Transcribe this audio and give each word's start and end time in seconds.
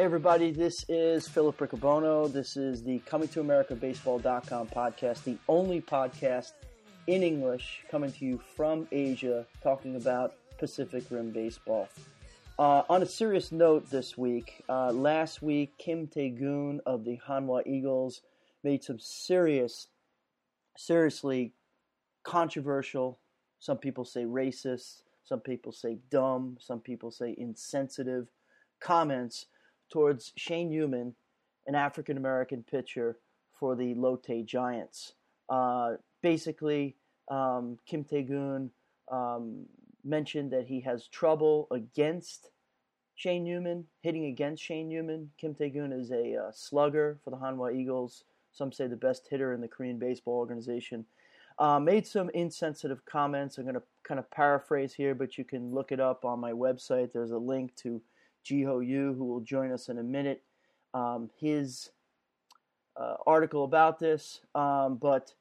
Hey, 0.00 0.06
everybody, 0.06 0.50
this 0.50 0.86
is 0.88 1.28
Philip 1.28 1.58
Riccobono. 1.58 2.32
This 2.32 2.56
is 2.56 2.82
the 2.82 3.00
Coming 3.00 3.28
to 3.28 3.40
America 3.40 3.74
Baseball.com 3.74 4.68
podcast, 4.68 5.24
the 5.24 5.36
only 5.46 5.82
podcast 5.82 6.52
in 7.06 7.22
English 7.22 7.82
coming 7.90 8.10
to 8.10 8.24
you 8.24 8.40
from 8.56 8.88
Asia 8.92 9.44
talking 9.62 9.96
about 9.96 10.36
Pacific 10.56 11.04
Rim 11.10 11.32
baseball. 11.32 11.86
Uh, 12.58 12.82
on 12.88 13.02
a 13.02 13.06
serious 13.06 13.52
note 13.52 13.90
this 13.90 14.16
week, 14.16 14.64
uh, 14.70 14.90
last 14.90 15.42
week, 15.42 15.76
Kim 15.76 16.06
Tae-gyun 16.06 16.80
of 16.86 17.04
the 17.04 17.18
Hanwha 17.28 17.66
Eagles 17.66 18.22
made 18.64 18.82
some 18.82 18.98
serious, 18.98 19.88
seriously 20.78 21.52
controversial, 22.22 23.18
some 23.58 23.76
people 23.76 24.06
say 24.06 24.24
racist, 24.24 25.02
some 25.24 25.40
people 25.40 25.72
say 25.72 25.98
dumb, 26.10 26.56
some 26.58 26.80
people 26.80 27.10
say 27.10 27.34
insensitive 27.36 28.28
comments 28.80 29.44
towards 29.90 30.32
Shane 30.36 30.70
Youman, 30.70 31.12
an 31.66 31.74
African 31.74 32.16
American 32.16 32.62
pitcher 32.62 33.18
for 33.58 33.76
the 33.76 33.94
Lotte 33.94 34.44
Giants. 34.46 35.12
Uh, 35.48 35.96
basically, 36.22 36.96
um, 37.30 37.78
Kim 37.86 38.04
Tae-gyun 38.04 38.70
um, 39.10 39.66
mentioned 40.04 40.52
that 40.52 40.66
he 40.66 40.80
has 40.80 41.08
trouble 41.08 41.68
against 41.70 42.50
Shane 43.14 43.44
Youman, 43.44 43.84
hitting 44.00 44.26
against 44.26 44.62
Shane 44.62 44.88
Youman. 44.88 45.26
Kim 45.38 45.54
Tae-gyun 45.54 45.92
is 45.98 46.10
a 46.10 46.36
uh, 46.36 46.50
slugger 46.52 47.18
for 47.22 47.30
the 47.30 47.36
Hanwha 47.36 47.74
Eagles. 47.74 48.24
Some 48.52 48.72
say 48.72 48.86
the 48.86 48.96
best 48.96 49.28
hitter 49.28 49.52
in 49.52 49.60
the 49.60 49.68
Korean 49.68 49.98
baseball 49.98 50.34
organization. 50.34 51.04
Uh, 51.58 51.78
made 51.78 52.06
some 52.06 52.30
insensitive 52.30 53.04
comments. 53.04 53.58
I'm 53.58 53.64
going 53.64 53.74
to 53.74 53.82
kind 54.02 54.18
of 54.18 54.30
paraphrase 54.30 54.94
here, 54.94 55.14
but 55.14 55.36
you 55.36 55.44
can 55.44 55.70
look 55.70 55.92
it 55.92 56.00
up 56.00 56.24
on 56.24 56.40
my 56.40 56.52
website. 56.52 57.12
There's 57.12 57.32
a 57.32 57.38
link 57.38 57.76
to 57.76 58.00
Jiho 58.44 58.86
Yu, 58.86 59.14
who 59.16 59.24
will 59.24 59.40
join 59.40 59.72
us 59.72 59.88
in 59.88 59.98
a 59.98 60.02
minute, 60.02 60.42
um, 60.94 61.30
his 61.38 61.90
uh, 62.96 63.14
article 63.26 63.64
about 63.64 63.98
this. 63.98 64.40
Um, 64.54 64.96
but 64.96 65.34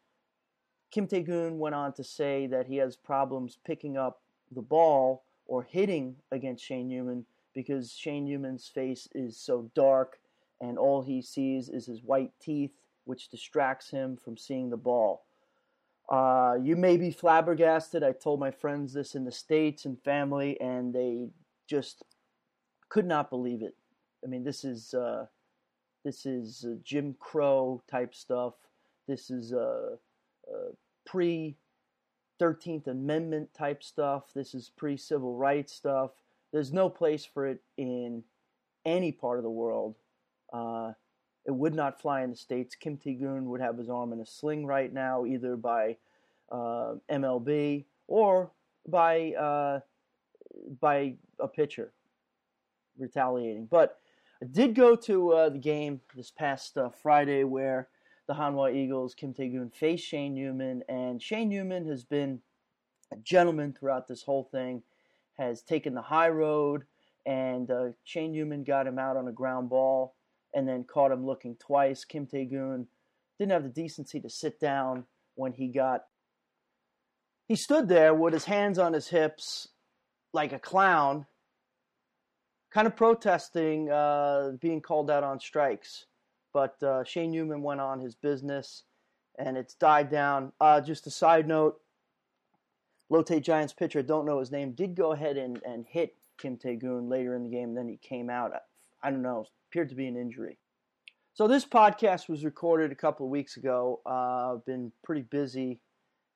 Kim 0.92 1.08
Tae-gyun 1.08 1.58
went 1.58 1.76
on 1.76 1.94
to 1.94 2.04
say 2.04 2.48
that 2.48 2.68
he 2.68 2.78
has 2.78 2.96
problems 2.96 3.58
picking 3.66 3.98
up 3.98 4.22
the 4.52 4.62
ball 4.62 5.24
or 5.46 5.64
hitting 5.64 6.16
against 6.32 6.64
Shane 6.64 6.90
Youman 6.90 7.24
because 7.54 7.92
Shane 7.92 8.28
Youman's 8.28 8.68
face 8.68 9.08
is 9.14 9.38
so 9.38 9.70
dark 9.76 10.20
and 10.62 10.78
all 10.78 11.02
he 11.02 11.22
sees 11.22 11.70
is 11.70 11.86
his 11.86 12.04
white 12.04 12.32
teeth, 12.40 12.74
which 13.06 13.30
distracts 13.30 13.90
him 13.90 14.18
from 14.18 14.38
seeing 14.38 14.70
the 14.70 14.78
ball. 14.78 15.26
Uh, 16.10 16.56
you 16.62 16.76
may 16.76 16.98
be 16.98 17.12
flabbergasted. 17.12 18.04
I 18.04 18.12
told 18.12 18.40
my 18.40 18.52
friends 18.52 18.94
this 18.94 19.16
in 19.16 19.26
the 19.26 19.32
States 19.32 19.86
and 19.86 20.02
family, 20.02 20.60
and 20.60 20.94
they 20.94 21.30
just 21.68 22.04
could 22.90 23.06
not 23.06 23.30
believe 23.30 23.62
it. 23.62 23.76
I 24.24 24.28
mean, 24.28 24.44
this 24.44 24.66
is 24.66 24.94
uh, 24.94 25.26
this 26.04 26.26
is 26.26 26.66
uh, 26.68 26.76
Jim 26.84 27.16
Crow 27.20 27.82
type 27.90 28.14
stuff. 28.14 28.56
This 29.08 29.30
is 29.30 29.54
uh, 29.54 29.96
uh 30.52 30.72
pre 31.06 31.56
Thirteenth 32.40 32.88
Amendment 32.88 33.54
type 33.54 33.84
stuff. 33.84 34.32
This 34.34 34.54
is 34.54 34.72
pre 34.76 34.98
civil 34.98 35.36
rights 35.36 35.74
stuff. 35.74 36.12
There's 36.52 36.74
no 36.74 36.90
place 36.90 37.26
for 37.26 37.48
it 37.48 37.62
in 37.78 38.24
any 38.86 39.12
part 39.12 39.38
of 39.38 39.44
the 39.44 39.50
world. 39.50 39.96
Uh, 40.52 40.94
it 41.46 41.52
would 41.52 41.76
not 41.76 42.02
fly 42.02 42.24
in 42.24 42.32
the 42.32 42.36
states. 42.36 42.76
Kim 42.76 42.98
Tae-gyun 42.98 43.44
would 43.44 43.62
have 43.62 43.78
his 43.78 43.90
arm 43.90 44.14
in 44.14 44.20
a 44.20 44.26
sling 44.26 44.66
right 44.66 44.92
now, 44.92 45.26
either 45.26 45.56
by 45.56 45.98
uh, 46.52 46.96
MLB 47.10 47.86
or 48.08 48.52
by 48.88 49.82
by 50.82 51.14
a 51.40 51.48
pitcher 51.48 51.94
retaliating. 53.00 53.68
But 53.70 53.98
I 54.42 54.46
did 54.46 54.76
go 54.76 54.96
to 54.96 55.32
uh, 55.32 55.50
the 55.50 55.60
game 55.60 56.02
this 56.16 56.32
past 56.32 56.78
uh, 56.78 56.90
Friday 56.90 57.44
where 57.44 57.90
the 58.28 58.36
Hanwha 58.36 58.76
Eagles, 58.76 59.16
Kim 59.16 59.34
Tae-gyun, 59.34 59.74
faced 59.74 60.06
Shane 60.06 60.36
Youman, 60.36 60.82
and 60.88 61.22
Shane 61.22 61.50
Youman 61.52 61.90
has 61.90 62.04
been 62.04 62.42
a 63.12 63.18
gentleman 63.18 63.74
throughout 63.74 64.08
this 64.08 64.24
whole 64.24 64.48
thing, 64.52 64.84
has 65.38 65.62
taken 65.62 65.94
the 65.96 66.02
high 66.02 66.30
road, 66.30 66.84
and 67.26 67.70
uh, 67.72 67.86
Shane 68.04 68.34
Youman 68.34 68.66
got 68.66 68.88
him 68.88 69.00
out 69.00 69.18
on 69.18 69.28
a 69.28 69.32
ground 69.32 69.70
ball 69.70 70.16
and 70.54 70.68
then 70.68 70.84
caught 70.84 71.12
him 71.12 71.26
looking 71.26 71.56
twice. 71.56 72.06
Kim 72.06 72.28
Tae-gyun 72.28 72.86
didn't 73.40 73.52
have 73.52 73.64
the 73.64 73.70
decency 73.70 74.20
to 74.20 74.30
sit 74.30 74.60
down 74.60 75.06
when 75.36 75.54
he 75.54 75.68
got. 75.68 76.06
He 77.48 77.56
stood 77.56 77.88
there 77.88 78.14
with 78.14 78.34
his 78.34 78.46
hands 78.46 78.78
on 78.78 78.94
his 78.94 79.08
hips 79.08 79.70
like 80.34 80.54
a 80.54 80.60
clown 80.60 81.26
kind 82.72 82.88
of 82.88 82.96
protesting 82.96 83.90
uh, 83.90 84.52
being 84.60 84.82
called 84.82 85.10
out 85.10 85.24
on 85.24 85.40
strikes. 85.40 86.06
But 86.54 86.82
uh, 86.82 87.04
Shane 87.04 87.32
Youman 87.32 87.62
went 87.62 87.82
on 87.82 88.00
his 88.00 88.16
business, 88.16 88.84
and 89.38 89.58
it's 89.58 89.76
died 89.76 90.10
down. 90.10 90.52
Uh, 90.60 90.82
just 90.82 91.08
a 91.08 91.12
side 91.12 91.48
note: 91.48 91.80
Lotte 93.10 93.42
Giants 93.42 93.74
pitcher, 93.74 94.02
don't 94.02 94.26
know 94.26 94.40
his 94.40 94.52
name, 94.52 94.72
did 94.72 94.96
go 94.96 95.12
ahead 95.14 95.38
and, 95.38 95.62
and 95.64 95.86
hit 95.88 96.16
Kim 96.40 96.58
Tae-gyun 96.58 97.10
later 97.10 97.36
in 97.36 97.44
the 97.44 97.50
game. 97.50 97.76
Then 97.76 97.88
he 97.88 97.98
came 97.98 98.30
out. 98.30 98.52
I 99.04 99.12
don't 99.12 99.22
know, 99.22 99.46
appeared 99.70 99.90
to 99.90 99.96
be 99.96 100.08
an 100.08 100.18
injury. 100.18 100.58
So 101.34 101.48
this 101.48 101.66
podcast 101.66 102.28
was 102.28 102.44
recorded 102.44 102.92
a 102.92 102.96
couple 102.96 103.26
of 103.26 103.30
weeks 103.30 103.56
ago. 103.58 104.02
Uh, 104.06 104.56
I've 104.56 104.66
been 104.66 104.92
pretty 105.04 105.22
busy 105.22 105.80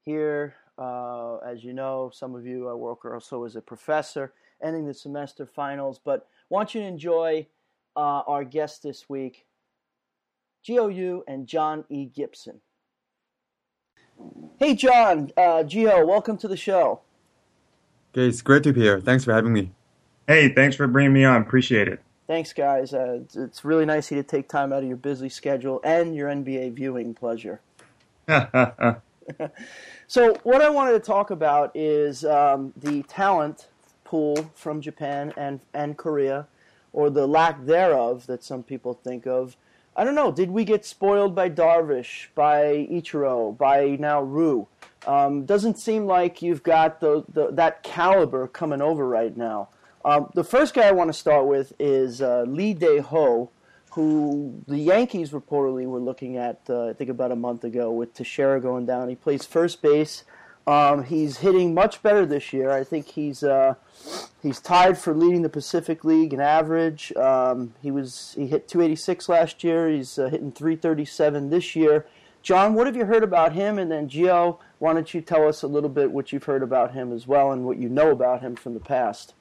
here, 0.06 0.56
uh, 0.78 1.38
as 1.38 1.64
you 1.64 1.74
know. 1.74 2.12
Some 2.14 2.36
of 2.36 2.46
you 2.46 2.70
I 2.70 2.74
work 2.74 3.04
also 3.04 3.44
as 3.44 3.56
a 3.56 3.62
professor 3.62 4.34
ending 4.64 4.88
the 4.88 4.94
semester 4.94 5.46
finals. 5.46 6.00
But 6.04 6.28
want 6.50 6.74
you 6.74 6.82
to 6.82 6.88
enjoy 6.88 7.48
uh, 7.96 8.22
our 8.28 8.44
guest 8.44 8.84
this 8.84 9.10
week, 9.10 9.46
Jiho 10.68 10.94
Yu 10.94 11.24
and 11.28 11.48
John 11.48 11.86
E. 11.90 12.06
Gibson. 12.06 12.62
Hey, 14.60 14.76
John, 14.76 15.32
uh, 15.36 15.64
Jiho, 15.64 16.08
welcome 16.08 16.38
to 16.38 16.48
the 16.48 16.58
show. 16.58 17.02
Okay, 18.14 18.28
it's 18.28 18.42
great 18.42 18.64
to 18.64 18.74
be 18.74 18.82
here. 18.82 19.00
Thanks 19.00 19.24
for 19.24 19.34
having 19.34 19.54
me. 19.54 19.72
Hey, 20.28 20.50
thanks 20.50 20.76
for 20.76 20.88
bringing 20.88 21.14
me 21.14 21.26
on. 21.26 21.42
Appreciate 21.42 21.88
it. 21.88 22.00
Thanks, 22.28 22.54
guys. 22.54 22.94
Uh, 22.94 23.22
it's 23.36 23.66
really 23.66 23.86
nice 23.86 24.10
of 24.10 24.18
you 24.18 24.24
to 24.24 24.28
take 24.28 24.48
time 24.48 24.72
out 24.72 24.84
of 24.84 24.88
your 24.88 24.98
busy 24.98 25.30
schedule 25.30 25.82
and 25.84 26.16
your 26.16 26.30
NBA 26.30 26.74
viewing 26.74 27.14
pleasure. 27.14 27.60
so, 30.08 30.36
what 30.44 30.62
I 30.62 30.70
wanted 30.70 30.94
to 30.94 31.00
talk 31.00 31.32
about 31.32 31.72
is 31.76 32.24
um, 32.24 32.72
the 32.78 33.04
talent 33.04 33.68
pool 34.14 34.52
from 34.54 34.80
Japan 34.80 35.34
and, 35.36 35.60
and 35.74 35.98
Korea, 35.98 36.46
or 36.92 37.10
the 37.10 37.26
lack 37.26 37.66
thereof 37.66 38.28
that 38.28 38.44
some 38.44 38.62
people 38.62 38.94
think 38.94 39.26
of. 39.26 39.58
I 39.96 40.04
don't 40.04 40.14
know. 40.14 40.32
Did 40.32 40.52
we 40.52 40.66
get 40.66 40.86
spoiled 40.86 41.34
by 41.34 41.50
Darvish, 41.50 42.28
by 42.36 42.88
Ichiro, 42.92 43.58
by 43.58 43.98
now 44.00 44.22
Ryu? 44.22 44.68
Um, 45.08 45.46
doesn't 45.46 45.80
seem 45.80 46.06
like 46.06 46.44
you've 46.44 46.62
got 46.62 47.00
the, 47.00 47.26
the, 47.28 47.50
that 47.54 47.82
caliber 47.82 48.48
coming 48.48 48.84
over 48.84 49.08
right 49.08 49.36
now. 49.36 49.70
Um, 50.06 50.30
the 50.36 50.44
first 50.44 50.76
guy 50.76 50.84
I 50.88 50.92
want 50.92 51.10
to 51.10 51.18
start 51.26 51.48
with 51.48 51.74
is 51.80 52.22
uh, 52.22 52.46
Lee 52.48 52.76
Dae-ho, 52.76 53.50
who 53.94 54.62
the 54.68 54.78
Yankees 54.78 55.32
reportedly 55.32 55.88
were 55.88 56.00
looking 56.00 56.38
at, 56.38 56.62
uh, 56.70 56.90
I 56.90 56.94
think 56.94 57.10
about 57.10 57.32
a 57.32 57.36
month 57.36 57.64
ago, 57.64 57.90
with 57.90 58.14
Teixeira 58.14 58.62
going 58.62 58.86
down. 58.86 59.10
He 59.10 59.16
plays 59.16 59.44
first 59.44 59.82
base. 59.82 60.24
Um, 60.66 61.04
he's 61.04 61.38
hitting 61.38 61.74
much 61.74 62.02
better 62.02 62.26
this 62.26 62.54
year. 62.54 62.72
I 62.72 62.84
think 62.84 63.08
he's 63.08 63.44
uh, 63.44 63.76
he's 64.42 64.60
tied 64.60 64.98
for 64.98 65.14
leading 65.14 65.42
the 65.42 65.50
Pacific 65.50 66.06
League 66.06 66.34
in 66.34 66.40
average. 66.40 67.14
Um, 67.18 67.74
he 67.82 67.92
was 67.92 68.34
he 68.38 68.48
hit 68.48 68.68
286 68.68 69.28
last 69.28 69.64
year. 69.64 69.90
He's 69.90 70.18
uh, 70.18 70.30
hitting 70.30 70.52
337 70.52 71.50
this 71.50 71.76
year. 71.76 72.06
John, 72.42 72.74
what 72.74 72.88
have 72.88 72.96
you 72.96 73.06
heard 73.06 73.24
about 73.24 73.54
him? 73.54 73.78
And 73.78 73.92
then 73.92 74.10
Jiho, 74.10 74.60
why 74.80 74.94
don't 74.94 75.14
you 75.14 75.22
tell 75.22 75.48
us 75.48 75.64
a 75.64 75.68
little 75.68 75.90
bit 75.90 76.12
what 76.12 76.32
you've 76.32 76.44
heard 76.44 76.64
about 76.64 76.94
him 76.94 77.12
as 77.14 77.26
well 77.28 77.52
and 77.52 77.66
what 77.66 77.78
you 77.78 77.90
know 77.90 78.12
about 78.12 78.42
him 78.42 78.56
from 78.56 78.74
the 78.74 78.82
past? 78.82 79.34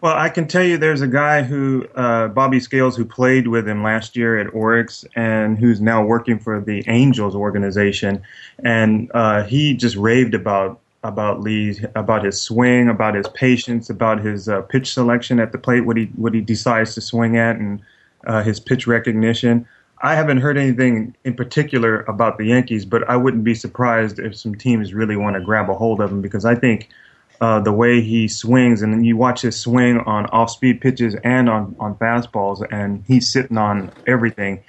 Well, 0.00 0.16
I 0.16 0.28
can 0.28 0.46
tell 0.46 0.62
you 0.62 0.78
there's 0.78 1.00
a 1.00 1.08
guy 1.08 1.42
who, 1.42 1.84
uh, 1.96 2.28
Bobby 2.28 2.60
Scales, 2.60 2.96
who 2.96 3.04
played 3.04 3.48
with 3.48 3.66
him 3.66 3.82
last 3.82 4.14
year 4.14 4.38
at 4.38 4.46
Orix 4.48 5.04
and 5.16 5.58
who's 5.58 5.80
now 5.80 6.04
working 6.04 6.38
for 6.38 6.60
the 6.60 6.84
Angels 6.86 7.34
organization. 7.34 8.22
And 8.62 9.10
uh, 9.12 9.42
he 9.42 9.74
just 9.74 9.96
raved 9.96 10.34
about 10.34 10.80
about 11.04 11.40
Lee, 11.40 11.78
about 11.94 12.24
his 12.24 12.40
swing, 12.40 12.88
about 12.88 13.14
his 13.14 13.28
patience, 13.28 13.88
about 13.88 14.20
his 14.20 14.48
uh, 14.48 14.62
pitch 14.62 14.92
selection 14.92 15.38
at 15.38 15.52
the 15.52 15.58
plate, 15.58 15.80
what 15.80 15.96
he 15.96 16.06
what 16.14 16.32
he 16.34 16.40
decides 16.40 16.94
to 16.94 17.00
swing 17.00 17.36
at, 17.36 17.56
and 17.56 17.80
uh, 18.24 18.42
his 18.42 18.60
pitch 18.60 18.86
recognition. 18.86 19.66
I 20.00 20.14
haven't 20.14 20.38
heard 20.38 20.56
anything 20.56 21.16
in 21.24 21.34
particular 21.34 22.02
about 22.02 22.38
the 22.38 22.46
Yankees, 22.46 22.84
but 22.84 23.08
I 23.08 23.16
wouldn't 23.16 23.42
be 23.42 23.54
surprised 23.54 24.20
if 24.20 24.36
some 24.36 24.54
teams 24.54 24.94
really 24.94 25.16
want 25.16 25.34
to 25.34 25.40
grab 25.40 25.68
a 25.70 25.74
hold 25.74 26.00
of 26.00 26.12
him 26.12 26.20
because 26.20 26.44
I 26.44 26.54
think– 26.54 26.88
uh, 27.40 27.60
the 27.60 27.72
way 27.72 28.00
he 28.00 28.26
swings, 28.28 28.82
and 28.82 29.06
you 29.06 29.16
watch 29.16 29.42
his 29.42 29.58
swing 29.58 29.98
on 30.00 30.26
off-speed 30.26 30.80
pitches 30.80 31.14
and 31.22 31.48
on, 31.48 31.74
on 31.78 31.94
fastballs, 31.96 32.66
and 32.72 33.04
he's 33.06 33.28
sitting 33.28 33.56
on 33.56 33.92
everything. 34.06 34.62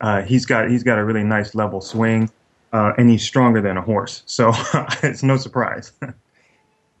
Uh, 0.00 0.22
he's 0.22 0.46
got 0.46 0.70
he's 0.70 0.82
got 0.82 0.98
a 0.98 1.04
really 1.04 1.24
nice 1.24 1.54
level 1.54 1.80
swing, 1.80 2.30
uh, 2.72 2.92
and 2.98 3.08
he's 3.10 3.22
stronger 3.22 3.60
than 3.60 3.76
a 3.76 3.82
horse, 3.82 4.22
so 4.26 4.52
it's 5.02 5.22
no 5.22 5.36
surprise. 5.36 5.92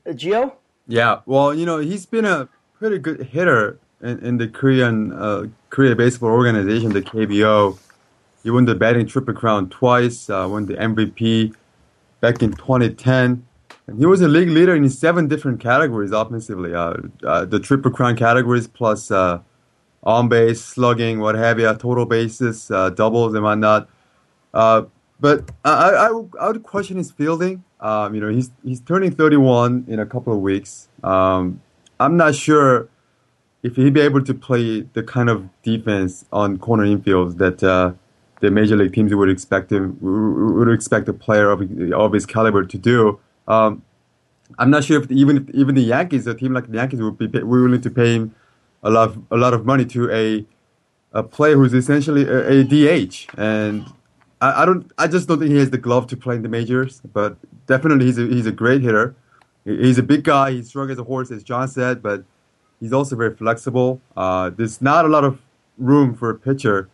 Uh, 0.06 0.12
Jiho? 0.12 0.50
Yeah, 0.88 1.20
well, 1.26 1.52
you 1.52 1.66
know, 1.66 1.76
he's 1.76 2.06
been 2.06 2.24
a 2.24 2.48
pretty 2.78 2.96
good 2.96 3.20
hitter 3.20 3.78
in, 4.00 4.18
in 4.20 4.38
the 4.38 4.48
Korean 4.48 5.12
uh, 5.12 5.46
Korea 5.68 5.94
Baseball 5.94 6.30
Organization, 6.30 6.94
the 6.94 7.02
KBO. 7.02 7.78
He 8.42 8.50
won 8.50 8.64
the 8.64 8.74
batting 8.74 9.06
triple 9.06 9.34
crown 9.34 9.68
twice. 9.68 10.30
Uh, 10.30 10.48
won 10.50 10.64
the 10.64 10.74
MVP 10.74 11.54
back 12.20 12.42
in 12.42 12.52
2010. 12.52 13.46
He 13.98 14.06
was 14.06 14.20
a 14.20 14.28
league 14.28 14.48
leader 14.48 14.74
in 14.74 14.88
seven 14.88 15.26
different 15.28 15.60
categories 15.60 16.12
offensively. 16.12 16.74
Uh, 16.74 16.94
uh, 17.24 17.44
the 17.44 17.58
triple 17.58 17.90
crown 17.90 18.16
categories 18.16 18.66
plus 18.66 19.10
uh, 19.10 19.40
on 20.02 20.28
base, 20.28 20.64
slugging, 20.64 21.20
what 21.20 21.34
have 21.34 21.58
you, 21.58 21.72
total 21.74 22.06
bases, 22.06 22.70
uh, 22.70 22.90
doubles, 22.90 23.34
and 23.34 23.42
whatnot. 23.42 23.88
Uh, 24.54 24.82
but 25.20 25.50
I, 25.64 25.70
I, 25.70 26.22
I, 26.40 26.48
would 26.48 26.62
question 26.62 26.96
his 26.96 27.10
fielding. 27.10 27.62
Um, 27.80 28.14
you 28.14 28.20
know, 28.20 28.28
he's 28.28 28.50
he's 28.64 28.80
turning 28.80 29.10
31 29.10 29.84
in 29.88 29.98
a 29.98 30.06
couple 30.06 30.32
of 30.32 30.40
weeks. 30.40 30.88
Um, 31.02 31.60
I'm 31.98 32.16
not 32.16 32.34
sure 32.34 32.88
if 33.62 33.76
he'd 33.76 33.92
be 33.92 34.00
able 34.00 34.24
to 34.24 34.34
play 34.34 34.80
the 34.80 35.02
kind 35.02 35.28
of 35.28 35.48
defense 35.62 36.24
on 36.32 36.58
corner 36.58 36.84
infields 36.84 37.36
that 37.38 37.62
uh, 37.62 37.92
the 38.40 38.50
major 38.50 38.76
league 38.76 38.94
teams 38.94 39.14
would 39.14 39.28
expect 39.28 39.70
him 39.70 39.98
would 40.00 40.72
expect 40.72 41.08
a 41.08 41.12
player 41.12 41.50
of, 41.50 41.60
of 41.92 42.12
his 42.12 42.24
caliber 42.24 42.64
to 42.64 42.78
do. 42.78 43.20
Um, 43.48 43.82
I'm 44.58 44.70
not 44.70 44.84
sure 44.84 45.02
if 45.02 45.10
even 45.10 45.36
if 45.38 45.54
even 45.54 45.74
the 45.74 45.82
Yankees, 45.82 46.26
a 46.26 46.34
team 46.34 46.52
like 46.52 46.66
the 46.68 46.76
Yankees, 46.76 47.00
would 47.00 47.18
be 47.18 47.28
pay, 47.28 47.42
willing 47.42 47.80
to 47.80 47.90
pay 47.90 48.14
him 48.14 48.34
a 48.82 48.90
lot 48.90 49.16
a 49.30 49.36
lot 49.36 49.54
of 49.54 49.64
money 49.64 49.84
to 49.86 50.10
a 50.10 50.44
a 51.12 51.22
player 51.22 51.56
who's 51.56 51.74
essentially 51.74 52.24
a, 52.24 52.60
a 52.60 52.64
DH. 52.64 53.26
And 53.36 53.86
I, 54.40 54.62
I, 54.62 54.64
don't 54.64 54.90
I 54.98 55.06
just 55.08 55.28
don't 55.28 55.38
think 55.38 55.50
he 55.50 55.58
has 55.58 55.70
the 55.70 55.78
glove 55.78 56.06
to 56.08 56.16
play 56.16 56.36
in 56.36 56.42
the 56.42 56.48
majors. 56.48 57.00
But 57.12 57.36
definitely 57.66 58.06
he's 58.06 58.18
a, 58.18 58.26
he's 58.26 58.46
a 58.46 58.52
great 58.52 58.82
hitter. 58.82 59.14
He's 59.64 59.98
a 59.98 60.02
big 60.02 60.24
guy. 60.24 60.52
He's 60.52 60.68
strong 60.68 60.90
as 60.90 60.98
a 60.98 61.04
horse, 61.04 61.30
as 61.30 61.42
John 61.42 61.68
said, 61.68 62.02
but 62.02 62.24
he's 62.80 62.92
also 62.92 63.14
very 63.14 63.34
flexible. 63.34 64.00
Uh, 64.16 64.50
there's 64.50 64.80
not 64.80 65.04
a 65.04 65.08
lot 65.08 65.24
of 65.24 65.38
room 65.76 66.14
for 66.14 66.30
a 66.30 66.34
pitcher 66.34 66.88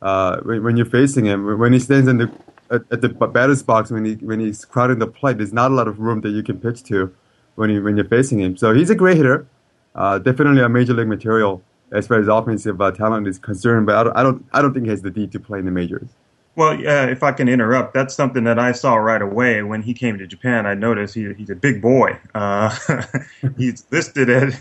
uh, 0.00 0.38
when, 0.42 0.62
when, 0.62 0.76
you're 0.76 0.86
facing 0.86 1.24
him. 1.24 1.58
When 1.58 1.72
he 1.72 1.80
stands 1.80 2.08
in 2.08 2.18
the 2.18 2.30
at, 2.72 2.82
at, 2.90 3.00
the 3.00 3.08
batter's 3.08 3.62
box, 3.62 3.90
when 3.90 4.04
he 4.04 4.14
when 4.14 4.40
he's 4.40 4.64
crowding 4.64 4.98
the 4.98 5.06
plate, 5.06 5.38
there's 5.38 5.52
not 5.52 5.70
a 5.70 5.74
lot 5.74 5.88
of 5.88 6.00
room 6.00 6.20
that 6.22 6.30
you 6.30 6.42
can 6.42 6.58
pitch 6.58 6.82
to 6.84 7.14
when 7.54 7.70
you 7.70 7.82
when 7.82 7.96
you're 7.96 8.08
facing 8.08 8.40
him. 8.40 8.56
So 8.56 8.74
he's 8.74 8.90
a 8.90 8.94
great 8.94 9.16
hitter. 9.16 9.46
Uh, 9.94 10.18
definitely 10.18 10.62
a 10.62 10.68
major 10.68 10.94
league 10.94 11.08
material 11.08 11.62
as 11.92 12.06
far 12.06 12.18
as 12.18 12.28
offensive 12.28 12.80
uh, 12.80 12.90
talent 12.90 13.28
is 13.28 13.38
concerned. 13.38 13.86
But 13.86 13.96
I 13.96 14.04
don't, 14.04 14.16
I 14.16 14.22
don't 14.22 14.46
I 14.54 14.62
don't 14.62 14.72
think 14.72 14.86
he 14.86 14.90
has 14.90 15.02
the 15.02 15.10
D 15.10 15.26
to 15.28 15.38
play 15.38 15.58
in 15.58 15.66
the 15.66 15.70
majors. 15.70 16.08
Well, 16.54 16.72
uh, 16.72 17.06
if 17.06 17.22
I 17.22 17.32
can 17.32 17.48
interrupt, 17.48 17.94
that's 17.94 18.14
something 18.14 18.44
that 18.44 18.58
I 18.58 18.72
saw 18.72 18.96
right 18.96 19.22
away 19.22 19.62
when 19.62 19.80
he 19.82 19.94
came 19.94 20.18
to 20.18 20.26
Japan. 20.26 20.66
I 20.66 20.74
noticed 20.74 21.14
he, 21.14 21.32
he's 21.32 21.48
a 21.48 21.54
big 21.54 21.80
boy. 21.80 22.18
Uh, 22.34 22.76
he's 23.56 23.86
listed 23.90 24.28
at 24.28 24.52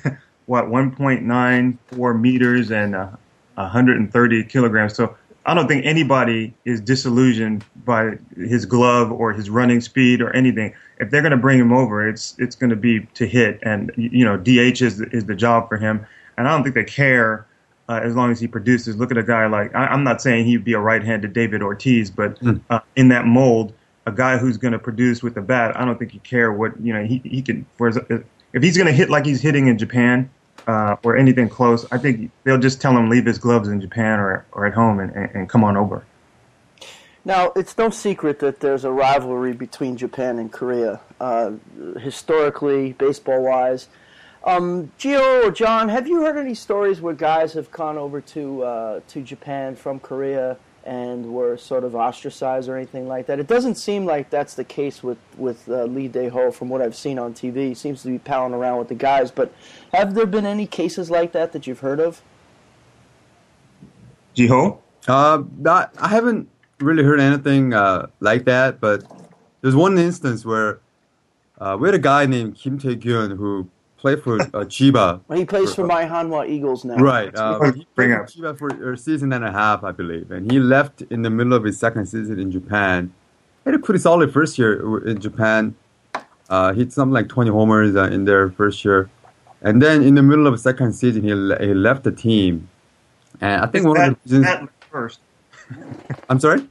what 0.45 0.65
1.94 0.65 2.19
meters 2.19 2.71
and 2.71 2.95
uh, 2.95 3.09
130 3.55 4.43
kilograms. 4.45 4.95
So 4.95 5.17
I 5.45 5.53
don't 5.53 5.67
think 5.67 5.85
anybody 5.85 6.53
is 6.65 6.79
disillusioned 6.81 7.65
by 7.83 8.17
his 8.35 8.65
glove 8.65 9.11
or 9.11 9.33
his 9.33 9.49
running 9.49 9.81
speed 9.81 10.21
or 10.21 10.35
anything. 10.35 10.73
If 10.99 11.09
they're 11.09 11.21
going 11.21 11.31
to 11.31 11.37
bring 11.37 11.59
him 11.59 11.73
over, 11.73 12.07
it's 12.07 12.35
it's 12.37 12.55
going 12.55 12.69
to 12.69 12.75
be 12.75 13.01
to 13.15 13.25
hit, 13.25 13.59
and 13.63 13.91
you 13.95 14.23
know 14.23 14.37
DH 14.37 14.81
is 14.81 15.01
is 15.01 15.25
the 15.25 15.35
job 15.35 15.67
for 15.67 15.77
him. 15.77 16.05
And 16.37 16.47
I 16.47 16.51
don't 16.51 16.63
think 16.63 16.75
they 16.75 16.83
care 16.83 17.47
uh, 17.89 17.99
as 18.03 18.15
long 18.15 18.31
as 18.31 18.39
he 18.39 18.47
produces. 18.47 18.97
Look 18.97 19.11
at 19.11 19.17
a 19.17 19.23
guy 19.23 19.47
like 19.47 19.73
I, 19.73 19.91
am 19.91 20.03
not 20.03 20.21
saying 20.21 20.45
he'd 20.45 20.63
be 20.63 20.73
a 20.73 20.79
right-handed 20.79 21.33
David 21.33 21.63
Ortiz, 21.63 22.11
but 22.11 22.39
mm. 22.39 22.61
uh, 22.69 22.79
in 22.95 23.07
that 23.07 23.25
mold, 23.25 23.73
a 24.05 24.11
guy 24.11 24.37
who's 24.37 24.57
going 24.57 24.73
to 24.73 24.79
produce 24.79 25.23
with 25.23 25.33
the 25.33 25.41
bat, 25.41 25.75
I 25.75 25.85
don't 25.85 25.97
think 25.97 26.11
he 26.11 26.19
care 26.19 26.53
what 26.53 26.79
you 26.79 26.93
know. 26.93 27.03
He 27.03 27.19
he 27.25 27.41
can. 27.41 27.65
Whereas 27.77 27.97
if 28.53 28.63
he's 28.63 28.77
going 28.77 28.87
to 28.87 28.93
hit 28.93 29.09
like 29.09 29.25
he's 29.25 29.41
hitting 29.41 29.67
in 29.67 29.79
Japan 29.79 30.29
uh, 30.67 30.95
or 31.03 31.17
anything 31.17 31.49
close, 31.49 31.85
I 31.91 31.97
think 31.97 32.31
they'll 32.43 32.59
just 32.59 32.81
tell 32.81 32.95
him 32.97 33.09
leave 33.09 33.25
his 33.25 33.37
gloves 33.37 33.69
in 33.69 33.81
Japan 33.81 34.19
or 34.19 34.45
or 34.51 34.65
at 34.65 34.73
home 34.73 34.99
and, 34.99 35.11
and, 35.15 35.49
come 35.49 35.63
on 35.63 35.77
over. 35.77 36.03
Now, 37.23 37.51
it's 37.55 37.77
no 37.77 37.89
secret 37.89 38.39
that 38.39 38.59
there's 38.61 38.83
a 38.83 38.91
rivalry 38.91 39.53
between 39.53 39.95
Japan 39.95 40.39
and 40.39 40.51
Korea. 40.51 40.99
Uh, 41.19 41.51
historically, 41.99 42.93
baseball 42.93 43.43
wise, 43.43 43.87
um, 44.43 44.91
Gio 44.97 45.45
or 45.45 45.51
John, 45.51 45.89
have 45.89 46.07
you 46.07 46.21
heard 46.21 46.37
any 46.37 46.55
stories 46.55 46.99
where 46.99 47.13
guys 47.13 47.53
have 47.53 47.69
gone 47.71 47.97
over 47.97 48.21
to 48.21 48.63
uh, 48.63 48.99
to 49.09 49.21
Japan 49.21 49.75
from 49.75 49.99
Korea 49.99 50.57
and 50.83 51.33
were 51.33 51.57
sort 51.57 51.83
of 51.83 51.95
ostracized 51.95 52.67
or 52.67 52.75
anything 52.75 53.07
like 53.07 53.27
that? 53.27 53.39
It 53.39 53.47
doesn't 53.47 53.75
seem 53.75 54.05
like 54.05 54.29
that's 54.29 54.53
the 54.53 54.63
case 54.63 55.03
with 55.03 55.17
with 55.37 55.67
uh, 55.69 55.85
Lee 55.85 56.07
Dae-ho 56.07 56.51
from 56.51 56.69
what 56.69 56.81
I've 56.81 56.95
seen 56.95 57.19
on 57.19 57.33
TV. 57.33 57.69
He 57.69 57.73
seems 57.73 58.01
to 58.03 58.09
be 58.09 58.19
palling 58.19 58.53
around 58.53 58.79
with 58.79 58.87
the 58.87 58.95
guys, 58.95 59.31
but 59.31 59.53
have 59.93 60.13
there 60.15 60.25
been 60.25 60.45
any 60.45 60.65
cases 60.65 61.09
like 61.09 61.31
that 61.33 61.51
that 61.53 61.67
you've 61.67 61.79
heard 61.79 61.99
of? 61.99 62.21
Jiho? 64.35 64.79
Uh, 65.07 65.43
not, 65.57 65.93
I 65.99 66.07
haven't 66.07 66.47
really 66.79 67.03
heard 67.03 67.19
anything 67.19 67.73
uh, 67.73 68.07
like 68.19 68.45
that, 68.45 68.79
but 68.79 69.03
there's 69.61 69.75
one 69.75 69.97
instance 69.97 70.45
where 70.45 70.79
uh, 71.59 71.77
we 71.79 71.87
had 71.87 71.95
a 71.95 71.99
guy 71.99 72.25
named 72.25 72.55
Kim 72.55 72.79
Tae-gyun 72.79 73.37
who 73.37 73.69
played 74.01 74.21
for 74.23 74.41
uh, 74.41 74.65
Chiba. 74.65 75.21
Well, 75.27 75.37
he 75.39 75.45
plays 75.45 75.73
for, 75.73 75.85
my 75.85 76.03
Hanwha 76.05 76.49
Eagles 76.49 76.83
now. 76.83 76.95
Right. 76.95 77.33
Uh, 77.35 77.71
he 77.71 77.85
played 77.95 78.09
for 78.09 78.25
Chiba 78.25 78.57
for 78.57 78.93
a 78.93 78.97
season 78.97 79.31
and 79.31 79.45
a 79.45 79.51
half, 79.51 79.83
I 79.83 79.91
believe. 79.91 80.31
And 80.31 80.51
he 80.51 80.59
left 80.59 81.03
in 81.03 81.21
the 81.21 81.29
middle 81.29 81.53
of 81.53 81.63
his 81.63 81.77
second 81.79 82.07
season 82.07 82.39
in 82.39 82.51
Japan. 82.51 83.13
He 83.63 83.69
had 83.69 83.75
a 83.75 83.79
pretty 83.79 83.99
solid 83.99 84.33
first 84.33 84.57
year 84.57 85.07
in 85.07 85.21
Japan. 85.21 85.75
Uh, 86.49 86.73
hit 86.73 86.91
something 86.91 87.13
like 87.13 87.29
20 87.29 87.49
homers 87.51 87.95
uh, 87.95 88.05
in 88.05 88.25
their 88.25 88.49
first 88.49 88.83
year. 88.83 89.09
And 89.61 89.81
then 89.81 90.01
in 90.01 90.15
the 90.15 90.23
middle 90.23 90.47
of 90.47 90.53
the 90.53 90.57
second 90.59 90.93
season, 90.93 91.23
he, 91.23 91.33
le- 91.33 91.59
he 91.63 91.73
left 91.73 92.03
the 92.03 92.11
team. 92.11 92.67
And 93.39 93.61
I 93.61 93.67
think 93.67 93.83
Is 93.83 93.85
one 93.85 93.97
that, 93.97 94.11
of 94.11 94.17
the 94.25 94.39
reasons. 94.39 94.69
first. 94.89 95.19
I'm 96.27 96.39
sorry? 96.39 96.67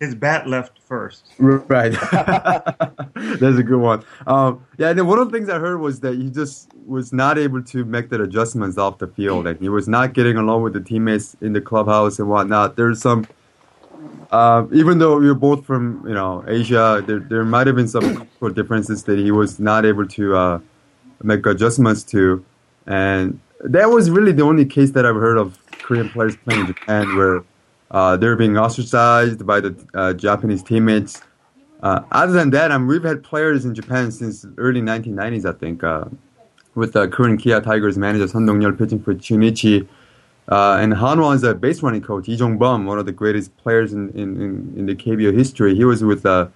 His 0.00 0.14
bat 0.14 0.48
left 0.48 0.80
first. 0.82 1.26
Right. 1.38 1.92
That's 3.14 3.58
a 3.58 3.62
good 3.62 3.80
one. 3.80 4.02
Um, 4.26 4.64
yeah, 4.78 4.88
and 4.90 4.98
then 4.98 5.06
one 5.06 5.18
of 5.18 5.30
the 5.30 5.36
things 5.36 5.48
I 5.48 5.58
heard 5.58 5.78
was 5.80 6.00
that 6.00 6.16
he 6.16 6.30
just 6.30 6.70
was 6.86 7.12
not 7.12 7.38
able 7.38 7.62
to 7.64 7.84
make 7.84 8.08
the 8.08 8.22
adjustments 8.22 8.78
off 8.78 8.98
the 8.98 9.06
field, 9.06 9.46
and 9.46 9.60
he 9.60 9.68
was 9.68 9.86
not 9.86 10.14
getting 10.14 10.36
along 10.36 10.62
with 10.62 10.72
the 10.72 10.80
teammates 10.80 11.36
in 11.40 11.52
the 11.52 11.60
clubhouse 11.60 12.18
and 12.18 12.28
whatnot. 12.28 12.76
There's 12.76 13.00
some, 13.00 13.26
uh, 14.30 14.66
even 14.72 14.98
though 14.98 15.18
we 15.18 15.28
are 15.28 15.34
both 15.34 15.64
from 15.64 16.04
you 16.06 16.14
know 16.14 16.44
Asia, 16.48 17.04
there 17.06 17.20
there 17.20 17.44
might 17.44 17.66
have 17.66 17.76
been 17.76 17.88
some 17.88 18.28
differences 18.54 19.04
that 19.04 19.18
he 19.18 19.30
was 19.30 19.60
not 19.60 19.84
able 19.84 20.06
to 20.06 20.36
uh, 20.36 20.60
make 21.22 21.44
adjustments 21.46 22.02
to, 22.04 22.44
and 22.86 23.38
that 23.60 23.90
was 23.90 24.10
really 24.10 24.32
the 24.32 24.42
only 24.42 24.64
case 24.64 24.92
that 24.92 25.04
I've 25.04 25.16
heard 25.16 25.36
of 25.38 25.58
Korean 25.70 26.08
players 26.08 26.36
playing 26.36 26.62
in 26.62 26.66
Japan 26.68 27.16
where 27.16 27.44
uh, 27.90 28.16
they're 28.16 28.36
being 28.36 28.56
ostracized 28.56 29.46
by 29.46 29.60
the 29.60 29.74
uh, 29.94 30.12
Japanese 30.12 30.62
teammates. 30.62 31.20
Uh, 31.82 32.02
other 32.12 32.32
than 32.32 32.50
that, 32.50 32.70
um, 32.70 32.86
we've 32.86 33.02
had 33.02 33.22
players 33.22 33.64
in 33.64 33.74
Japan 33.74 34.10
since 34.10 34.46
early 34.58 34.80
1990s, 34.80 35.46
I 35.46 35.58
think, 35.58 35.82
uh, 35.82 36.04
with 36.74 36.92
the 36.92 37.08
current 37.08 37.40
Kia 37.40 37.60
Tigers 37.60 37.98
manager 37.98 38.28
Son 38.28 38.46
Dong-yeol 38.46 38.78
pitching 38.78 39.02
for 39.02 39.14
Chunichi. 39.14 39.88
Uh, 40.48 40.78
and 40.80 40.92
Hanwha's 40.92 41.42
a 41.44 41.54
base 41.54 41.82
running 41.82 42.02
coach, 42.02 42.26
Lee 42.28 42.36
Jong-bum, 42.36 42.84
one 42.84 42.98
of 42.98 43.06
the 43.06 43.12
greatest 43.12 43.56
players 43.56 43.92
in, 43.92 44.10
in, 44.10 44.74
in, 44.76 44.86
the 44.86 44.94
KBO 44.94 45.32
history. 45.32 45.76
He 45.76 45.84
was 45.84 46.02
with 46.02 46.26
uh, 46.26 46.48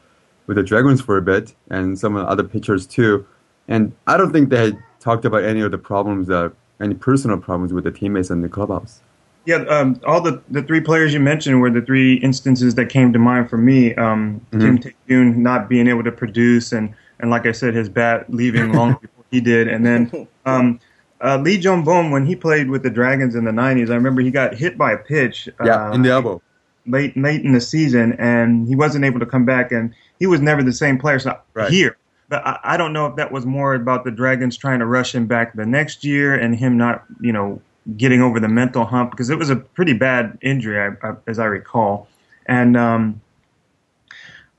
with 0.46 0.56
the 0.56 0.64
Dragons 0.64 1.00
for 1.00 1.16
a 1.16 1.22
bit, 1.22 1.54
and 1.70 1.98
some 1.98 2.16
other 2.16 2.42
pitchers 2.42 2.86
too. 2.86 3.24
And 3.68 3.92
I 4.06 4.16
don't 4.16 4.32
think 4.32 4.50
they 4.50 4.72
talked 4.98 5.24
about 5.24 5.44
any 5.44 5.60
of 5.60 5.70
the 5.70 5.78
problems, 5.78 6.28
uh, 6.28 6.50
any 6.80 6.94
personal 6.94 7.38
problems 7.38 7.72
with 7.72 7.84
the 7.84 7.92
teammates 7.92 8.30
in 8.30 8.42
the 8.42 8.48
clubhouse. 8.48 9.00
Yeah, 9.46 9.56
um, 9.68 10.00
all 10.06 10.20
the, 10.20 10.42
the 10.48 10.62
three 10.62 10.80
players 10.80 11.12
you 11.12 11.20
mentioned 11.20 11.60
were 11.60 11.70
the 11.70 11.82
three 11.82 12.14
instances 12.14 12.74
that 12.76 12.86
came 12.86 13.12
to 13.12 13.18
mind 13.18 13.50
for 13.50 13.58
me. 13.58 13.94
Um, 13.94 14.40
mm-hmm. 14.50 14.60
Kim 14.60 14.78
Tae-gyun 14.78 15.36
not 15.36 15.68
being 15.68 15.86
able 15.86 16.02
to 16.04 16.12
produce, 16.12 16.72
and, 16.72 16.94
and 17.20 17.30
like 17.30 17.46
I 17.46 17.52
said, 17.52 17.74
his 17.74 17.88
bat 17.88 18.32
leaving 18.32 18.72
long 18.72 18.92
before 19.02 19.24
he 19.30 19.40
did. 19.40 19.68
And 19.68 19.84
then 19.84 20.28
um, 20.46 20.80
uh, 21.20 21.38
Lee 21.38 21.58
Jong-bum, 21.58 22.10
when 22.10 22.24
he 22.24 22.34
played 22.34 22.70
with 22.70 22.82
the 22.82 22.90
Dragons 22.90 23.34
in 23.34 23.44
the 23.44 23.50
90s, 23.50 23.90
I 23.90 23.94
remember 23.94 24.22
he 24.22 24.30
got 24.30 24.54
hit 24.54 24.78
by 24.78 24.92
a 24.92 24.98
pitch. 24.98 25.48
Yeah, 25.62 25.90
uh, 25.90 25.92
in 25.92 26.02
the 26.02 26.10
elbow. 26.10 26.40
Late, 26.86 27.16
late 27.16 27.42
in 27.42 27.52
the 27.52 27.62
season, 27.62 28.12
and 28.18 28.68
he 28.68 28.76
wasn't 28.76 29.04
able 29.04 29.20
to 29.20 29.26
come 29.26 29.46
back, 29.46 29.72
and 29.72 29.94
he 30.18 30.26
was 30.26 30.40
never 30.40 30.62
the 30.62 30.72
same 30.72 30.98
player. 30.98 31.18
So 31.18 31.38
right. 31.54 31.70
here, 31.70 31.96
but 32.28 32.46
I, 32.46 32.58
I 32.62 32.76
don't 32.76 32.92
know 32.92 33.06
if 33.06 33.16
that 33.16 33.32
was 33.32 33.46
more 33.46 33.74
about 33.74 34.04
the 34.04 34.10
Dragons 34.10 34.56
trying 34.56 34.80
to 34.80 34.86
rush 34.86 35.14
him 35.14 35.26
back 35.26 35.54
the 35.54 35.64
next 35.64 36.04
year 36.04 36.34
and 36.34 36.54
him 36.54 36.76
not, 36.76 37.04
you 37.20 37.32
know, 37.32 37.62
getting 37.96 38.22
over 38.22 38.40
the 38.40 38.48
mental 38.48 38.84
hump 38.84 39.10
because 39.10 39.30
it 39.30 39.38
was 39.38 39.50
a 39.50 39.56
pretty 39.56 39.92
bad 39.92 40.38
injury, 40.40 40.80
I, 40.80 41.08
I, 41.08 41.14
as 41.26 41.38
I 41.38 41.44
recall. 41.44 42.08
And 42.46 42.76
um, 42.76 43.20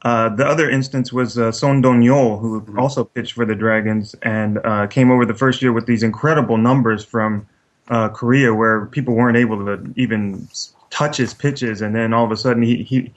uh, 0.04 0.30
the 0.30 0.46
other 0.46 0.70
instance 0.70 1.12
was 1.12 1.38
uh, 1.38 1.52
Son 1.52 1.82
Dong-yeol, 1.82 2.40
who 2.40 2.62
mm-hmm. 2.62 2.80
also 2.80 3.04
pitched 3.04 3.34
for 3.34 3.46
the 3.46 3.56
Dragons 3.56 4.16
and 4.22 4.60
uh, 4.64 4.88
came 4.88 5.10
over 5.10 5.26
the 5.26 5.34
first 5.34 5.62
year 5.62 5.74
with 5.74 5.88
these 5.88 6.04
incredible 6.04 6.58
numbers 6.58 7.04
from 7.04 7.48
uh, 7.90 8.10
Korea, 8.10 8.54
where 8.54 8.86
people 8.88 9.16
weren't 9.16 9.38
able 9.38 9.66
to 9.66 9.94
even 9.96 10.48
touch 10.90 11.18
his 11.18 11.34
pitches, 11.34 11.82
and 11.82 11.96
then 11.96 12.14
all 12.14 12.26
of 12.26 12.32
a 12.32 12.38
sudden 12.38 12.64
he, 12.64 12.84
he 12.84 13.14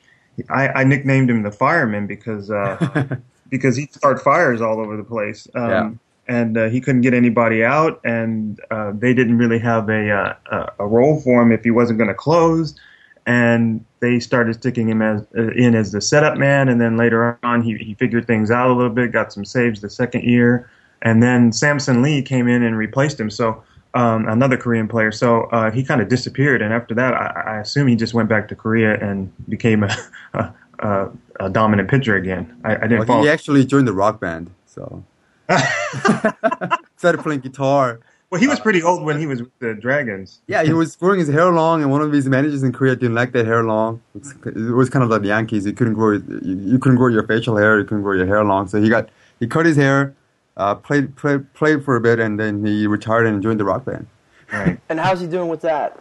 I, 0.50 0.68
I 0.68 0.84
nicknamed 0.84 1.30
him 1.30 1.42
the 1.42 1.50
fireman 1.50 2.06
because 2.06 2.50
uh, 2.50 3.16
because 3.48 3.76
he'd 3.76 3.94
start 3.94 4.20
fires 4.20 4.60
all 4.60 4.78
over 4.78 4.96
the 4.96 5.04
place. 5.04 5.46
Um, 5.54 5.70
yeah 5.70 5.90
and 6.28 6.58
uh, 6.58 6.68
he 6.68 6.80
couldn't 6.80 7.00
get 7.00 7.14
anybody 7.14 7.64
out, 7.64 8.00
and 8.04 8.60
uh, 8.70 8.92
they 8.94 9.14
didn't 9.14 9.38
really 9.38 9.58
have 9.58 9.88
a 9.88 10.10
uh, 10.50 10.70
a 10.78 10.86
role 10.86 11.20
for 11.20 11.42
him 11.42 11.50
if 11.50 11.64
he 11.64 11.70
wasn't 11.70 11.98
going 11.98 12.08
to 12.08 12.14
close, 12.14 12.78
and 13.26 13.84
they 14.00 14.20
started 14.20 14.54
sticking 14.54 14.88
him 14.88 15.00
as 15.00 15.22
uh, 15.36 15.48
in 15.52 15.74
as 15.74 15.92
the 15.92 16.00
setup 16.00 16.36
man, 16.36 16.68
and 16.68 16.80
then 16.80 16.96
later 16.96 17.38
on 17.42 17.62
he 17.62 17.76
he 17.78 17.94
figured 17.94 18.26
things 18.26 18.50
out 18.50 18.70
a 18.70 18.74
little 18.74 18.92
bit, 18.92 19.10
got 19.10 19.32
some 19.32 19.44
saves 19.44 19.80
the 19.80 19.90
second 19.90 20.24
year, 20.24 20.70
and 21.02 21.22
then 21.22 21.50
Samson 21.50 22.02
Lee 22.02 22.22
came 22.22 22.46
in 22.46 22.62
and 22.62 22.76
replaced 22.76 23.18
him. 23.18 23.30
So. 23.30 23.62
Um, 23.94 24.28
another 24.28 24.58
Korean 24.58 24.86
player, 24.86 25.10
so 25.10 25.44
uh, 25.44 25.70
he 25.70 25.82
kind 25.82 26.02
of 26.02 26.10
disappeared, 26.10 26.60
and 26.60 26.74
after 26.74 26.94
that, 26.94 27.14
I, 27.14 27.54
I, 27.54 27.60
assume 27.60 27.88
he 27.88 27.96
just 27.96 28.12
went 28.12 28.28
back 28.28 28.46
to 28.48 28.54
Korea 28.54 29.02
and 29.02 29.32
became 29.48 29.82
a, 29.82 29.96
a, 30.34 30.54
a, 30.78 31.10
a 31.40 31.50
dominant 31.50 31.88
pitcher 31.88 32.14
again. 32.14 32.54
I, 32.64 32.76
I 32.76 32.80
didn't. 32.80 33.08
Well, 33.08 33.22
he 33.22 33.30
actually 33.30 33.64
joined 33.64 33.88
the 33.88 33.94
rock 33.94 34.20
band, 34.20 34.50
so 34.66 35.02
started 36.96 37.22
playing 37.22 37.40
guitar. 37.40 38.00
Well, 38.30 38.40
he 38.40 38.46
was 38.46 38.60
pretty 38.60 38.82
old 38.82 39.04
when 39.04 39.18
he 39.18 39.26
was 39.26 39.40
with 39.40 39.58
the 39.58 39.74
Dragons. 39.74 40.42
Yeah, 40.46 40.62
he 40.62 40.74
was 40.74 40.96
growing 40.96 41.18
his 41.18 41.28
hair 41.28 41.50
long, 41.50 41.80
and 41.80 41.90
one 41.90 42.02
of 42.02 42.12
his 42.12 42.28
managers 42.28 42.62
in 42.62 42.72
Korea 42.72 42.94
didn't 42.94 43.14
like 43.14 43.32
that 43.32 43.46
hair 43.46 43.64
long. 43.64 44.02
It 44.14 44.74
was 44.74 44.90
kind 44.90 45.02
of 45.02 45.08
like 45.08 45.22
the 45.22 45.28
Yankees. 45.28 45.64
You 45.64 45.72
couldn't 45.72 45.94
grow, 45.94 46.12
you 46.42 46.78
couldn't 46.78 46.98
grow 46.98 47.08
your 47.08 47.26
facial 47.26 47.56
hair, 47.56 47.78
you 47.78 47.84
couldn't 47.84 48.02
grow 48.02 48.14
your 48.14 48.26
hair 48.26 48.44
long. 48.44 48.68
So 48.68 48.82
he 48.82 48.90
got, 48.90 49.08
he 49.40 49.46
cut 49.46 49.64
his 49.64 49.76
hair, 49.76 50.14
uh, 50.58 50.74
played, 50.74 51.16
played, 51.16 51.50
played 51.54 51.82
for 51.84 51.96
a 51.96 52.00
bit, 52.02 52.20
and 52.20 52.38
then 52.38 52.66
he 52.66 52.86
retired 52.86 53.26
and 53.26 53.42
joined 53.42 53.60
the 53.60 53.64
rock 53.64 53.86
band. 53.86 54.06
Right. 54.52 54.78
and 54.90 55.00
how's 55.00 55.20
he 55.20 55.26
doing 55.26 55.48
with 55.48 55.62
that? 55.62 55.98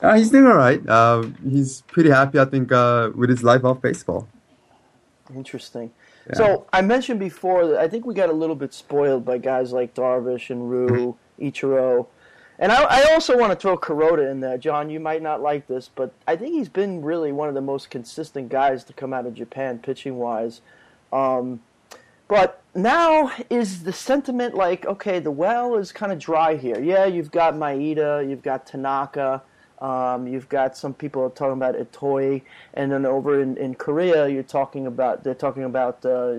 Uh, 0.00 0.16
he's 0.16 0.30
doing 0.30 0.46
all 0.46 0.56
right. 0.56 0.80
Uh, 0.88 1.24
he's 1.46 1.82
pretty 1.82 2.08
happy, 2.08 2.38
I 2.38 2.46
think, 2.46 2.72
uh, 2.72 3.10
with 3.14 3.28
his 3.28 3.42
life 3.44 3.62
off 3.62 3.82
baseball. 3.82 4.26
Interesting. 5.34 5.92
Yeah. 6.28 6.36
So 6.36 6.66
I 6.72 6.82
mentioned 6.82 7.20
before 7.20 7.66
that 7.68 7.78
I 7.78 7.88
think 7.88 8.06
we 8.06 8.14
got 8.14 8.28
a 8.28 8.34
little 8.34 8.56
bit 8.56 8.72
spoiled 8.72 9.24
by 9.24 9.38
guys 9.38 9.72
like 9.72 9.94
Darvish 9.94 10.50
and 10.50 10.70
Ryu, 10.70 11.16
Ichiro. 11.40 12.06
And 12.58 12.70
I, 12.70 12.82
I, 12.84 13.12
also 13.12 13.36
want 13.36 13.50
to 13.50 13.56
throw 13.56 13.76
Kuroda 13.76 14.30
in 14.30 14.38
there. 14.38 14.56
John, 14.56 14.88
you 14.88 15.00
might 15.00 15.22
not 15.22 15.40
like 15.40 15.66
this, 15.66 15.90
but 15.92 16.12
I 16.28 16.36
think 16.36 16.54
he's 16.54 16.68
been 16.68 17.02
really 17.02 17.32
one 17.32 17.48
of 17.48 17.54
the 17.54 17.60
most 17.60 17.90
consistent 17.90 18.50
guys 18.50 18.84
to 18.84 18.92
come 18.92 19.12
out 19.12 19.26
of 19.26 19.34
Japan 19.34 19.78
pitching 19.78 20.16
wise. 20.16 20.60
Um, 21.12 21.60
but 22.28 22.62
now 22.74 23.32
is 23.50 23.82
the 23.82 23.92
sentiment 23.92 24.54
like, 24.54 24.86
okay, 24.86 25.18
the 25.18 25.30
well 25.30 25.76
is 25.76 25.92
kind 25.92 26.12
of 26.12 26.18
dry 26.18 26.56
here. 26.56 26.80
Yeah, 26.80 27.04
you've 27.04 27.30
got 27.30 27.54
Maeda, 27.54 28.28
you've 28.28 28.42
got 28.42 28.64
Tanaka, 28.66 29.42
um, 29.82 30.28
you've 30.28 30.48
got 30.48 30.76
some 30.76 30.94
people 30.94 31.28
talking 31.28 31.54
about 31.54 31.74
Itoi, 31.74 32.42
and 32.74 32.92
then 32.92 33.04
over 33.04 33.42
in, 33.42 33.56
in 33.56 33.74
Korea, 33.74 34.28
you're 34.28 34.44
talking 34.44 34.86
about 34.86 35.24
they're 35.24 35.34
talking 35.34 35.64
about 35.64 36.06
uh, 36.06 36.36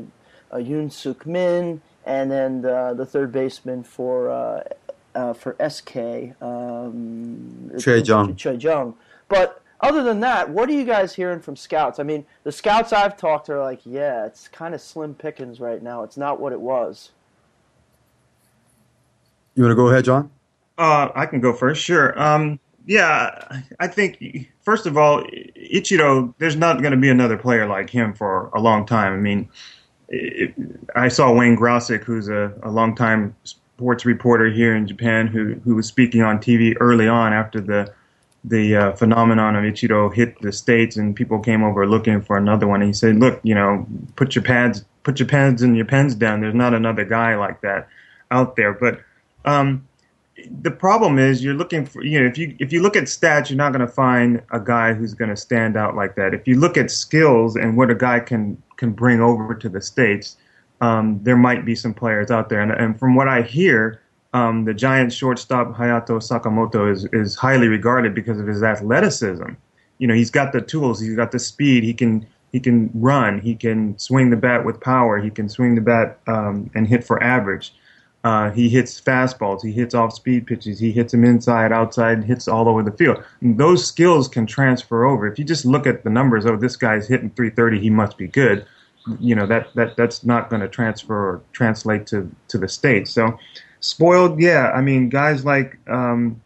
uh, 0.49 0.55
Yoon 0.55 0.89
Suk 0.89 1.25
Min, 1.25 1.81
and 2.05 2.31
then 2.31 2.61
the, 2.61 2.93
the 2.95 3.05
third 3.05 3.33
baseman 3.33 3.83
for 3.83 4.31
uh, 4.31 4.63
uh 5.13 5.33
for 5.33 5.57
SK 5.69 6.41
um, 6.41 7.69
Choi 7.77 8.01
Jung. 8.01 8.33
Choi 8.37 8.53
Jung. 8.53 8.95
But 9.27 9.61
other 9.81 10.03
than 10.03 10.21
that, 10.21 10.49
what 10.49 10.69
are 10.69 10.73
you 10.73 10.85
guys 10.85 11.13
hearing 11.13 11.41
from 11.41 11.57
scouts? 11.57 11.99
I 11.99 12.03
mean, 12.03 12.25
the 12.45 12.51
scouts 12.53 12.93
I've 12.93 13.17
talked 13.17 13.47
to 13.47 13.55
are 13.55 13.61
like, 13.61 13.81
yeah, 13.83 14.25
it's 14.25 14.47
kind 14.47 14.73
of 14.73 14.79
slim 14.79 15.15
pickings 15.15 15.59
right 15.59 15.83
now. 15.83 16.03
It's 16.03 16.15
not 16.15 16.39
what 16.39 16.53
it 16.53 16.61
was. 16.61 17.11
You 19.55 19.63
want 19.63 19.71
to 19.71 19.75
go 19.75 19.89
ahead, 19.89 20.05
John? 20.05 20.31
Uh, 20.77 21.09
I 21.13 21.25
can 21.25 21.41
go 21.41 21.51
first. 21.51 21.83
Sure. 21.83 22.17
Um, 22.19 22.59
yeah, 22.85 23.61
I 23.79 23.87
think 23.87 24.51
first 24.61 24.85
of 24.85 24.97
all, 24.97 25.23
Ichiro, 25.23 26.33
there's 26.37 26.55
not 26.55 26.81
going 26.81 26.91
to 26.91 26.97
be 26.97 27.09
another 27.09 27.37
player 27.37 27.65
like 27.65 27.89
him 27.89 28.13
for 28.13 28.49
a 28.53 28.59
long 28.59 28.85
time. 28.85 29.13
I 29.13 29.17
mean, 29.17 29.49
it, 30.09 30.53
I 30.95 31.07
saw 31.07 31.33
Wayne 31.33 31.55
Graczyk, 31.55 32.03
who's 32.03 32.27
a, 32.27 32.53
a 32.63 32.69
longtime 32.69 33.35
sports 33.43 34.05
reporter 34.05 34.49
here 34.49 34.75
in 34.75 34.87
Japan, 34.87 35.27
who 35.27 35.55
who 35.63 35.75
was 35.75 35.87
speaking 35.87 36.21
on 36.21 36.39
TV 36.39 36.75
early 36.79 37.07
on 37.07 37.33
after 37.33 37.61
the 37.61 37.93
the 38.43 38.75
uh, 38.75 38.91
phenomenon 38.93 39.55
of 39.55 39.63
Ichiro 39.63 40.13
hit 40.13 40.39
the 40.41 40.51
states, 40.51 40.97
and 40.97 41.15
people 41.15 41.39
came 41.39 41.63
over 41.63 41.87
looking 41.87 42.21
for 42.21 42.35
another 42.35 42.67
one. 42.67 42.81
And 42.81 42.89
he 42.89 42.93
said, 42.93 43.17
"Look, 43.17 43.39
you 43.43 43.55
know, 43.55 43.87
put 44.17 44.35
your 44.35 44.43
pads, 44.43 44.83
put 45.03 45.19
your 45.19 45.27
pads 45.27 45.61
and 45.61 45.77
your 45.77 45.85
pens 45.85 46.15
down. 46.15 46.41
There's 46.41 46.53
not 46.53 46.73
another 46.73 47.05
guy 47.05 47.35
like 47.35 47.61
that 47.61 47.87
out 48.29 48.57
there." 48.57 48.73
But 48.73 48.99
um, 49.45 49.87
the 50.61 50.71
problem 50.71 51.19
is 51.19 51.43
you're 51.43 51.53
looking 51.53 51.85
for 51.85 52.03
you 52.03 52.19
know 52.19 52.25
if 52.25 52.37
you 52.37 52.55
if 52.59 52.73
you 52.73 52.81
look 52.81 52.95
at 52.95 53.03
stats 53.03 53.49
you're 53.49 53.57
not 53.57 53.71
going 53.71 53.85
to 53.85 53.91
find 53.91 54.41
a 54.51 54.59
guy 54.59 54.93
who's 54.93 55.13
going 55.13 55.29
to 55.29 55.37
stand 55.37 55.77
out 55.77 55.95
like 55.95 56.15
that. 56.15 56.33
If 56.33 56.47
you 56.47 56.59
look 56.59 56.77
at 56.77 56.89
skills 56.89 57.55
and 57.55 57.77
what 57.77 57.91
a 57.91 57.95
guy 57.95 58.19
can 58.19 58.61
can 58.77 58.91
bring 58.91 59.21
over 59.21 59.53
to 59.53 59.69
the 59.69 59.81
states 59.81 60.37
um, 60.81 61.19
there 61.23 61.37
might 61.37 61.65
be 61.65 61.75
some 61.75 61.93
players 61.93 62.31
out 62.31 62.49
there. 62.49 62.61
And, 62.61 62.71
and 62.71 62.99
from 62.99 63.15
what 63.15 63.27
i 63.27 63.41
hear 63.41 64.01
um, 64.33 64.65
the 64.65 64.73
giant 64.73 65.13
shortstop 65.13 65.75
hayato 65.75 66.19
sakamoto 66.19 66.91
is 66.91 67.05
is 67.13 67.35
highly 67.35 67.67
regarded 67.67 68.15
because 68.15 68.39
of 68.39 68.47
his 68.47 68.63
athleticism. 68.63 69.49
You 69.99 70.07
know 70.07 70.15
he's 70.15 70.31
got 70.31 70.51
the 70.51 70.61
tools 70.61 70.99
he's 70.99 71.15
got 71.15 71.31
the 71.31 71.39
speed 71.39 71.83
he 71.83 71.93
can 71.93 72.25
he 72.51 72.59
can 72.59 72.89
run 72.95 73.39
he 73.39 73.53
can 73.53 73.97
swing 73.99 74.31
the 74.31 74.37
bat 74.37 74.65
with 74.65 74.81
power 74.81 75.19
he 75.19 75.29
can 75.29 75.47
swing 75.47 75.75
the 75.75 75.81
bat 75.81 76.19
um, 76.25 76.71
and 76.73 76.87
hit 76.87 77.03
for 77.03 77.21
average 77.21 77.75
uh, 78.23 78.51
he 78.51 78.69
hits 78.69 78.99
fastballs. 79.01 79.61
He 79.61 79.71
hits 79.71 79.93
off 79.93 80.13
speed 80.13 80.47
pitches. 80.47 80.79
He 80.79 80.91
hits 80.91 81.11
them 81.11 81.25
inside, 81.25 81.73
outside, 81.73 82.23
hits 82.23 82.47
all 82.47 82.69
over 82.69 82.81
the 82.81 82.91
field. 82.91 83.21
And 83.41 83.57
those 83.57 83.85
skills 83.85 84.29
can 84.29 84.45
transfer 84.45 85.03
over. 85.03 85.27
If 85.27 85.37
you 85.37 85.43
just 85.43 85.65
look 85.65 85.85
at 85.85 86.03
the 86.03 86.09
numbers, 86.09 86.45
oh, 86.45 86.55
this 86.55 86.77
guy's 86.77 87.07
hitting 87.07 87.31
330, 87.31 87.79
he 87.79 87.89
must 87.89 88.17
be 88.17 88.27
good. 88.27 88.65
You 89.19 89.35
know 89.35 89.45
that 89.47 89.67
that 89.75 89.97
that's 89.97 90.23
not 90.23 90.49
going 90.49 90.61
to 90.61 90.69
transfer 90.69 91.13
or 91.13 91.41
translate 91.51 92.07
to 92.07 92.33
to 92.47 92.57
the 92.57 92.69
states. 92.69 93.11
So 93.11 93.37
spoiled, 93.81 94.39
yeah. 94.39 94.71
I 94.71 94.79
mean, 94.79 95.09
guys 95.09 95.43
like 95.43 95.77
um, 95.89 96.41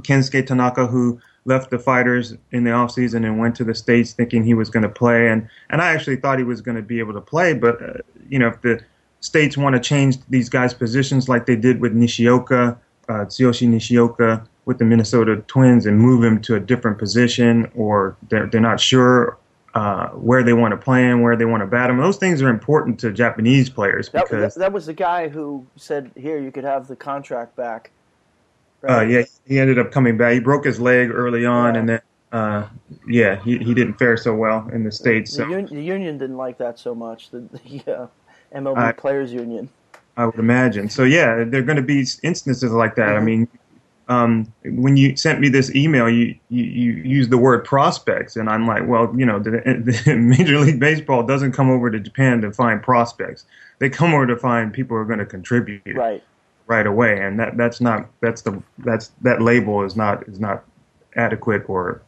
Kensuke 0.00 0.44
Tanaka 0.44 0.88
who 0.88 1.20
left 1.44 1.70
the 1.70 1.78
fighters 1.78 2.34
in 2.50 2.64
the 2.64 2.70
offseason 2.70 3.24
and 3.24 3.38
went 3.38 3.54
to 3.56 3.64
the 3.64 3.76
states 3.76 4.12
thinking 4.12 4.42
he 4.42 4.54
was 4.54 4.70
going 4.70 4.82
to 4.82 4.88
play, 4.88 5.28
and 5.28 5.48
and 5.70 5.80
I 5.80 5.92
actually 5.92 6.16
thought 6.16 6.38
he 6.38 6.44
was 6.44 6.60
going 6.60 6.76
to 6.76 6.82
be 6.82 6.98
able 6.98 7.12
to 7.12 7.20
play, 7.20 7.52
but 7.52 7.80
uh, 7.80 7.92
you 8.28 8.40
know 8.40 8.48
if 8.48 8.60
the 8.62 8.80
states 9.20 9.56
want 9.56 9.74
to 9.74 9.80
change 9.80 10.18
these 10.28 10.48
guys' 10.48 10.74
positions 10.74 11.28
like 11.28 11.46
they 11.46 11.56
did 11.56 11.80
with 11.80 11.92
Nishioka, 11.92 12.78
uh, 13.08 13.12
Tsuyoshi 13.12 13.68
Nishioka 13.68 14.46
with 14.64 14.78
the 14.78 14.84
Minnesota 14.84 15.36
Twins 15.46 15.86
and 15.86 15.98
move 15.98 16.22
him 16.22 16.40
to 16.42 16.54
a 16.54 16.60
different 16.60 16.98
position, 16.98 17.70
or 17.74 18.16
they're, 18.28 18.46
they're 18.46 18.60
not 18.60 18.78
sure 18.78 19.38
uh, 19.74 20.08
where 20.08 20.42
they 20.42 20.52
want 20.52 20.72
to 20.72 20.76
play 20.76 21.02
him, 21.02 21.22
where 21.22 21.36
they 21.36 21.44
want 21.44 21.62
to 21.62 21.66
bat 21.66 21.90
him. 21.90 21.98
Those 21.98 22.16
things 22.16 22.42
are 22.42 22.48
important 22.48 22.98
to 23.00 23.12
Japanese 23.12 23.70
players 23.70 24.08
because 24.08 24.54
that, 24.54 24.60
that 24.60 24.72
was 24.72 24.86
the 24.86 24.92
guy 24.92 25.28
who 25.28 25.66
said, 25.76 26.10
"Here, 26.16 26.38
you 26.38 26.50
could 26.50 26.64
have 26.64 26.86
the 26.88 26.96
contract 26.96 27.56
back." 27.56 27.90
Uh, 28.82 28.86
right? 28.86 28.98
Uh, 28.98 29.06
yeah, 29.06 29.22
he 29.46 29.58
ended 29.58 29.78
up 29.78 29.90
coming 29.90 30.16
back. 30.16 30.34
He 30.34 30.40
broke 30.40 30.64
his 30.64 30.80
leg 30.80 31.10
early 31.10 31.46
on, 31.46 31.74
yeah. 31.74 31.80
and 31.80 31.88
then 31.88 32.00
uh, 32.32 32.66
yeah, 33.06 33.36
he, 33.42 33.58
he 33.58 33.74
didn't 33.74 33.94
fare 33.94 34.16
so 34.16 34.34
well 34.34 34.68
in 34.72 34.84
the 34.84 34.92
states. 34.92 35.30
The, 35.30 35.44
so. 35.44 35.54
un- 35.54 35.68
the 35.70 35.82
union 35.82 36.18
didn't 36.18 36.36
like 36.36 36.58
that 36.58 36.78
so 36.78 36.94
much. 36.94 37.30
The, 37.30 37.48
yeah. 37.64 38.06
MLB 38.54 38.76
I, 38.76 38.92
Players 38.92 39.32
Union. 39.32 39.68
I 40.16 40.26
would 40.26 40.38
imagine. 40.38 40.88
So 40.88 41.04
yeah, 41.04 41.44
there 41.44 41.60
are 41.60 41.64
going 41.64 41.76
to 41.76 41.82
be 41.82 42.06
instances 42.22 42.72
like 42.72 42.96
that. 42.96 43.08
Mm-hmm. 43.08 43.22
I 43.22 43.24
mean, 43.24 43.48
um, 44.08 44.52
when 44.64 44.96
you 44.96 45.16
sent 45.16 45.38
me 45.38 45.48
this 45.50 45.74
email, 45.74 46.08
you, 46.08 46.34
you, 46.48 46.64
you 46.64 46.92
used 46.94 47.30
the 47.30 47.36
word 47.36 47.64
prospects, 47.64 48.36
and 48.36 48.48
I'm 48.48 48.66
like, 48.66 48.88
well, 48.88 49.12
you 49.16 49.26
know, 49.26 49.38
the, 49.38 49.50
the, 49.50 50.16
Major 50.38 50.58
League 50.58 50.80
Baseball 50.80 51.22
doesn't 51.24 51.52
come 51.52 51.70
over 51.70 51.90
to 51.90 52.00
Japan 52.00 52.40
to 52.40 52.50
find 52.50 52.82
prospects. 52.82 53.44
They 53.80 53.90
come 53.90 54.14
over 54.14 54.26
to 54.26 54.36
find 54.36 54.72
people 54.72 54.96
who 54.96 55.02
are 55.02 55.04
going 55.04 55.18
to 55.18 55.26
contribute 55.26 55.82
right 55.94 56.22
right 56.66 56.86
away, 56.86 57.20
and 57.20 57.38
that 57.38 57.56
that's 57.56 57.80
not 57.80 58.08
that's 58.20 58.42
the 58.42 58.62
that's 58.78 59.08
that 59.22 59.42
label 59.42 59.84
is 59.84 59.94
not 59.94 60.26
is 60.28 60.40
not 60.40 60.64
adequate 61.16 61.68
or 61.68 62.02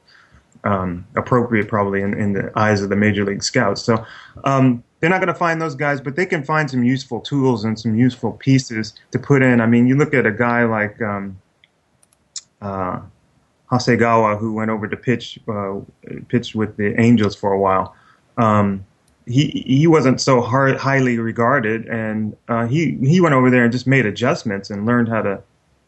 um, 0.64 1.06
appropriate 1.16 1.68
probably 1.68 2.02
in, 2.02 2.14
in 2.14 2.32
the 2.32 2.50
eyes 2.56 2.82
of 2.82 2.90
the 2.90 2.96
Major 2.96 3.24
League 3.24 3.42
Scouts. 3.42 3.82
So 3.82 4.04
um, 4.44 4.82
they're 5.00 5.10
not 5.10 5.18
going 5.18 5.28
to 5.28 5.34
find 5.34 5.60
those 5.60 5.74
guys, 5.74 6.00
but 6.00 6.14
they 6.14 6.26
can 6.26 6.44
find 6.44 6.70
some 6.70 6.84
useful 6.84 7.20
tools 7.20 7.64
and 7.64 7.78
some 7.78 7.96
useful 7.96 8.32
pieces 8.32 8.94
to 9.10 9.18
put 9.18 9.42
in. 9.42 9.60
I 9.60 9.66
mean, 9.66 9.86
you 9.86 9.96
look 9.96 10.14
at 10.14 10.26
a 10.26 10.30
guy 10.30 10.64
like 10.64 11.00
um, 11.00 11.40
uh, 12.60 13.00
Hasegawa, 13.72 14.38
who 14.38 14.52
went 14.52 14.70
over 14.70 14.86
to 14.86 14.96
pitch 14.96 15.38
uh, 15.48 15.80
pitch 16.28 16.54
with 16.54 16.76
the 16.76 16.98
Angels 17.00 17.34
for 17.34 17.52
a 17.52 17.58
while. 17.58 17.94
Um, 18.36 18.84
he 19.26 19.64
he 19.66 19.86
wasn't 19.86 20.20
so 20.20 20.40
hard, 20.40 20.76
highly 20.76 21.18
regarded, 21.18 21.86
and 21.86 22.36
uh, 22.48 22.66
he 22.66 22.96
he 23.02 23.20
went 23.20 23.34
over 23.34 23.50
there 23.50 23.64
and 23.64 23.72
just 23.72 23.86
made 23.86 24.06
adjustments 24.06 24.70
and 24.70 24.86
learned 24.86 25.08
how 25.08 25.22
to 25.22 25.42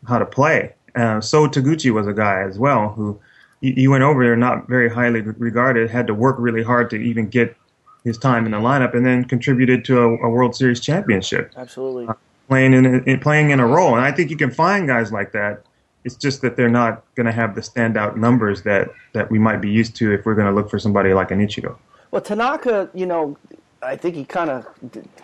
how 0.08 0.18
to 0.18 0.26
play. 0.26 0.74
Uh, 0.94 1.20
so 1.20 1.46
Taguchi 1.48 1.90
was 1.90 2.06
a 2.06 2.12
guy 2.12 2.42
as 2.42 2.58
well 2.58 2.90
who 2.90 3.18
he, 3.62 3.72
he 3.72 3.88
went 3.88 4.02
over 4.04 4.24
there 4.24 4.36
not 4.36 4.68
very 4.68 4.90
highly 4.90 5.20
regarded, 5.20 5.90
had 5.90 6.06
to 6.06 6.14
work 6.14 6.36
really 6.38 6.62
hard 6.62 6.90
to 6.90 6.96
even 6.96 7.28
get 7.28 7.56
his 8.04 8.18
time 8.18 8.46
in 8.46 8.52
the 8.52 8.58
lineup, 8.58 8.94
and 8.94 9.06
then 9.06 9.24
contributed 9.24 9.84
to 9.86 9.98
a, 9.98 10.26
a 10.26 10.30
World 10.30 10.54
Series 10.56 10.80
championship. 10.80 11.52
Absolutely, 11.56 12.06
uh, 12.08 12.14
playing 12.48 12.74
in, 12.74 12.86
a, 12.86 12.98
in, 12.98 13.20
playing 13.20 13.50
in 13.50 13.60
a 13.60 13.66
role, 13.66 13.94
and 13.94 14.04
I 14.04 14.12
think 14.12 14.30
you 14.30 14.36
can 14.36 14.50
find 14.50 14.86
guys 14.86 15.12
like 15.12 15.32
that. 15.32 15.64
It's 16.04 16.16
just 16.16 16.42
that 16.42 16.56
they're 16.56 16.68
not 16.68 17.04
going 17.14 17.26
to 17.26 17.32
have 17.32 17.54
the 17.54 17.60
standout 17.60 18.16
numbers 18.16 18.62
that 18.62 18.90
that 19.12 19.30
we 19.30 19.38
might 19.38 19.60
be 19.60 19.70
used 19.70 19.94
to 19.96 20.12
if 20.12 20.26
we're 20.26 20.34
going 20.34 20.48
to 20.48 20.52
look 20.52 20.68
for 20.68 20.78
somebody 20.78 21.14
like 21.14 21.30
an 21.30 21.46
Ichiro. 21.46 21.76
Well, 22.10 22.22
Tanaka, 22.22 22.90
you 22.92 23.06
know, 23.06 23.38
I 23.82 23.96
think 23.96 24.14
he 24.14 24.24
kind 24.24 24.50
of 24.50 24.66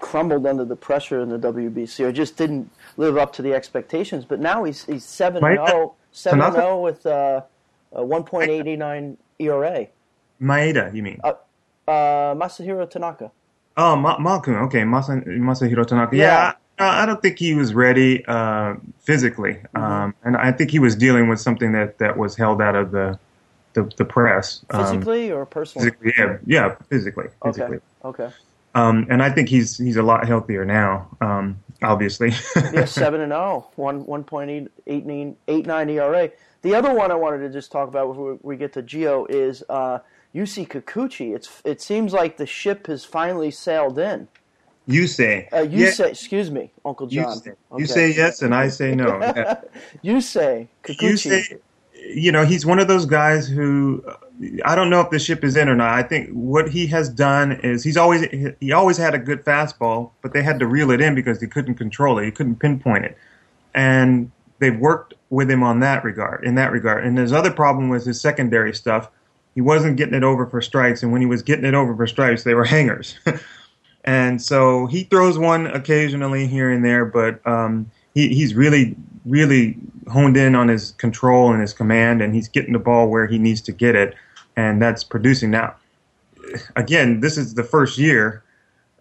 crumbled 0.01 0.47
under 0.47 0.65
the 0.65 0.77
pressure 0.77 1.21
in 1.21 1.29
the 1.29 1.39
WBC, 1.39 2.05
or 2.05 2.13
just 2.13 2.37
didn't 2.37 2.71
live 2.97 3.17
up 3.17 3.33
to 3.35 3.43
the 3.43 3.55
expectations. 3.55 4.25
But 4.25 4.41
now 4.41 4.65
he's 4.65 4.85
he's 4.85 5.05
seven 5.05 5.45
and 5.45 5.67
0, 5.69 5.95
7 6.13 6.53
0 6.53 6.81
with 6.81 7.07
uh, 7.07 7.43
a 7.93 8.01
1.89 8.01 9.17
ERA. 9.39 9.87
Maeda, 10.41 10.95
you 10.95 11.03
mean? 11.03 11.21
Uh, 11.23 11.35
uh, 11.89 12.35
Masahiro 12.35 12.89
Tanaka. 12.89 13.31
Oh, 13.77 13.97
Ma-. 13.97 14.17
Okay, 14.17 14.83
Masa- 14.83 15.27
Masahiro 15.27 15.87
Tanaka. 15.87 16.17
Yeah. 16.17 16.25
yeah. 16.25 16.53
I 16.81 17.07
don't 17.07 17.21
think 17.21 17.39
he 17.39 17.55
was 17.55 17.75
ready 17.75 18.25
uh, 18.27 18.75
physically, 19.01 19.55
mm-hmm. 19.55 19.83
um, 19.83 20.15
and 20.23 20.37
I 20.37 20.53
think 20.53 20.71
he 20.71 20.79
was 20.79 20.95
dealing 20.95 21.29
with 21.29 21.41
something 21.41 21.73
that, 21.73 21.99
that 21.99 22.17
was 22.17 22.37
held 22.37 22.63
out 22.63 22.77
of 22.77 22.93
the 22.93 23.19
the, 23.75 23.91
the 23.97 24.05
press. 24.05 24.65
Um, 24.71 24.85
physically 24.85 25.31
um, 25.33 25.39
or 25.39 25.47
personally? 25.47 25.91
Physically, 25.91 26.13
yeah, 26.17 26.39
yeah, 26.47 26.75
physically, 26.89 27.27
physically. 27.43 27.79
Okay. 28.05 28.25
Okay. 28.25 28.35
Um, 28.75 29.07
and 29.11 29.23
I 29.23 29.31
think 29.31 29.49
he's 29.49 29.77
he's 29.77 29.97
a 29.97 30.03
lot 30.03 30.27
healthier 30.27 30.65
now. 30.65 31.09
Um, 31.21 31.59
obviously. 31.83 32.31
yeah, 32.57 32.85
seven 32.85 33.21
and 33.21 33.31
zero, 33.31 33.67
oh, 33.67 33.71
one 33.77 34.05
one 34.07 34.25
point 34.25 34.51
eight 34.51 34.69
eight 34.87 35.07
nine 35.07 35.37
eight 35.49 35.67
nine 35.67 35.91
ERA. 35.91 36.31
The 36.63 36.75
other 36.75 36.93
one 36.93 37.11
I 37.11 37.15
wanted 37.15 37.39
to 37.39 37.51
just 37.51 37.71
talk 37.71 37.89
about 37.89 38.09
before 38.09 38.39
we 38.43 38.57
get 38.57 38.73
to 38.75 38.83
Gio 38.83 39.29
is 39.29 39.63
uh, 39.69 39.99
Yusei 40.35 40.69
Kikuchi. 40.69 41.35
It's 41.35 41.63
it 41.65 41.81
seems 41.81 42.13
like 42.13 42.37
the 42.37 42.47
ship 42.47 42.87
has 42.87 43.05
finally 43.05 43.51
sailed 43.51 43.99
in. 43.99 44.29
You 44.87 45.07
say. 45.07 45.49
Uh, 45.53 45.61
you 45.61 45.85
yeah. 45.85 45.91
say. 45.91 46.11
Excuse 46.11 46.51
me, 46.51 46.71
Uncle 46.85 47.07
John. 47.07 47.29
You 47.29 47.37
say, 47.37 47.51
okay. 47.51 47.81
you 47.81 47.87
say 47.87 48.13
yes, 48.13 48.43
and 48.43 48.55
I 48.55 48.69
say 48.69 48.95
no. 48.95 49.33
you 50.03 50.21
say 50.21 50.69
Kikuchi. 50.83 51.03
You 51.03 51.17
say, 51.17 51.59
you 52.09 52.33
know, 52.33 52.45
he's 52.45 52.65
one 52.65 52.79
of 52.79 52.89
those 52.89 53.07
guys 53.07 53.49
who 53.49 54.03
I 54.65 54.75
don't 54.75 54.89
know 54.89 55.01
if 55.01 55.11
the 55.11 55.19
ship 55.19 55.43
is 55.43 55.57
in 55.57 55.69
or 55.69 55.75
not. 55.75 55.93
I 55.93 56.03
think 56.03 56.31
what 56.31 56.71
he 56.71 56.87
has 56.89 57.09
done 57.09 57.53
is 57.53 57.83
he's 57.83 57.97
always 57.97 58.27
he 58.61 58.73
always 58.73 58.97
had 58.97 59.15
a 59.15 59.19
good 59.19 59.45
fastball, 59.45 60.13
but 60.23 60.33
they 60.33 60.43
had 60.43 60.59
to 60.61 60.67
reel 60.67 60.91
it 60.91 61.01
in 61.01 61.15
because 61.15 61.41
he 61.41 61.47
couldn't 61.47 61.75
control 61.75 62.19
it. 62.19 62.25
He 62.25 62.31
couldn't 62.31 62.57
pinpoint 62.57 63.05
it, 63.05 63.19
and 63.75 64.31
they've 64.59 64.79
worked 64.79 65.15
with 65.31 65.51
him 65.51 65.63
on 65.63 65.81
that 65.81 66.05
regard. 66.05 66.45
In 66.45 66.55
that 66.55 66.73
regard, 66.73 67.05
and 67.05 67.19
his 67.19 67.33
other 67.33 67.51
problem 67.51 67.89
was 67.89 68.05
his 68.07 68.21
secondary 68.21 68.75
stuff. 68.75 69.11
He 69.55 69.61
wasn't 69.61 69.97
getting 69.97 70.15
it 70.15 70.23
over 70.23 70.47
for 70.47 70.61
strikes, 70.61 71.03
and 71.03 71.13
when 71.13 71.21
he 71.21 71.27
was 71.27 71.43
getting 71.43 71.65
it 71.65 71.75
over 71.75 71.95
for 71.97 72.07
strikes, 72.07 72.45
they 72.45 72.55
were 72.55 72.65
hangers. 72.65 73.19
and 74.05 74.41
so 74.41 74.87
he 74.87 75.05
throws 75.05 75.39
one 75.39 75.67
occasionally 75.67 76.47
here 76.47 76.71
and 76.71 76.85
there, 76.85 77.05
but 77.05 77.45
um, 77.47 77.91
he, 78.15 78.29
he's 78.29 78.55
really 78.55 78.97
really 79.27 79.77
honed 80.11 80.39
in 80.39 80.55
on 80.55 80.69
his 80.69 80.93
control 80.93 81.53
and 81.53 81.61
his 81.61 81.75
command, 81.75 82.23
and 82.23 82.35
he's 82.35 82.49
getting 82.49 82.73
the 82.73 82.79
ball 82.79 83.09
where 83.09 83.27
he 83.27 83.39
needs 83.39 83.61
to 83.61 83.73
get 83.73 83.95
it 83.95 84.15
and 84.59 84.83
that's 84.83 85.05
producing. 85.05 85.53
Now, 85.53 85.77
again, 86.75 87.21
this 87.21 87.39
is 87.39 87.55
the 87.55 87.63
first 87.63 87.97
year. 87.97 88.43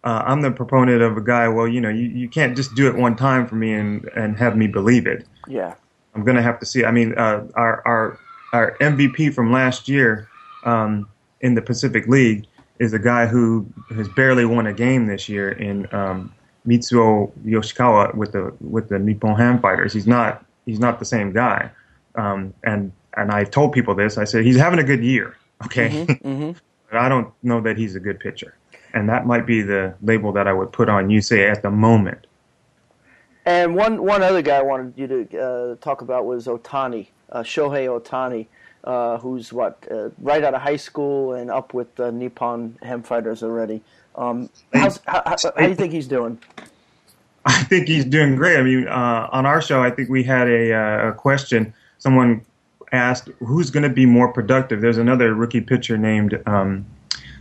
Uh, 0.03 0.21
I'm 0.23 0.41
the 0.41 0.51
proponent 0.51 1.01
of 1.01 1.17
a 1.17 1.21
guy. 1.21 1.47
Well, 1.47 1.67
you 1.67 1.81
know, 1.81 1.89
you, 1.89 2.05
you 2.05 2.29
can't 2.29 2.55
just 2.55 2.75
do 2.75 2.87
it 2.87 2.95
one 2.95 3.15
time 3.15 3.47
for 3.47 3.55
me 3.55 3.73
and 3.73 4.07
and 4.15 4.37
have 4.37 4.55
me 4.55 4.67
believe 4.67 5.07
it. 5.07 5.25
Yeah, 5.47 5.73
I'm 6.13 6.23
gonna 6.23 6.43
have 6.43 6.59
to 6.59 6.65
see. 6.65 6.85
I 6.85 6.91
mean, 6.91 7.17
uh, 7.17 7.47
our 7.55 7.81
our 7.87 8.19
our 8.53 8.77
MVP 8.79 9.33
from 9.33 9.51
last 9.51 9.89
year 9.89 10.29
um, 10.67 11.07
in 11.41 11.55
the 11.55 11.61
Pacific 11.61 12.07
League 12.07 12.45
is 12.79 12.93
a 12.93 12.99
guy 12.99 13.25
who 13.25 13.65
has 13.95 14.07
barely 14.09 14.45
won 14.45 14.67
a 14.67 14.73
game 14.73 15.07
this 15.07 15.27
year 15.27 15.51
in 15.51 15.87
um, 15.93 16.33
Mitsuo 16.67 17.31
Yoshikawa 17.45 18.13
with 18.15 18.33
the 18.33 18.53
with 18.59 18.89
the 18.89 18.99
Nippon 18.99 19.35
Ham 19.35 19.59
Fighters. 19.59 19.93
He's 19.93 20.05
not 20.07 20.45
he's 20.65 20.79
not 20.79 20.99
the 20.99 21.05
same 21.05 21.31
guy. 21.31 21.71
Um, 22.15 22.53
and 22.63 22.91
and 23.15 23.31
I 23.31 23.45
told 23.45 23.73
people 23.73 23.95
this. 23.95 24.17
I 24.17 24.25
said 24.25 24.43
he's 24.45 24.57
having 24.57 24.79
a 24.79 24.83
good 24.83 25.03
year. 25.03 25.35
Okay. 25.65 25.89
Mm-hmm, 25.89 26.27
mm-hmm. 26.27 26.51
but 26.91 26.99
I 26.99 27.09
don't 27.09 27.33
know 27.41 27.61
that 27.61 27.77
he's 27.77 27.95
a 27.95 27.99
good 27.99 28.19
pitcher. 28.19 28.55
And 28.93 29.09
that 29.09 29.25
might 29.25 29.45
be 29.45 29.61
the 29.61 29.95
label 30.01 30.31
that 30.33 30.47
I 30.47 30.53
would 30.53 30.71
put 30.71 30.89
on 30.89 31.07
Yusei 31.09 31.49
at 31.49 31.61
the 31.61 31.71
moment. 31.71 32.25
And 33.45 33.75
one, 33.75 34.03
one 34.03 34.23
other 34.23 34.41
guy 34.41 34.57
I 34.57 34.61
wanted 34.61 34.93
you 34.97 35.07
to 35.07 35.39
uh, 35.39 35.75
talk 35.75 36.01
about 36.01 36.25
was 36.25 36.47
Otani, 36.47 37.07
uh, 37.31 37.43
Shohei 37.43 37.87
Ohtani, 37.87 38.47
uh, 38.87 39.17
who's 39.17 39.51
what, 39.51 39.85
uh, 39.91 40.09
right 40.19 40.43
out 40.45 40.53
of 40.53 40.61
high 40.61 40.77
school 40.77 41.33
and 41.33 41.51
up 41.51 41.73
with 41.73 41.93
the 41.95 42.09
Nippon 42.09 42.77
Ham 42.81 43.03
Fighters 43.03 43.43
already. 43.43 43.81
Um, 44.15 44.49
how, 44.73 44.89
how, 45.05 45.23
how, 45.25 45.51
do 45.57 45.67
you 45.67 45.75
think 45.75 45.91
he's 45.91 46.07
doing? 46.07 46.39
I 47.45 47.63
think 47.63 47.89
he's 47.89 48.05
doing 48.05 48.37
great. 48.37 48.57
I 48.57 48.63
mean, 48.63 48.87
uh, 48.87 49.27
on 49.31 49.45
our 49.45 49.61
show, 49.61 49.83
I 49.83 49.91
think 49.91 50.09
we 50.09 50.23
had 50.23 50.47
a, 50.47 50.73
uh, 50.73 51.09
a 51.09 51.13
question. 51.13 51.73
Someone 51.97 52.45
asked 52.93 53.29
who's 53.39 53.69
going 53.69 53.83
to 53.83 53.89
be 53.89 54.05
more 54.05 54.31
productive. 54.31 54.79
There's 54.79 54.97
another 54.97 55.35
rookie 55.35 55.61
pitcher 55.61 55.97
named 55.97 56.41
um, 56.45 56.85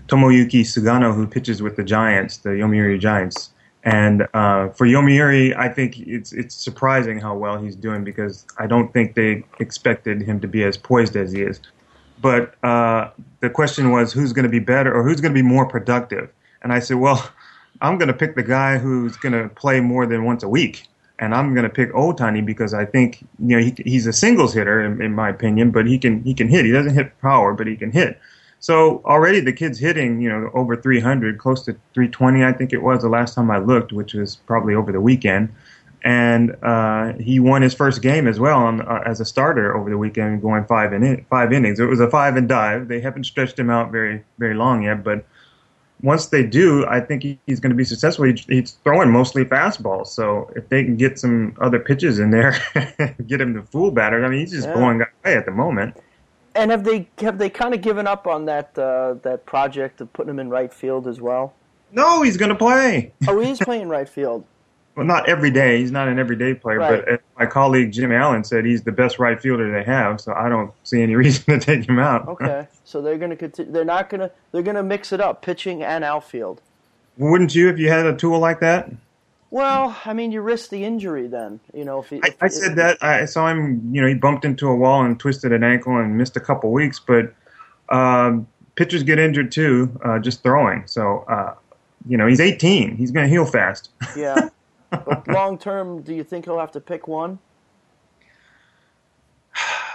Tomoyuki 0.09 0.62
Sugano 0.62 1.14
who 1.14 1.28
pitches 1.28 1.62
with 1.62 1.76
the 1.76 1.85
Giants, 1.85 2.38
the 2.38 2.50
Yomiuri 2.50 2.98
Giants. 2.98 3.50
And 3.87 4.27
uh, 4.35 4.70
for 4.70 4.85
Yomiuri, 4.85 5.57
I 5.57 5.68
think 5.68 6.01
it's 6.01 6.33
it's 6.33 6.57
surprising 6.57 7.20
how 7.20 7.37
well 7.37 7.57
he's 7.57 7.77
doing 7.77 8.03
because 8.03 8.44
I 8.59 8.66
don't 8.66 8.92
think 8.92 9.14
they 9.14 9.44
expected 9.61 10.20
him 10.20 10.40
to 10.40 10.49
be 10.49 10.64
as 10.64 10.77
poised 10.77 11.14
as 11.14 11.31
he 11.31 11.42
is. 11.42 11.61
But 12.20 12.57
uh, 12.64 13.11
the 13.40 13.49
question 13.49 13.92
was 13.92 14.12
who's 14.12 14.33
going 14.33 14.42
to 14.42 14.51
be 14.51 14.59
better 14.59 14.92
or 14.92 15.05
who's 15.05 15.20
going 15.20 15.33
to 15.33 15.38
be 15.40 15.46
more 15.46 15.66
productive. 15.66 16.33
And 16.62 16.72
I 16.72 16.81
said, 16.81 16.96
well, 16.96 17.31
I'm 17.81 17.96
going 17.96 18.09
to 18.09 18.14
pick 18.14 18.35
the 18.35 18.42
guy 18.42 18.79
who's 18.79 19.16
going 19.16 19.40
to 19.40 19.49
play 19.51 19.79
more 19.79 20.05
than 20.05 20.25
once 20.25 20.42
a 20.42 20.49
week 20.49 20.88
and 21.18 21.35
I'm 21.35 21.55
going 21.55 21.64
to 21.64 21.70
pick 21.70 21.92
Ohtani 21.92 22.44
because 22.44 22.75
I 22.75 22.85
think 22.85 23.22
you 23.38 23.57
know 23.57 23.59
he, 23.59 23.75
he's 23.85 24.07
a 24.07 24.12
singles 24.12 24.53
hitter 24.53 24.85
in, 24.85 25.01
in, 25.01 25.14
my 25.14 25.29
opinion, 25.31 25.70
but 25.70 25.87
he 25.87 25.99
can 25.99 26.22
he 26.22 26.35
can 26.35 26.49
hit. 26.49 26.64
He 26.64 26.72
doesn't 26.72 26.94
hit 26.94 27.18
power, 27.20 27.55
but 27.55 27.66
he 27.66 27.77
can 27.77 27.90
hit. 27.90 28.18
So 28.66 29.00
already 29.05 29.38
the 29.38 29.52
kid's 29.52 29.79
hitting 29.79 30.20
you 30.20 30.29
know 30.29 30.50
over 30.52 30.74
300, 30.74 31.38
close 31.38 31.62
to 31.66 31.72
320, 31.94 32.44
I 32.44 32.52
think 32.52 32.72
it 32.72 32.83
was 32.83 33.02
the 33.02 33.09
last 33.09 33.37
time 33.37 33.48
I 33.48 33.59
looked, 33.59 33.92
which 33.92 34.12
was 34.12 34.40
probably 34.44 34.74
over 34.74 34.90
the 34.90 35.00
weekend. 35.00 35.55
And 36.02 36.57
uh, 36.64 37.12
he 37.12 37.38
won 37.38 37.62
his 37.62 37.74
first 37.74 38.02
game 38.02 38.26
as 38.26 38.40
well 38.40 38.59
on, 38.59 38.81
uh, 38.81 39.05
as 39.07 39.20
a 39.20 39.24
starter 39.24 39.76
over 39.76 39.88
the 39.88 39.98
weekend, 39.98 40.42
going 40.42 40.64
five 40.64 40.92
in 40.92 41.24
five 41.31 41.52
innings. 41.52 41.79
It 41.79 41.85
was 41.85 42.00
a 42.00 42.11
five 42.11 42.35
and 42.35 42.48
dive. 42.48 42.88
They 42.88 43.00
haven't 43.00 43.22
stretched 43.22 43.57
him 43.57 43.70
out 43.70 43.92
very 43.92 44.24
very 44.37 44.55
long 44.55 44.83
yet, 44.83 45.05
but 45.05 45.24
once 46.02 46.26
they 46.26 46.42
do, 46.42 46.85
I 46.88 46.98
think 46.98 47.22
he's 47.46 47.61
going 47.61 47.70
to 47.70 47.76
be 47.76 47.85
successful. 47.85 48.24
He's 48.48 48.72
throwing 48.83 49.12
mostly 49.12 49.44
fastballs, 49.44 50.09
so 50.09 50.50
if 50.57 50.68
they 50.70 50.83
can 50.83 50.96
get 50.96 51.20
some 51.20 51.57
other 51.61 51.79
pitches 51.79 52.18
in 52.18 52.33
there, 52.33 52.59
get 53.29 53.40
him 53.40 53.55
to 53.55 53.62
fool 53.62 53.92
batter. 53.92 54.24
I 54.24 54.29
mean, 54.29 54.40
he's 54.40 54.50
just 54.50 54.66
yeah. 54.66 54.74
blowing 54.74 55.02
away 55.02 55.37
at 55.37 55.46
the 55.46 55.52
moment. 55.52 55.96
And 56.56 56.70
have 56.70 56.84
they 56.84 57.08
have 57.18 57.38
they 57.38 57.50
kind 57.50 57.74
of 57.74 57.82
given 57.82 58.06
up 58.06 58.26
on 58.26 58.46
that 58.46 58.76
uh, 58.78 59.14
that 59.22 59.46
project 59.46 60.00
of 60.00 60.12
putting 60.12 60.30
him 60.30 60.38
in 60.38 60.48
right 60.48 60.72
field 60.72 61.06
as 61.06 61.20
well? 61.20 61.54
No, 61.92 62.22
he's 62.22 62.36
going 62.36 62.48
to 62.48 62.56
play. 62.56 63.12
oh, 63.28 63.38
he's 63.40 63.58
playing 63.58 63.88
right 63.88 64.08
field 64.08 64.44
well, 64.96 65.06
not 65.06 65.28
every 65.28 65.50
day. 65.50 65.78
He's 65.78 65.92
not 65.92 66.08
an 66.08 66.18
everyday 66.18 66.54
player, 66.54 66.78
right. 66.78 67.04
but 67.06 67.22
my 67.38 67.44
colleague 67.44 67.92
Jim 67.92 68.10
Allen 68.10 68.42
said 68.42 68.64
he's 68.64 68.82
the 68.82 68.92
best 68.92 69.18
right 69.18 69.40
fielder 69.40 69.70
they 69.70 69.84
have. 69.84 70.20
So 70.20 70.32
I 70.32 70.48
don't 70.48 70.72
see 70.84 71.02
any 71.02 71.14
reason 71.16 71.44
to 71.44 71.64
take 71.64 71.86
him 71.86 71.98
out. 71.98 72.26
Okay, 72.26 72.66
so 72.84 73.02
they're 73.02 73.18
going 73.18 73.30
to 73.30 73.36
continue. 73.36 73.70
They're 73.70 73.84
not 73.84 74.08
going 74.08 74.22
to. 74.22 74.30
They're 74.52 74.62
going 74.62 74.76
to 74.76 74.82
mix 74.82 75.12
it 75.12 75.20
up, 75.20 75.42
pitching 75.42 75.82
and 75.82 76.02
outfield. 76.02 76.62
Wouldn't 77.18 77.54
you 77.54 77.68
if 77.68 77.78
you 77.78 77.88
had 77.88 78.06
a 78.06 78.16
tool 78.16 78.38
like 78.38 78.60
that? 78.60 78.90
Well, 79.50 79.96
I 80.04 80.12
mean, 80.12 80.32
you 80.32 80.40
risk 80.40 80.70
the 80.70 80.85
injury 80.85 81.28
then. 81.28 81.61
You 81.72 81.85
know, 81.85 82.00
if, 82.00 82.11
he, 82.11 82.16
if 82.16 82.42
I, 82.42 82.46
I, 82.46 82.48
said 82.48 82.76
that 82.76 83.02
I 83.02 83.24
saw 83.26 83.48
him. 83.48 83.94
You 83.94 84.02
know, 84.02 84.09
he 84.09 84.14
bumped 84.14 84.44
into 84.44 84.68
a 84.68 84.76
wall 84.76 85.04
and 85.04 85.18
twisted 85.18 85.52
an 85.52 85.62
ankle 85.62 85.96
and 85.96 86.18
missed 86.18 86.37
a 86.37 86.40
couple 86.40 86.72
weeks. 86.72 86.98
But 86.98 87.32
um, 87.88 88.46
pitchers 88.74 89.02
get 89.02 89.18
injured 89.18 89.52
too, 89.52 89.98
uh, 90.04 90.18
just 90.18 90.42
throwing. 90.42 90.87
So. 90.87 91.24
Uh, 91.28 91.54
you 92.09 92.16
know, 92.16 92.26
he's 92.26 92.40
18. 92.40 92.96
He's 92.96 93.11
going 93.11 93.26
to 93.26 93.30
heal 93.30 93.44
fast. 93.44 93.90
Yeah. 94.16 94.48
long 95.26 95.59
term, 95.59 96.02
do 96.02 96.14
you 96.14 96.24
think 96.24 96.44
he'll 96.44 96.59
have 96.59 96.72
to 96.72 96.80
pick 96.80 97.09
one? 97.09 97.38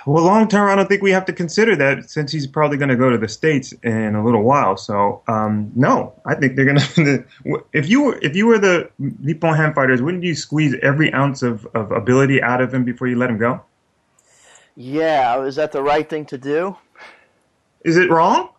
Well, 0.05 0.23
long 0.23 0.47
term, 0.47 0.69
I 0.69 0.75
don't 0.75 0.87
think 0.87 1.01
we 1.01 1.11
have 1.11 1.25
to 1.25 1.33
consider 1.33 1.75
that 1.75 2.09
since 2.09 2.31
he's 2.31 2.47
probably 2.47 2.77
going 2.77 2.89
to 2.89 2.95
go 2.95 3.09
to 3.09 3.17
the 3.17 3.27
states 3.27 3.71
in 3.83 4.15
a 4.15 4.23
little 4.23 4.41
while. 4.41 4.75
So, 4.77 5.21
um, 5.27 5.71
no, 5.75 6.13
I 6.25 6.35
think 6.35 6.55
they're 6.55 6.65
going 6.65 6.79
to. 6.95 7.25
If 7.73 7.87
you 7.87 8.01
were 8.03 8.19
if 8.21 8.35
you 8.35 8.47
were 8.47 8.57
the 8.57 8.89
Nippon 8.97 9.55
Ham 9.55 9.73
Fighters, 9.73 10.01
wouldn't 10.01 10.23
you 10.23 10.33
squeeze 10.33 10.75
every 10.81 11.13
ounce 11.13 11.43
of, 11.43 11.67
of 11.75 11.91
ability 11.91 12.41
out 12.41 12.61
of 12.61 12.73
him 12.73 12.83
before 12.83 13.07
you 13.07 13.17
let 13.17 13.29
him 13.29 13.37
go? 13.37 13.61
Yeah, 14.75 15.43
is 15.43 15.55
that 15.57 15.71
the 15.71 15.83
right 15.83 16.09
thing 16.09 16.25
to 16.27 16.37
do? 16.37 16.77
Is 17.83 17.97
it 17.97 18.09
wrong? 18.09 18.49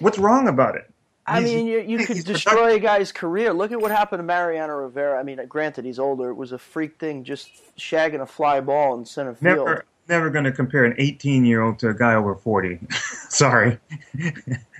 What's 0.00 0.18
wrong 0.18 0.48
about 0.48 0.76
it? 0.76 0.90
I 1.26 1.40
mean, 1.40 1.66
you, 1.66 1.80
you 1.80 2.04
could 2.04 2.22
destroy 2.24 2.74
a 2.74 2.78
guy's 2.78 3.10
career. 3.10 3.54
Look 3.54 3.72
at 3.72 3.80
what 3.80 3.90
happened 3.90 4.18
to 4.20 4.24
Mariano 4.24 4.74
Rivera. 4.74 5.18
I 5.18 5.22
mean, 5.22 5.40
granted, 5.48 5.86
he's 5.86 5.98
older. 5.98 6.28
It 6.28 6.34
was 6.34 6.52
a 6.52 6.58
freak 6.58 6.98
thing, 6.98 7.24
just 7.24 7.48
shagging 7.78 8.20
a 8.20 8.26
fly 8.26 8.60
ball 8.60 8.98
in 8.98 9.06
center 9.06 9.34
field. 9.34 9.66
Never, 9.66 9.84
never 10.08 10.30
going 10.30 10.44
to 10.44 10.52
compare 10.52 10.84
an 10.84 10.94
18 10.98 11.44
year 11.44 11.62
old 11.62 11.78
to 11.80 11.88
a 11.88 11.94
guy 11.94 12.14
over 12.14 12.34
40. 12.34 12.78
Sorry. 13.28 13.78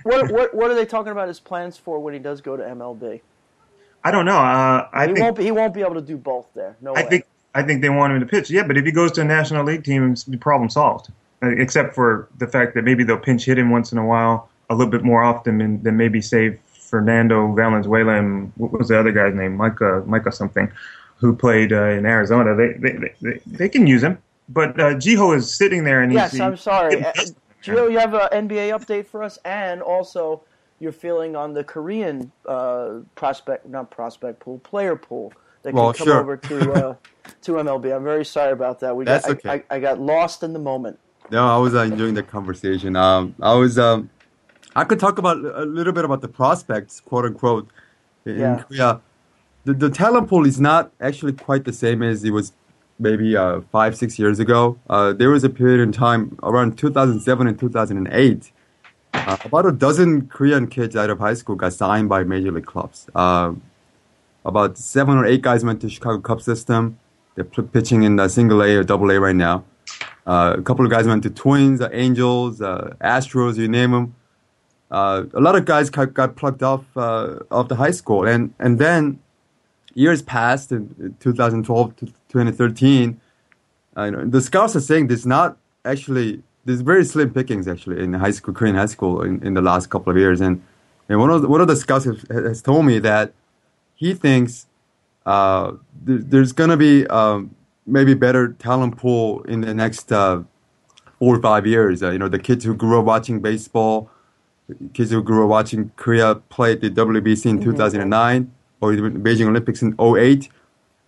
what, 0.03 0.31
what, 0.31 0.53
what 0.53 0.71
are 0.71 0.75
they 0.75 0.85
talking 0.85 1.11
about 1.11 1.27
his 1.27 1.39
plans 1.39 1.77
for 1.77 1.99
when 1.99 2.13
he 2.13 2.19
does 2.19 2.41
go 2.41 2.55
to 2.55 2.63
MLB? 2.63 3.21
I 4.03 4.11
don't 4.11 4.25
know. 4.25 4.37
Uh, 4.37 4.87
I 4.93 5.07
he 5.07 5.13
think, 5.13 5.19
won't. 5.19 5.37
Be, 5.37 5.43
he 5.43 5.51
won't 5.51 5.73
be 5.73 5.81
able 5.81 5.95
to 5.95 6.01
do 6.01 6.15
both 6.15 6.45
there. 6.53 6.75
No 6.79 6.93
I 6.93 7.03
way. 7.03 7.09
think. 7.09 7.25
I 7.55 7.63
think 7.63 7.81
they 7.81 7.89
want 7.89 8.13
him 8.13 8.19
to 8.19 8.25
pitch. 8.25 8.51
Yeah, 8.51 8.63
but 8.67 8.77
if 8.77 8.85
he 8.85 8.91
goes 8.91 9.13
to 9.13 9.21
a 9.21 9.23
National 9.23 9.63
League 9.63 9.83
team, 9.83 10.13
the 10.27 10.37
problem 10.37 10.69
solved. 10.69 11.09
Uh, 11.41 11.49
except 11.49 11.95
for 11.95 12.27
the 12.37 12.47
fact 12.47 12.75
that 12.75 12.83
maybe 12.83 13.03
they'll 13.03 13.17
pinch 13.17 13.45
hit 13.45 13.57
him 13.57 13.71
once 13.71 13.91
in 13.91 13.97
a 13.97 14.05
while, 14.05 14.49
a 14.69 14.75
little 14.75 14.91
bit 14.91 15.03
more 15.03 15.23
often 15.23 15.57
than, 15.57 15.81
than 15.81 15.97
maybe 15.97 16.21
save 16.21 16.59
Fernando 16.65 17.51
Valenzuela 17.53 18.13
and 18.13 18.51
what 18.57 18.71
was 18.71 18.89
the 18.89 18.99
other 18.99 19.11
guy's 19.11 19.33
name? 19.33 19.57
Micah 19.57 20.03
Micah 20.05 20.31
something, 20.31 20.71
who 21.17 21.35
played 21.35 21.73
uh, 21.73 21.85
in 21.85 22.05
Arizona. 22.05 22.55
They, 22.55 22.73
they 22.73 23.13
they 23.21 23.39
they 23.45 23.69
can 23.69 23.87
use 23.87 24.03
him, 24.03 24.17
but 24.49 24.79
uh, 24.79 24.93
Jiho 24.95 25.35
is 25.35 25.53
sitting 25.53 25.83
there 25.83 26.01
and 26.01 26.13
yes, 26.13 26.31
he's. 26.31 26.41
I'm 26.41 26.57
sorry, 26.57 27.03
uh, 27.03 27.13
Gio. 27.63 27.91
You 27.91 27.99
have 27.99 28.13
an 28.13 28.47
NBA 28.47 28.77
update 28.77 29.07
for 29.07 29.23
us, 29.23 29.37
and 29.45 29.81
also 29.81 30.43
your 30.79 30.91
feeling 30.91 31.35
on 31.35 31.53
the 31.53 31.63
Korean 31.63 32.31
uh, 32.47 32.99
prospect, 33.15 33.67
not 33.67 33.89
prospect 33.91 34.39
pool, 34.39 34.59
player 34.59 34.95
pool 34.95 35.33
that 35.63 35.73
Well, 35.73 35.93
can 35.93 35.99
come 35.99 36.07
sure. 36.07 36.19
over 36.19 36.37
to 36.37 36.71
uh, 36.73 36.95
to 37.41 37.53
MLB. 37.53 37.95
I'm 37.95 38.03
very 38.03 38.25
sorry 38.25 38.51
about 38.51 38.79
that. 38.81 38.95
We 38.95 39.05
That's 39.05 39.25
got, 39.25 39.37
okay. 39.37 39.49
I, 39.49 39.53
I, 39.53 39.77
I 39.77 39.79
got 39.79 39.99
lost 39.99 40.43
in 40.43 40.53
the 40.53 40.59
moment. 40.59 40.99
No, 41.31 41.47
I 41.47 41.57
was 41.57 41.73
uh, 41.73 41.79
enjoying 41.79 42.13
the 42.13 42.23
conversation. 42.23 42.95
Um, 42.95 43.33
I 43.41 43.55
was, 43.55 43.79
um, 43.79 44.09
I 44.75 44.83
could 44.83 44.99
talk 44.99 45.17
about 45.17 45.37
a 45.37 45.65
little 45.65 45.93
bit 45.93 46.05
about 46.05 46.21
the 46.21 46.27
prospects, 46.27 46.99
quote 46.99 47.25
unquote, 47.25 47.67
in 48.25 48.39
Yeah. 48.39 48.63
Korea. 48.63 49.01
The, 49.63 49.73
the 49.73 49.89
talent 49.89 50.29
pool 50.29 50.45
is 50.45 50.61
not 50.61 50.91
actually 51.01 51.33
quite 51.33 51.63
the 51.63 51.73
same 51.73 52.03
as 52.03 52.23
it 52.23 52.29
was 52.29 52.53
maybe 52.99 53.35
uh, 53.35 53.61
five, 53.71 53.97
six 53.97 54.17
years 54.17 54.39
ago. 54.39 54.77
Uh, 54.89 55.13
there 55.13 55.29
was 55.29 55.43
a 55.43 55.49
period 55.49 55.81
in 55.81 55.91
time 55.91 56.37
around 56.43 56.77
2007 56.77 57.47
and 57.47 57.59
2008. 57.59 58.51
Uh, 59.13 59.37
about 59.45 59.65
a 59.65 59.71
dozen 59.71 60.27
Korean 60.27 60.67
kids 60.67 60.95
out 60.95 61.09
of 61.09 61.19
high 61.19 61.33
school 61.33 61.55
got 61.55 61.73
signed 61.73 62.09
by 62.09 62.23
major 62.23 62.51
league 62.51 62.65
clubs. 62.65 63.07
Um 63.15 63.61
about 64.45 64.77
seven 64.77 65.17
or 65.17 65.25
eight 65.25 65.41
guys 65.41 65.65
went 65.65 65.81
to 65.81 65.89
Chicago 65.89 66.19
Cubs 66.21 66.45
system. 66.45 66.99
They're 67.33 67.43
pitching 67.43 68.03
in 68.03 68.15
the 68.15 68.29
single 68.29 68.61
A 68.61 68.75
or 68.75 68.83
double 68.83 69.11
A 69.11 69.19
right 69.19 69.35
now. 69.35 69.65
Uh, 70.25 70.55
a 70.57 70.61
couple 70.61 70.85
of 70.85 70.91
guys 70.91 71.05
went 71.05 71.23
to 71.23 71.29
Twins, 71.29 71.81
uh, 71.81 71.89
Angels, 71.91 72.61
uh, 72.61 72.95
Astros, 73.01 73.57
you 73.57 73.67
name 73.67 73.91
them. 73.91 74.15
Uh, 74.89 75.23
a 75.33 75.41
lot 75.41 75.55
of 75.55 75.65
guys 75.65 75.89
got, 75.89 76.13
got 76.13 76.35
plucked 76.35 76.63
off 76.63 76.85
uh, 76.95 77.39
of 77.51 77.69
the 77.69 77.75
high 77.75 77.91
school, 77.91 78.27
and 78.27 78.53
and 78.59 78.79
then 78.79 79.19
years 79.95 80.21
passed 80.21 80.71
in 80.71 81.15
2012 81.19 81.95
to 81.97 82.13
2013. 82.35 83.19
Uh, 83.95 84.09
know, 84.09 84.25
the 84.25 84.41
scouts 84.41 84.75
are 84.75 84.81
saying 84.81 85.07
there's 85.07 85.25
not 85.25 85.57
actually 85.85 86.43
there's 86.65 86.81
very 86.81 87.05
slim 87.05 87.31
pickings 87.33 87.67
actually 87.67 88.03
in 88.03 88.13
high 88.13 88.31
school 88.31 88.53
Korean 88.53 88.75
high 88.75 88.87
school 88.87 89.21
in, 89.21 89.41
in 89.45 89.53
the 89.53 89.61
last 89.61 89.89
couple 89.89 90.11
of 90.11 90.17
years, 90.17 90.41
and 90.41 90.61
and 91.07 91.19
one 91.19 91.29
of 91.29 91.41
the, 91.41 91.47
one 91.47 91.61
of 91.61 91.67
the 91.67 91.75
scouts 91.75 92.05
has, 92.05 92.25
has 92.29 92.61
told 92.61 92.85
me 92.85 92.99
that 92.99 93.33
he 93.95 94.13
thinks 94.13 94.67
uh, 95.25 95.71
there, 96.03 96.17
there's 96.17 96.51
going 96.51 96.71
to 96.71 96.77
be 96.77 97.07
um, 97.07 97.55
maybe 97.85 98.13
better 98.13 98.53
talent 98.53 98.97
pool 98.97 99.43
in 99.43 99.61
the 99.61 99.73
next 99.73 100.11
uh, 100.11 100.43
four 101.19 101.35
or 101.35 101.41
five 101.41 101.65
years. 101.65 102.03
Uh, 102.03 102.11
you 102.11 102.19
know, 102.19 102.27
the 102.27 102.39
kids 102.39 102.65
who 102.65 102.75
grew 102.75 102.99
up 102.99 103.05
watching 103.05 103.39
baseball, 103.39 104.09
kids 104.93 105.11
who 105.11 105.23
grew 105.23 105.43
up 105.43 105.49
watching 105.49 105.91
Korea 105.95 106.35
play 106.35 106.73
at 106.73 106.81
the 106.81 106.89
WBC 106.89 107.45
in 107.45 107.63
2009 107.63 108.51
or 108.81 108.93
even 108.93 109.23
Beijing 109.23 109.47
Olympics 109.47 109.81
in 109.81 109.95
08. 109.99 110.49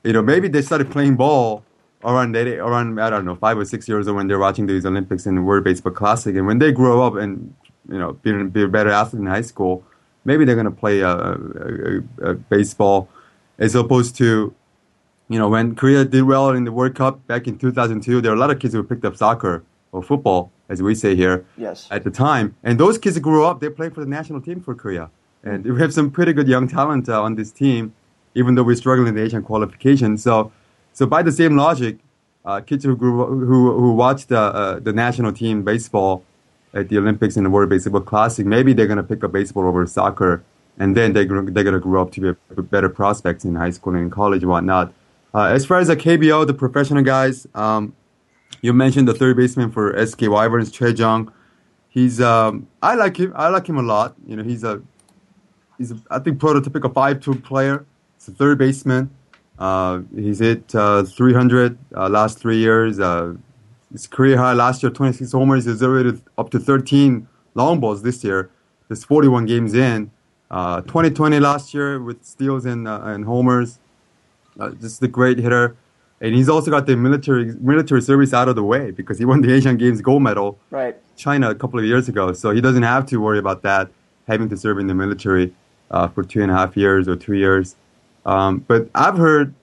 You 0.07 0.13
know, 0.13 0.21
maybe 0.21 0.47
they 0.47 0.61
started 0.61 0.89
playing 0.89 1.17
ball 1.17 1.65
around 2.01 2.31
that, 2.31 2.47
around 2.47 2.97
I 2.97 3.09
don't 3.09 3.25
know 3.25 3.35
five 3.35 3.57
or 3.57 3.65
six 3.65 3.89
years 3.89 4.07
old 4.07 4.15
when 4.15 4.27
they're 4.29 4.39
watching 4.39 4.65
these 4.65 4.85
Olympics 4.85 5.25
and 5.25 5.45
World 5.45 5.65
Baseball 5.65 5.91
Classic, 5.91 6.33
and 6.33 6.47
when 6.47 6.59
they 6.59 6.71
grow 6.71 7.05
up 7.05 7.15
and 7.15 7.53
you 7.91 7.99
know 7.99 8.13
be, 8.13 8.31
be 8.45 8.63
a 8.63 8.69
better 8.69 8.89
athlete 8.89 9.19
in 9.19 9.27
high 9.27 9.41
school, 9.41 9.83
maybe 10.23 10.45
they're 10.45 10.55
going 10.55 10.71
to 10.73 10.79
play 10.85 11.03
uh, 11.03 11.09
uh, 11.09 11.99
uh, 12.23 12.33
baseball 12.55 13.09
as 13.59 13.75
opposed 13.75 14.15
to 14.15 14.55
you 15.27 15.37
know 15.37 15.49
when 15.49 15.75
Korea 15.75 16.05
did 16.05 16.23
well 16.23 16.51
in 16.51 16.63
the 16.63 16.71
World 16.71 16.95
Cup 16.95 17.27
back 17.27 17.45
in 17.45 17.57
2002. 17.57 18.21
There 18.21 18.31
are 18.31 18.35
a 18.35 18.39
lot 18.39 18.49
of 18.49 18.59
kids 18.59 18.73
who 18.73 18.83
picked 18.83 19.03
up 19.03 19.17
soccer 19.17 19.61
or 19.91 20.01
football, 20.01 20.51
as 20.69 20.81
we 20.81 20.95
say 20.95 21.17
here, 21.17 21.43
Yes. 21.57 21.85
at 21.91 22.05
the 22.05 22.11
time, 22.11 22.55
and 22.63 22.79
those 22.79 22.97
kids 22.97 23.19
grew 23.19 23.43
up. 23.43 23.59
They 23.59 23.69
played 23.69 23.93
for 23.93 23.99
the 23.99 24.09
national 24.17 24.39
team 24.39 24.61
for 24.61 24.73
Korea, 24.73 25.09
and 25.43 25.65
we 25.65 25.81
have 25.81 25.93
some 25.93 26.11
pretty 26.11 26.31
good 26.31 26.47
young 26.47 26.69
talent 26.69 27.09
uh, 27.09 27.21
on 27.21 27.35
this 27.35 27.51
team, 27.51 27.93
even 28.38 28.56
though 28.56 28.63
we're 28.63 28.76
struggling 28.76 29.08
in 29.10 29.15
the 29.15 29.23
Asian 29.23 29.41
qualification. 29.41 30.17
So, 30.17 30.52
so 30.93 31.06
by 31.06 31.23
the 31.23 31.32
same 31.32 31.58
logic, 31.58 31.97
uh, 32.45 32.62
kids 32.62 32.86
who 32.86 32.95
grew 32.95 33.26
who 33.26 33.78
who 33.82 33.91
watched 33.93 34.32
uh, 34.32 34.52
uh, 34.62 34.80
the 34.80 34.93
national 34.93 35.34
team 35.34 35.63
baseball 35.63 36.23
at 36.73 36.88
the 36.89 36.97
Olympics 36.97 37.36
and 37.36 37.45
the 37.45 37.50
World 37.50 37.69
Baseball 37.69 38.02
Classic, 38.02 38.45
maybe 38.45 38.73
they're 38.73 38.88
gonna 38.88 39.04
pick 39.04 39.23
up 39.23 39.32
baseball 39.32 39.65
over 39.65 39.86
soccer, 39.86 40.43
and 40.78 40.95
then 40.95 41.13
they 41.13 41.26
they're 41.26 41.63
gonna 41.63 41.80
grow 41.80 42.02
up 42.04 42.12
to 42.13 42.21
be 42.21 42.62
better 42.62 42.89
prospects 42.89 43.43
in 43.43 43.56
high 43.56 43.71
school 43.71 43.95
and 43.95 44.04
in 44.04 44.10
college 44.10 44.43
and 44.43 44.52
whatnot. 44.52 44.93
Uh, 45.34 45.45
as 45.58 45.65
far 45.65 45.80
as 45.80 45.88
the 45.88 45.97
KBO, 45.97 46.47
the 46.47 46.54
professional 46.54 47.04
guys, 47.04 47.47
um, 47.54 47.93
you 48.62 48.71
mentioned 48.71 49.08
the 49.08 49.13
third 49.13 49.36
baseman 49.36 49.71
for 49.71 49.93
SK 50.06 50.30
Wyverns, 50.30 50.71
Choi 50.71 50.93
Jung. 50.93 51.34
He's 51.89 52.21
um, 52.21 52.67
I 52.82 52.95
like 52.95 53.17
him. 53.17 53.34
I 53.36 53.50
like 53.50 53.67
him 53.67 53.78
a 53.78 53.82
lot. 53.82 54.15
You 54.26 54.36
know, 54.38 54.43
he's 54.43 54.63
a 54.63 54.82
he's 55.78 55.91
a, 55.91 55.97
I 56.10 56.19
think 56.19 56.38
prototypical 56.38 56.93
five 56.93 57.19
tool 57.19 57.36
player. 57.36 57.86
Third 58.27 58.57
baseman. 58.57 59.09
Uh, 59.57 60.01
he's 60.15 60.39
hit 60.39 60.73
uh, 60.75 61.03
300 61.03 61.77
uh, 61.95 62.09
last 62.09 62.37
three 62.39 62.57
years. 62.57 62.99
Uh, 62.99 63.33
his 63.91 64.05
career 64.05 64.37
high 64.37 64.53
last 64.53 64.83
year, 64.83 64.91
26 64.91 65.31
homers. 65.31 65.65
He's 65.65 65.81
already 65.81 66.21
up 66.37 66.49
to 66.51 66.59
13 66.59 67.27
long 67.55 67.79
balls 67.79 68.03
this 68.03 68.23
year. 68.23 68.49
There's 68.87 69.03
41 69.03 69.45
games 69.45 69.73
in. 69.73 70.11
Uh, 70.49 70.81
2020 70.81 71.39
last 71.39 71.73
year 71.73 72.01
with 72.01 72.23
steals 72.23 72.65
and 72.65 72.87
uh, 72.87 73.01
and 73.03 73.25
homers. 73.25 73.79
Uh, 74.59 74.69
just 74.71 75.01
a 75.03 75.07
great 75.07 75.39
hitter. 75.39 75.75
And 76.21 76.33
he's 76.33 76.49
also 76.49 76.71
got 76.71 76.85
the 76.85 76.95
military 76.95 77.53
military 77.59 78.01
service 78.01 78.33
out 78.33 78.47
of 78.49 78.55
the 78.55 78.63
way 78.63 78.91
because 78.91 79.19
he 79.19 79.25
won 79.25 79.41
the 79.41 79.53
Asian 79.53 79.77
Games 79.77 80.01
gold 80.01 80.23
medal 80.23 80.57
Right. 80.71 80.95
China 81.15 81.49
a 81.49 81.55
couple 81.55 81.79
of 81.79 81.85
years 81.85 82.07
ago, 82.07 82.33
so 82.33 82.51
he 82.51 82.61
doesn't 82.61 82.83
have 82.83 83.05
to 83.07 83.17
worry 83.17 83.39
about 83.39 83.61
that, 83.63 83.89
having 84.27 84.49
to 84.49 84.57
serve 84.57 84.79
in 84.79 84.87
the 84.87 84.95
military 84.95 85.53
uh, 85.91 86.07
for 86.07 86.23
two 86.23 86.41
and 86.41 86.51
a 86.51 86.55
half 86.55 86.75
years 86.77 87.07
or 87.07 87.15
two 87.15 87.33
years. 87.33 87.75
Um, 88.27 88.59
but 88.59 88.89
I've 88.93 89.17
heard 89.17 89.55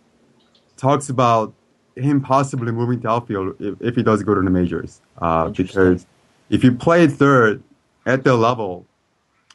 talks 0.76 1.10
about 1.10 1.52
him 1.94 2.20
possibly 2.20 2.72
moving 2.72 3.00
to 3.02 3.08
outfield 3.08 3.54
if, 3.60 3.80
if 3.80 3.94
he 3.94 4.02
does 4.02 4.22
go 4.22 4.34
to 4.34 4.40
the 4.40 4.50
majors, 4.50 5.00
uh, 5.18 5.50
because 5.50 6.06
if 6.50 6.64
you 6.64 6.72
play 6.72 7.06
third 7.06 7.62
at 8.06 8.24
the 8.24 8.34
level, 8.34 8.86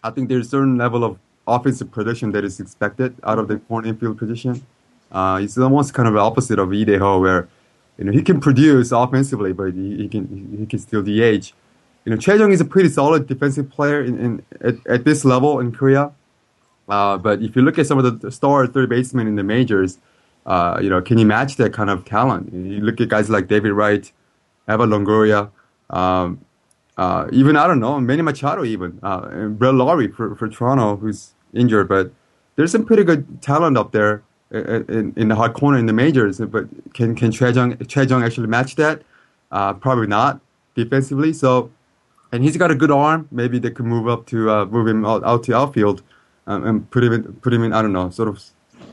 I 0.04 0.12
think 0.12 0.30
there's 0.30 0.48
a 0.48 0.50
certain 0.50 0.78
level 0.78 1.04
of 1.04 1.17
offensive 1.48 1.91
production 1.91 2.32
that 2.32 2.45
is 2.45 2.60
expected 2.60 3.15
out 3.24 3.39
of 3.39 3.48
the 3.48 3.58
corner 3.58 3.88
infield 3.88 4.17
position. 4.17 4.65
Uh, 5.12 5.39
it's 5.41 5.58
almost 5.58 5.93
kind 5.93 6.08
of 6.08 6.13
the 6.13 6.19
opposite 6.19 6.60
of 6.60 6.69
Lee 6.69 6.86
Ho, 6.98 7.19
where 7.19 7.50
you 7.98 8.06
know 8.06 8.12
he 8.12 8.22
can 8.22 8.39
produce 8.39 8.91
offensively, 8.91 9.54
but 9.54 9.74
he, 9.74 9.98
he 9.98 10.08
can 10.08 10.56
he 10.58 10.65
can 10.67 10.80
still 10.80 11.02
DH. 11.02 11.52
You 12.06 12.13
know, 12.13 12.17
Choi 12.17 12.36
Jung 12.36 12.52
is 12.52 12.62
a 12.62 12.65
pretty 12.65 12.89
solid 12.89 13.28
defensive 13.28 13.69
player 13.69 14.04
in, 14.04 14.19
in 14.19 14.45
at, 14.62 14.76
at 14.88 15.04
this 15.04 15.26
level 15.26 15.60
in 15.60 15.72
Korea. 15.72 16.12
Uh, 16.89 17.17
but 17.17 17.41
if 17.41 17.56
you 17.56 17.62
look 17.62 17.78
at 17.78 17.86
some 17.86 17.97
of 17.97 18.19
the 18.21 18.32
star 18.32 18.67
third 18.67 18.89
basemen 18.89 19.28
in 19.28 19.36
the 19.36 19.43
majors, 19.43 19.99
uh, 20.45 20.80
you 20.82 20.89
know, 20.89 21.02
can 21.02 21.17
you 21.17 21.25
match 21.25 21.56
that 21.58 21.73
kind 21.73 21.89
of 21.89 22.06
talent? 22.06 22.52
You 22.54 22.82
look 22.82 22.99
at 22.99 23.10
guys 23.10 23.30
like 23.30 23.47
David 23.47 23.73
Wright, 23.73 24.12
Evan 24.67 24.89
Longoria, 24.89 25.52
um, 25.89 26.43
uh, 26.97 27.28
even 27.32 27.56
I 27.56 27.67
don't 27.67 27.80
know, 27.80 27.99
Manny 27.99 28.21
Machado, 28.21 28.65
even 28.65 28.99
uh, 29.04 29.28
and 29.32 29.58
Brett 29.58 29.73
Lawrie 29.73 30.10
for, 30.10 30.36
for 30.36 30.49
Toronto, 30.49 30.97
who's 30.97 31.34
injured, 31.54 31.88
but 31.88 32.12
there's 32.56 32.71
some 32.71 32.86
pretty 32.86 33.04
good 33.04 33.41
talent 33.41 33.78
up 33.78 33.93
there 33.93 34.21
uh, 34.54 34.84
in, 34.84 35.13
in 35.15 35.30
the 35.30 35.36
hot 35.36 35.54
corner 35.54 35.78
in 35.78 35.86
the 35.86 35.93
majors. 35.93 36.39
But 36.39 36.67
can 36.93 37.15
can 37.15 37.32
Choi 37.32 37.52
Jung, 37.52 38.23
actually 38.23 38.47
match 38.47 38.75
that? 38.75 39.04
Uh, 39.52 39.73
probably 39.73 40.08
not 40.08 40.41
defensively. 40.75 41.32
So, 41.34 41.71
and 42.32 42.43
he's 42.43 42.58
got 42.58 42.69
a 42.69 42.75
good 42.75 42.91
arm. 42.91 43.28
Maybe 43.32 43.60
they 43.60 43.71
could 43.71 43.86
move 43.86 44.08
up 44.08 44.25
to 44.28 44.49
uh, 44.49 44.65
move 44.65 44.88
him 44.88 45.06
out, 45.06 45.23
out 45.23 45.43
to 45.43 45.56
outfield 45.56 46.04
um, 46.50 46.66
and 46.66 46.92
put 46.92 47.04
him 47.04 47.14
in, 47.14 47.24
put 47.36 47.54
him 47.54 47.64
in. 47.64 47.72
I 47.72 47.82
don't 47.82 47.94
know, 47.94 48.10
sort 48.10 48.28
of 48.28 48.44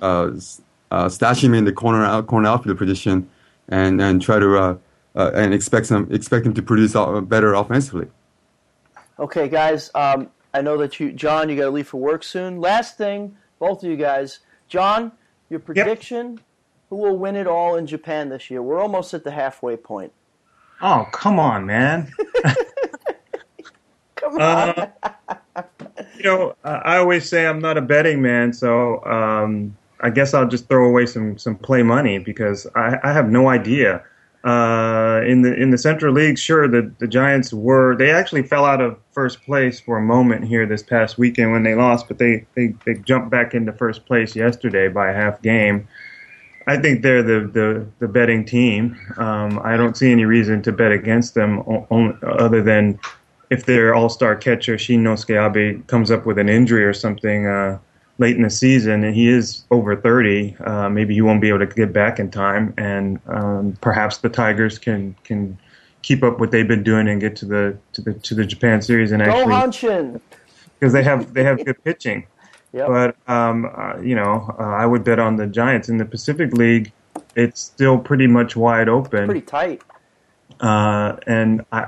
uh, 0.03 0.31
uh, 0.90 1.09
stash 1.09 1.42
him 1.42 1.55
in 1.55 1.64
the 1.64 1.73
corner 1.73 2.05
out, 2.05 2.27
corner 2.27 2.49
outfield 2.49 2.79
position, 2.79 3.29
and 3.69 4.01
and 4.01 4.23
try 4.23 4.38
to 4.38 4.59
uh, 4.59 4.77
uh, 5.16 5.31
and 5.35 5.53
expect 5.53 5.87
some 5.87 6.07
expect 6.12 6.47
him 6.47 6.55
to 6.55 6.62
produce 6.62 6.95
uh, 6.95 7.21
better 7.23 7.55
offensively. 7.55 8.09
Okay, 9.19 9.49
guys. 9.49 9.90
Um, 9.95 10.31
I 10.53 10.61
know 10.61 10.77
that 10.79 11.01
you, 11.01 11.12
John, 11.12 11.49
you 11.49 11.57
got 11.57 11.64
to 11.64 11.71
leave 11.71 11.88
for 11.88 11.99
work 11.99 12.23
soon. 12.23 12.61
Last 12.61 12.97
thing, 12.97 13.37
both 13.59 13.83
of 13.83 13.90
you 13.90 13.97
guys, 13.97 14.40
John, 14.69 15.12
your 15.49 15.61
prediction: 15.61 16.38
who 16.90 16.97
will 16.97 17.16
win 17.16 17.37
it 17.37 17.47
all 17.47 17.77
in 17.77 17.87
Japan 17.87 18.29
this 18.29 18.51
year? 18.51 18.62
We're 18.62 18.81
almost 18.81 19.14
at 19.14 19.25
the 19.25 19.31
halfway 19.31 19.77
point. 19.77 20.12
Oh, 20.83 21.07
come 21.11 21.38
on, 21.40 21.64
man. 21.64 22.12
Come 24.16 24.40
on. 24.40 24.92
You 26.16 26.24
know, 26.24 26.56
I 26.64 26.96
always 26.96 27.28
say 27.28 27.46
I'm 27.46 27.61
not 27.61 27.76
a 27.78 27.82
betting 27.82 28.20
man, 28.20 28.52
so 28.52 29.04
um, 29.04 29.76
I 30.00 30.11
guess 30.11 30.35
I'll 30.35 30.48
just 30.48 30.68
throw 30.68 30.88
away 30.88 31.06
some 31.06 31.38
some 31.38 31.56
play 31.56 31.82
money 31.82 32.18
because 32.18 32.66
I, 32.74 32.98
I 33.02 33.12
have 33.12 33.30
no 33.30 33.48
idea. 33.48 34.02
Uh, 34.44 35.22
in 35.26 35.42
the 35.42 35.52
in 35.54 35.70
the 35.70 35.78
Central 35.78 36.12
League, 36.12 36.38
sure, 36.38 36.68
the 36.68 36.92
the 36.98 37.09
Giants 37.09 37.52
were 37.52 37.96
they 37.96 38.11
actually 38.11 38.42
fell 38.42 38.64
out 38.64 38.80
of 38.80 38.96
first 39.12 39.42
place 39.42 39.80
for 39.80 39.98
a 39.98 40.02
moment 40.02 40.44
here 40.44 40.66
this 40.66 40.82
past 40.82 41.18
weekend 41.18 41.50
when 41.52 41.62
they 41.64 41.74
lost, 41.74 42.06
but 42.09 42.18
they 42.18 42.46
they, 42.54 42.74
they 42.85 42.94
jumped 42.94 43.30
back 43.30 43.54
into 43.54 43.72
first 43.72 44.06
place 44.06 44.37
yesterday 44.37 44.88
by 44.88 45.11
a 45.11 45.14
half 45.14 45.42
game. 45.42 45.88
I 46.68 46.76
think 46.76 47.02
they're 47.02 47.22
the, 47.22 47.48
the, 47.52 47.87
the 48.00 48.09
betting 48.09 48.44
team. 48.44 48.98
Um, 49.18 49.61
I 49.62 49.76
don't 49.76 49.96
see 49.96 50.11
any 50.11 50.24
reason 50.24 50.62
to 50.62 50.72
bet 50.72 50.90
against 50.90 51.35
them 51.35 51.62
other 52.22 52.61
than 52.61 52.98
if 53.50 53.66
their 53.66 53.94
all-star 53.94 54.37
catcher 54.37 54.76
Shinnosuke 54.76 55.35
Abe 55.35 55.87
comes 55.87 56.11
up 56.11 56.26
with 56.26 56.38
an 56.38 56.48
injury 56.48 56.85
or 56.85 56.92
something 56.92 57.46
uh, 57.46 57.78
late 58.18 58.37
in 58.37 58.42
the 58.42 58.50
season, 58.50 59.04
and 59.04 59.14
he 59.14 59.28
is 59.28 59.64
over 59.70 59.96
30, 59.96 60.56
uh, 60.64 60.88
maybe 60.88 61.14
he 61.14 61.20
won't 61.20 61.40
be 61.40 61.48
able 61.48 61.61
to 61.61 61.66
get 61.66 61.92
back 61.92 62.18
in 62.18 62.30
time, 62.30 62.74
and 62.76 63.20
um, 63.28 63.76
perhaps 63.80 64.18
the 64.18 64.28
Tigers 64.28 64.78
can 64.78 65.14
can 65.24 65.59
keep 66.02 66.22
up 66.22 66.38
what 66.38 66.52
they've 66.52 66.68
been 66.68 66.85
doing 66.85 67.09
and 67.09 67.20
get 67.20 67.35
to 67.37 67.44
the 67.46 67.76
to 67.92 68.00
the 68.00 68.14
to 68.14 68.35
the 68.35 68.44
Japan 68.44 68.80
series 68.80 69.12
and 69.12 69.24
Go 69.24 69.30
actually 69.30 69.54
Hanshin! 69.54 70.20
because 70.78 70.92
they 70.92 71.02
have 71.02 71.35
they 71.35 71.44
have 71.44 71.64
good 71.64 71.82
pitching. 71.85 72.26
Yep. 72.72 72.88
But 72.88 73.16
um, 73.32 73.70
uh, 73.74 73.98
you 74.02 74.14
know, 74.14 74.54
uh, 74.59 74.62
I 74.62 74.85
would 74.85 75.02
bet 75.02 75.18
on 75.18 75.37
the 75.37 75.46
Giants 75.46 75.88
in 75.88 75.96
the 75.96 76.04
Pacific 76.04 76.52
League. 76.52 76.92
It's 77.35 77.59
still 77.59 77.96
pretty 77.96 78.26
much 78.26 78.54
wide 78.54 78.87
open. 78.87 79.24
Pretty 79.24 79.40
tight. 79.40 79.80
Uh, 80.61 81.16
and 81.27 81.64
I, 81.73 81.81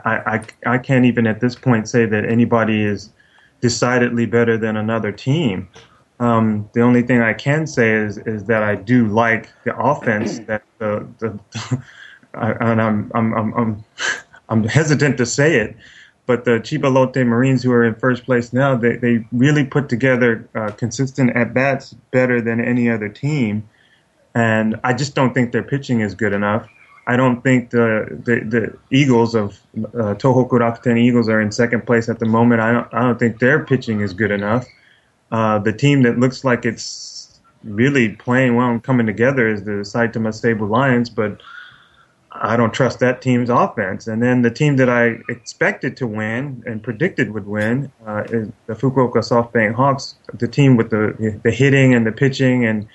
I, 0.66 0.74
I, 0.74 0.78
can't 0.78 1.06
even 1.06 1.26
at 1.26 1.40
this 1.40 1.54
point 1.54 1.88
say 1.88 2.04
that 2.04 2.26
anybody 2.26 2.84
is 2.84 3.10
decidedly 3.62 4.26
better 4.26 4.58
than 4.58 4.76
another 4.76 5.10
team. 5.10 5.68
Um, 6.20 6.68
the 6.74 6.82
only 6.82 7.02
thing 7.02 7.22
I 7.22 7.32
can 7.32 7.66
say 7.66 7.92
is 7.92 8.18
is 8.18 8.44
that 8.44 8.62
I 8.62 8.74
do 8.74 9.06
like 9.06 9.50
the 9.64 9.76
offense 9.76 10.38
that 10.46 10.62
the, 10.78 11.06
the 11.18 11.38
I, 12.34 12.52
and 12.60 12.82
I'm 12.82 13.10
I'm 13.14 13.32
I'm 13.34 13.54
I'm 13.54 13.84
I'm 14.50 14.64
hesitant 14.64 15.16
to 15.18 15.26
say 15.26 15.56
it, 15.56 15.76
but 16.26 16.44
the 16.44 16.60
Chiba 16.60 16.92
Lotte 16.92 17.24
Marines 17.26 17.62
who 17.62 17.72
are 17.72 17.84
in 17.84 17.94
first 17.94 18.24
place 18.24 18.52
now 18.52 18.76
they 18.76 18.96
they 18.96 19.24
really 19.32 19.64
put 19.64 19.88
together 19.88 20.46
uh, 20.54 20.72
consistent 20.72 21.34
at 21.36 21.54
bats 21.54 21.94
better 22.10 22.42
than 22.42 22.60
any 22.60 22.90
other 22.90 23.08
team, 23.08 23.66
and 24.34 24.78
I 24.84 24.92
just 24.92 25.14
don't 25.14 25.32
think 25.32 25.52
their 25.52 25.62
pitching 25.62 26.00
is 26.00 26.14
good 26.14 26.34
enough. 26.34 26.68
I 27.08 27.16
don't 27.16 27.42
think 27.42 27.70
the 27.70 28.06
the, 28.24 28.40
the 28.44 28.78
Eagles 28.96 29.34
of 29.34 29.58
uh, 29.78 30.14
Tohoku 30.14 30.50
Rakuten 30.50 30.98
Eagles 30.98 31.28
are 31.28 31.40
in 31.40 31.50
second 31.50 31.86
place 31.86 32.08
at 32.08 32.18
the 32.18 32.26
moment. 32.26 32.60
I 32.60 32.70
don't 32.70 32.94
I 32.94 33.02
don't 33.02 33.18
think 33.18 33.40
their 33.40 33.64
pitching 33.64 34.00
is 34.00 34.12
good 34.12 34.30
enough. 34.30 34.66
Uh, 35.32 35.58
the 35.58 35.72
team 35.72 36.02
that 36.02 36.18
looks 36.18 36.44
like 36.44 36.66
it's 36.66 37.40
really 37.64 38.10
playing 38.10 38.56
well 38.56 38.70
and 38.70 38.82
coming 38.82 39.06
together 39.06 39.48
is 39.48 39.64
the 39.64 39.82
Saitama 39.92 40.32
Seibu 40.32 40.68
Lions, 40.68 41.08
but 41.10 41.40
I 42.32 42.56
don't 42.56 42.72
trust 42.72 43.00
that 43.00 43.20
team's 43.22 43.48
offense. 43.50 44.06
And 44.06 44.22
then 44.22 44.42
the 44.42 44.50
team 44.50 44.76
that 44.76 44.88
I 44.88 45.18
expected 45.28 45.96
to 45.96 46.06
win 46.06 46.62
and 46.66 46.82
predicted 46.82 47.32
would 47.32 47.46
win 47.46 47.90
uh, 48.06 48.24
is 48.28 48.48
the 48.66 48.74
Fukuoka 48.74 49.22
SoftBank 49.22 49.74
Hawks, 49.74 50.14
the 50.34 50.48
team 50.48 50.76
with 50.76 50.90
the 50.90 51.40
the 51.42 51.50
hitting 51.50 51.94
and 51.94 52.06
the 52.06 52.12
pitching 52.12 52.66
and 52.66 52.86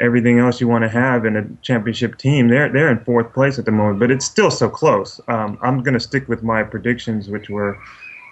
everything 0.00 0.38
else 0.38 0.60
you 0.60 0.68
want 0.68 0.82
to 0.84 0.88
have 0.88 1.24
in 1.24 1.36
a 1.36 1.44
championship 1.62 2.18
team. 2.18 2.48
They're 2.48 2.68
they're 2.68 2.90
in 2.90 3.00
fourth 3.04 3.32
place 3.32 3.58
at 3.58 3.64
the 3.64 3.72
moment, 3.72 3.98
but 3.98 4.10
it's 4.10 4.24
still 4.24 4.50
so 4.50 4.68
close. 4.68 5.20
Um, 5.28 5.58
I'm 5.62 5.82
going 5.82 5.94
to 5.94 6.00
stick 6.00 6.28
with 6.28 6.42
my 6.42 6.62
predictions, 6.62 7.28
which 7.28 7.48
were 7.48 7.78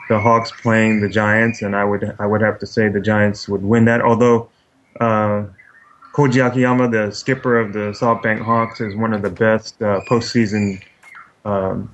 the 0.08 0.20
Hawks 0.20 0.52
playing 0.60 1.00
the 1.00 1.08
Giants, 1.08 1.62
and 1.62 1.74
I 1.74 1.84
would 1.84 2.14
I 2.18 2.26
would 2.26 2.40
have 2.40 2.58
to 2.60 2.66
say 2.66 2.88
the 2.88 3.00
Giants 3.00 3.48
would 3.48 3.62
win 3.62 3.84
that. 3.86 4.00
Although 4.00 4.48
uh, 5.00 5.44
Koji 6.14 6.46
Akiyama, 6.46 6.88
the 6.88 7.10
skipper 7.10 7.58
of 7.58 7.72
the 7.72 7.92
SoftBank 8.00 8.40
Hawks, 8.40 8.80
is 8.80 8.94
one 8.94 9.12
of 9.12 9.22
the 9.22 9.30
best 9.30 9.80
uh, 9.82 10.00
postseason 10.08 10.82
um, 11.44 11.92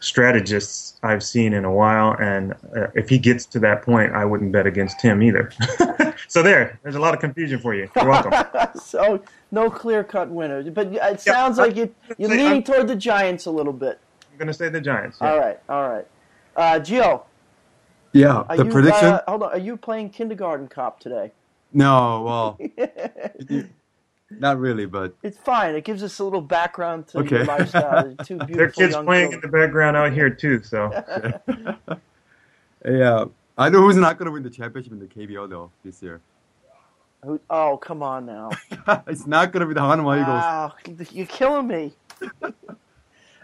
strategists 0.00 0.98
I've 1.02 1.22
seen 1.22 1.52
in 1.52 1.64
a 1.64 1.72
while, 1.72 2.16
and 2.18 2.52
uh, 2.76 2.88
if 2.94 3.08
he 3.08 3.18
gets 3.18 3.46
to 3.46 3.58
that 3.60 3.82
point, 3.82 4.12
I 4.12 4.24
wouldn't 4.24 4.52
bet 4.52 4.66
against 4.66 5.00
him 5.00 5.22
either. 5.22 5.52
so 6.30 6.44
there, 6.44 6.78
there's 6.84 6.94
a 6.94 7.00
lot 7.00 7.12
of 7.12 7.18
confusion 7.18 7.58
for 7.58 7.74
you. 7.74 7.90
You're 7.96 8.08
welcome. 8.08 8.32
so 8.80 9.20
no 9.50 9.68
clear 9.68 10.04
cut 10.04 10.30
winner, 10.30 10.62
but 10.70 10.86
it 10.94 11.20
sounds 11.20 11.58
I- 11.58 11.64
like 11.66 11.76
you, 11.76 11.92
you're 12.18 12.30
say- 12.30 12.36
leaning 12.36 12.52
I'm- 12.52 12.62
toward 12.62 12.86
the 12.86 12.94
Giants 12.94 13.46
a 13.46 13.50
little 13.50 13.72
bit. 13.72 13.98
I'm 14.30 14.38
going 14.38 14.46
to 14.46 14.54
say 14.54 14.68
the 14.68 14.80
Giants. 14.80 15.18
yeah. 15.20 15.30
All 15.32 15.38
right, 15.40 15.58
all 15.68 15.88
right. 15.90 16.06
Uh, 16.56 16.78
Gio, 16.80 17.22
Yeah, 18.12 18.44
are 18.48 18.56
the 18.56 18.64
you 18.64 18.70
prediction? 18.70 19.06
Uh, 19.08 19.22
hold 19.26 19.42
on, 19.42 19.52
are 19.52 19.58
you 19.58 19.76
playing 19.76 20.10
kindergarten 20.10 20.68
cop 20.68 21.00
today? 21.00 21.32
no, 21.72 22.22
well, 22.22 22.58
not 24.30 24.58
really, 24.60 24.86
but 24.86 25.14
It's 25.24 25.38
fine. 25.38 25.74
It 25.74 25.82
gives 25.84 26.02
us 26.04 26.18
a 26.20 26.24
little 26.24 26.40
background 26.40 27.08
to 27.08 27.24
your 27.24 27.44
lifestyle. 27.44 28.14
Two 28.24 28.38
There 28.48 28.66
are 28.66 28.70
kids 28.70 28.92
young 28.94 29.04
playing 29.04 29.32
in 29.32 29.40
the 29.40 29.48
background 29.48 29.96
out 29.96 30.12
here 30.12 30.30
too. 30.30 30.62
So 30.62 30.90
yeah, 32.84 33.24
I 33.60 33.68
know 33.68 33.82
who's 33.82 33.96
not 33.96 34.16
going 34.16 34.24
to 34.26 34.32
win 34.32 34.42
the 34.42 34.48
championship 34.50 34.92
in 34.92 34.98
the 34.98 35.06
KBO 35.06 35.48
though 35.48 35.70
this 35.84 36.02
year. 36.02 36.20
Who- 37.22 37.40
Oh, 37.50 37.76
come 37.76 38.02
on 38.02 38.24
now! 38.24 38.48
it's 39.06 39.26
not 39.26 39.52
going 39.52 39.60
to 39.60 39.66
be 39.66 39.74
the 39.74 39.80
Hanwha 39.80 40.22
Eagles. 40.22 40.42
Wow, 40.42 40.72
you're 41.12 41.26
killing 41.26 41.66
me. 41.66 41.92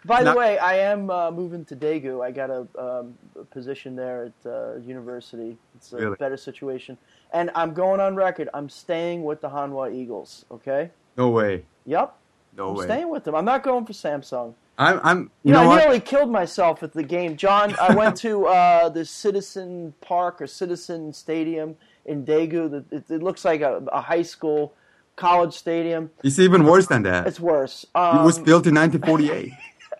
By 0.06 0.20
the 0.20 0.26
Not- 0.26 0.36
way, 0.38 0.56
I 0.58 0.78
am 0.78 1.10
uh, 1.10 1.30
moving 1.30 1.64
to 1.66 1.76
Daegu. 1.76 2.24
I 2.24 2.30
got 2.30 2.48
a, 2.48 2.60
um, 2.78 3.14
a 3.38 3.44
position 3.44 3.94
there 3.96 4.26
at 4.44 4.50
uh, 4.50 4.76
university. 4.76 5.58
It's 5.74 5.92
a 5.92 5.96
Really? 5.96 6.16
better 6.16 6.36
situation, 6.38 6.96
and 7.34 7.50
I'm 7.54 7.74
going 7.74 8.00
on 8.00 8.14
record. 8.16 8.48
I'm 8.54 8.68
staying 8.70 9.24
with 9.24 9.40
the 9.42 9.50
Hanwha 9.50 9.92
Eagles. 9.94 10.46
Okay. 10.50 10.90
No 11.18 11.28
way. 11.28 11.64
Yep. 11.84 12.14
No 12.56 12.70
I'm 12.70 12.74
way. 12.76 12.84
staying 12.86 13.10
with 13.10 13.24
them. 13.24 13.34
I'm 13.34 13.44
not 13.44 13.62
going 13.62 13.84
for 13.84 13.92
Samsung. 13.92 14.54
I'm. 14.78 15.00
I'm. 15.02 15.18
You, 15.18 15.30
You 15.44 15.52
know, 15.52 15.64
know, 15.64 15.70
I 15.72 15.80
nearly 15.80 16.00
killed 16.00 16.30
myself 16.30 16.82
at 16.82 16.92
the 16.92 17.02
game. 17.02 17.36
John, 17.36 17.74
I 17.80 17.94
went 17.94 18.16
to 18.18 18.46
uh, 18.46 18.88
the 18.88 19.04
Citizen 19.04 19.94
Park 20.00 20.40
or 20.40 20.46
Citizen 20.46 21.12
Stadium 21.12 21.76
in 22.04 22.24
Daegu. 22.24 22.84
It, 22.90 23.04
it 23.10 23.22
looks 23.22 23.44
like 23.44 23.60
a, 23.62 23.82
a 23.92 24.00
high 24.00 24.22
school, 24.22 24.74
college 25.16 25.54
stadium. 25.54 26.10
It's 26.22 26.38
even 26.38 26.64
worse 26.64 26.86
than 26.86 27.02
that. 27.04 27.26
It's 27.26 27.40
worse. 27.40 27.84
it 27.84 27.98
Um, 27.98 28.24
was 28.24 28.38
built 28.38 28.66
in 28.66 28.74
1948. 28.74 29.52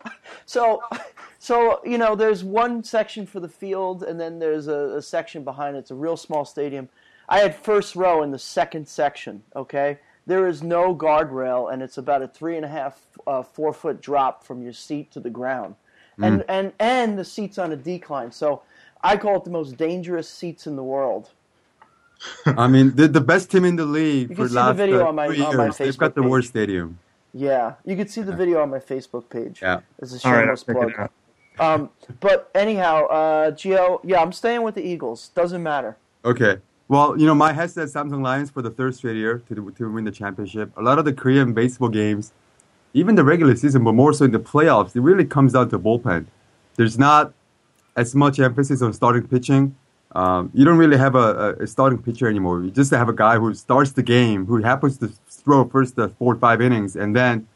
so, 0.47 0.83
so 1.39 1.81
you 1.85 1.99
know, 1.99 2.15
there's 2.15 2.45
one 2.45 2.85
section 2.85 3.27
for 3.27 3.41
the 3.41 3.49
field, 3.49 4.03
and 4.03 4.21
then 4.21 4.39
there's 4.39 4.69
a, 4.69 4.97
a 4.97 5.03
section 5.03 5.43
behind 5.45 5.77
it. 5.77 5.81
It's 5.81 5.91
a 5.91 5.95
real 5.95 6.17
small 6.17 6.45
stadium. 6.45 6.89
I 7.29 7.39
had 7.41 7.57
first 7.57 7.97
row 7.97 8.23
in 8.23 8.31
the 8.31 8.39
second 8.39 8.87
section. 8.89 9.43
Okay, 9.57 9.99
there 10.27 10.47
is 10.47 10.63
no 10.63 10.95
guardrail, 10.95 11.73
and 11.73 11.83
it's 11.83 11.99
about 11.99 12.23
a 12.23 12.29
three 12.29 12.57
and 12.57 12.65
a 12.65 12.69
half, 12.69 13.01
uh, 13.27 13.43
four 13.43 13.73
foot 13.73 14.01
drop 14.01 14.45
from 14.45 14.63
your 14.63 14.73
seat 14.73 15.11
to 15.13 15.21
the 15.21 15.31
ground, 15.31 15.75
and 16.21 16.45
and 16.49 16.73
and 16.79 17.19
the 17.19 17.25
seats 17.25 17.59
on 17.59 17.73
a 17.73 17.77
decline. 17.77 18.33
So, 18.33 18.63
I 19.03 19.17
call 19.17 19.37
it 19.37 19.45
the 19.45 19.51
most 19.51 19.77
dangerous 19.77 20.29
seats 20.29 20.67
in 20.67 20.77
the 20.77 20.83
world. 20.85 21.31
I 22.47 22.67
mean, 22.67 22.97
the, 22.97 23.09
the 23.09 23.21
best 23.21 23.51
team 23.51 23.65
in 23.65 23.77
the 23.77 23.85
league 23.85 24.31
You 24.31 24.37
for 24.37 24.43
can 24.43 24.49
see 24.49 24.55
the 24.55 24.73
video 24.73 25.05
uh, 25.05 25.09
on 25.09 25.15
my- 25.15 25.27
three 25.29 25.43
on 25.43 25.57
my 25.57 25.65
years. 25.65 25.77
They've 25.79 25.97
got 25.99 26.13
Facebook 26.13 26.15
the 26.15 26.23
page. 26.23 26.31
worst 26.31 26.49
stadium. 26.49 26.99
Yeah, 27.35 27.75
you 27.85 27.97
can 27.97 28.09
see 28.09 28.23
the 28.23 28.35
video 28.35 28.63
on 28.63 28.71
my 28.71 28.79
Facebook 28.79 29.29
page. 29.29 29.61
Yeah. 29.61 29.81
It's 29.99 30.25
a 30.25 30.27
all 30.27 30.35
right, 30.35 30.49
I'll 30.49 30.57
shameless 30.57 30.63
check 30.65 30.77
plug. 30.77 31.11
it. 31.59 31.61
Um, 31.61 31.91
but 32.21 32.51
anyhow, 32.55 33.07
uh, 33.07 33.51
Gio, 33.51 34.01
yeah, 34.03 34.21
I'm 34.23 34.33
staying 34.33 34.63
with 34.63 34.75
the 34.75 34.83
Eagles. 34.87 35.29
Doesn't 35.35 35.63
matter. 35.63 35.97
Okay. 36.25 36.57
Well, 36.89 37.19
you 37.19 37.27
know, 37.27 37.35
my 37.35 37.53
head 37.53 37.71
said 37.71 37.89
Samsung 37.89 38.23
Lions 38.23 38.51
for 38.51 38.63
the 38.63 38.71
third 38.71 38.95
straight 38.95 39.17
year 39.17 39.43
to, 39.49 39.73
to 39.77 39.93
win 39.93 40.05
the 40.05 40.13
championship. 40.13 40.71
A 40.77 40.83
lot 40.83 40.99
of 40.99 41.05
the 41.05 41.13
Korean 41.13 41.53
baseball 41.53 41.89
games, 41.89 42.33
even 42.95 43.17
the 43.17 43.25
regular 43.25 43.57
season, 43.57 43.83
but 43.83 43.93
more 43.93 44.13
so 44.13 44.25
in 44.25 44.31
the 44.31 44.39
playoffs, 44.39 44.95
it 44.95 45.01
really 45.01 45.25
comes 45.25 45.55
down 45.55 45.69
to 45.71 45.79
bullpen. 45.79 46.27
There's 46.77 46.99
not 46.99 47.33
as 47.97 48.15
much 48.15 48.39
emphasis 48.39 48.83
on 48.83 48.93
starting 48.93 49.27
pitching. 49.27 49.75
Um, 50.13 50.51
you 50.55 50.65
don't 50.65 50.79
really 50.79 50.97
have 50.97 51.15
a, 51.15 51.57
a, 51.61 51.67
starting 51.67 52.01
pitcher 52.01 52.29
anymore. 52.29 52.63
You 52.63 52.71
just 52.71 52.91
have 52.93 53.09
a 53.09 53.13
guy 53.13 53.37
who 53.37 53.53
starts 53.55 53.93
the 53.93 54.03
game, 54.03 54.47
who 54.47 54.63
happens 54.63 54.97
to 54.99 55.09
throw 55.29 55.69
first 55.69 55.97
the 55.97 56.09
four 56.09 56.35
or 56.35 56.39
five 56.39 56.63
innings, 56.63 56.97
and 56.97 57.15
then 57.15 57.47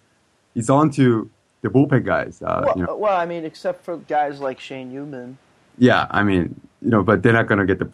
he's 0.55 0.69
on 0.69 0.90
to 0.93 1.31
the 1.62 1.69
bullpen 1.69 2.05
guys. 2.05 2.43
Uh, 2.43 2.62
Well, 2.66 2.75
you 2.77 2.85
know. 2.85 2.97
well, 2.97 3.16
I 3.16 3.25
mean, 3.25 3.45
except 3.45 3.85
for 3.85 3.99
guys 3.99 4.40
like 4.40 4.59
Shane 4.61 4.93
Youman. 4.93 5.37
Yeah, 5.79 6.07
I 6.11 6.23
mean, 6.23 6.61
you 6.83 6.90
know, 6.90 7.03
but 7.03 7.23
they're 7.23 7.33
not 7.33 7.47
gonna 7.47 7.66
get 7.66 7.79
the. 7.79 7.88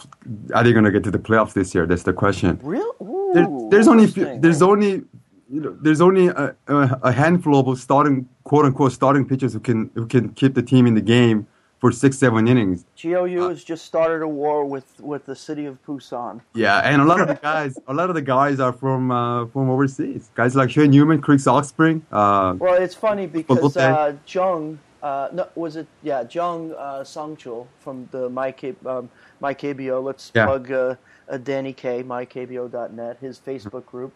Are 0.54 0.62
they 0.62 0.72
gonna 0.72 0.90
get 0.90 1.04
to 1.04 1.10
the 1.10 1.18
playoffs 1.18 1.52
this 1.52 1.74
year? 1.74 1.86
That's 1.86 2.04
the 2.04 2.12
question. 2.12 2.58
Real? 2.62 2.94
Ooh, 3.00 3.30
There, 3.34 3.46
there's 3.70 3.88
only 3.88 4.06
few, 4.06 4.38
there's 4.40 4.62
only 4.62 5.02
you 5.50 5.60
know 5.60 5.76
there's 5.80 6.00
only 6.00 6.28
a, 6.28 6.54
a, 6.68 7.12
handful 7.12 7.68
of 7.68 7.78
starting 7.78 8.28
quote 8.44 8.64
unquote 8.64 8.92
starting 8.92 9.26
pitchers 9.26 9.52
who 9.52 9.60
can 9.60 9.90
who 9.94 10.06
can 10.06 10.30
keep 10.30 10.54
the 10.54 10.62
team 10.62 10.86
in 10.86 10.94
the 10.94 11.00
game 11.00 11.46
for 11.78 11.92
six 11.92 12.18
seven 12.18 12.48
innings. 12.48 12.84
GOU 13.00 13.48
has 13.48 13.62
just 13.62 13.84
started 13.84 14.22
a 14.22 14.28
war 14.28 14.64
with, 14.64 14.98
with 15.00 15.26
the 15.26 15.36
city 15.36 15.66
of 15.66 15.84
Busan. 15.84 16.40
Yeah, 16.54 16.78
and 16.78 17.02
a 17.02 17.04
lot 17.04 17.20
of 17.20 17.28
the 17.28 17.34
guys 17.34 17.78
a 17.86 17.94
lot 17.94 18.08
of 18.08 18.14
the 18.14 18.22
guys 18.22 18.60
are 18.60 18.72
from 18.72 19.10
uh, 19.10 19.46
from 19.46 19.70
overseas. 19.70 20.30
Guys 20.34 20.56
like 20.56 20.70
Shane 20.70 20.92
Youman, 20.92 21.22
Chris 21.22 21.44
Oxspring. 21.46 22.02
Uh, 22.10 22.54
Well, 22.58 22.80
it's 22.80 22.94
funny 22.94 23.26
because 23.26 23.76
uh, 23.76 24.14
Jung, 24.26 24.78
uh, 25.06 25.28
no, 25.32 25.48
was 25.54 25.76
it? 25.76 25.86
Yeah, 26.02 26.24
Jung 26.28 26.72
uh, 26.72 27.04
Songchul 27.14 27.66
from 27.78 28.08
the 28.10 28.28
My 28.28 28.50
K, 28.50 28.74
um, 28.84 29.08
My 29.40 29.54
KBO. 29.54 30.02
Let's 30.02 30.32
Yeah. 30.34 30.46
plug 30.46 30.72
uh, 30.72 30.94
uh, 31.28 31.36
Danny 31.38 31.72
K, 31.72 32.02
MyKBO.net, 32.02 33.18
his 33.20 33.38
Facebook 33.38 33.86
group. 33.86 34.12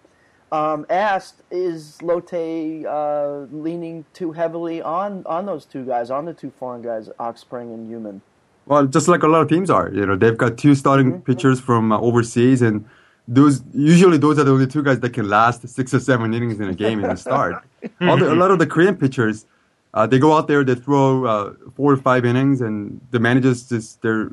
Um, 0.53 0.85
asked, 0.90 1.42
is 1.50 2.03
Lotte 2.03 2.85
uh, 2.85 3.46
leaning 3.53 4.05
too 4.12 4.33
heavily 4.33 4.83
on, 4.83 5.22
on 5.26 5.46
those 5.46 5.64
two 5.64 5.85
guys, 5.85 6.11
on 6.11 6.24
the 6.24 6.35
two 6.35 6.50
foreign 6.59 6.83
guys, 6.83 7.09
Oxspring 7.20 7.72
and 7.74 7.88
Youman? 7.88 8.20
Well, 8.66 8.87
just 8.87 9.07
like 9.07 9.22
a 9.22 9.29
lot 9.29 9.42
of 9.42 9.48
teams 9.48 9.70
are, 9.70 9.90
you 9.92 10.05
know, 10.07 10.16
they've 10.16 10.37
got 10.37 10.59
two 10.59 10.74
starting 10.74 11.22
pitchers 11.22 11.61
from 11.61 11.92
uh, 11.92 12.00
overseas, 12.00 12.62
and 12.62 12.85
those 13.29 13.62
usually 13.72 14.18
those 14.18 14.38
are 14.40 14.44
the 14.44 14.50
only 14.50 14.66
two 14.66 14.83
guys 14.83 14.98
that 15.00 15.12
can 15.12 15.29
last 15.29 15.68
six 15.68 15.94
or 15.94 16.00
seven 16.00 16.35
innings 16.35 16.59
in 16.59 16.68
a 16.68 16.74
game 16.74 16.98
in 17.03 17.09
the 17.09 17.16
start. 17.16 17.55
All 18.00 18.16
the, 18.16 18.33
a 18.33 18.38
lot 18.42 18.50
of 18.50 18.59
the 18.59 18.66
Korean 18.66 18.96
pitchers, 18.96 19.46
uh, 19.94 20.07
they 20.07 20.18
go 20.18 20.37
out 20.37 20.46
there, 20.46 20.62
they 20.64 20.74
throw 20.74 21.24
uh, 21.24 21.55
four 21.74 21.92
or 21.92 21.96
five 21.96 22.24
innings, 22.24 22.61
and 22.61 23.00
the 23.11 23.18
managers 23.18 23.68
just 23.68 24.03
they're 24.03 24.31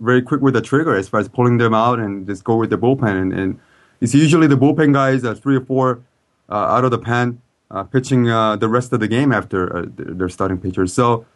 very 0.00 0.22
quick 0.22 0.40
with 0.40 0.54
the 0.54 0.62
trigger 0.62 0.96
as 0.96 1.08
far 1.08 1.20
as 1.20 1.28
pulling 1.28 1.58
them 1.58 1.74
out 1.74 1.98
and 1.98 2.26
just 2.26 2.44
go 2.44 2.56
with 2.56 2.70
the 2.70 2.78
bullpen. 2.78 3.20
And, 3.20 3.32
and 3.32 3.60
it's 4.00 4.14
usually 4.14 4.46
the 4.46 4.56
bullpen 4.56 4.92
guys, 4.94 5.24
uh, 5.24 5.34
three 5.34 5.56
or 5.56 5.64
four 5.64 6.00
uh, 6.48 6.54
out 6.54 6.84
of 6.84 6.90
the 6.90 6.98
pen, 6.98 7.40
uh, 7.70 7.84
pitching 7.84 8.28
uh, 8.28 8.56
the 8.56 8.68
rest 8.68 8.92
of 8.92 9.00
the 9.00 9.08
game 9.08 9.32
after 9.32 9.86
their 9.86 10.28
starting 10.28 10.58
pitchers. 10.58 10.92
So, 10.92 11.26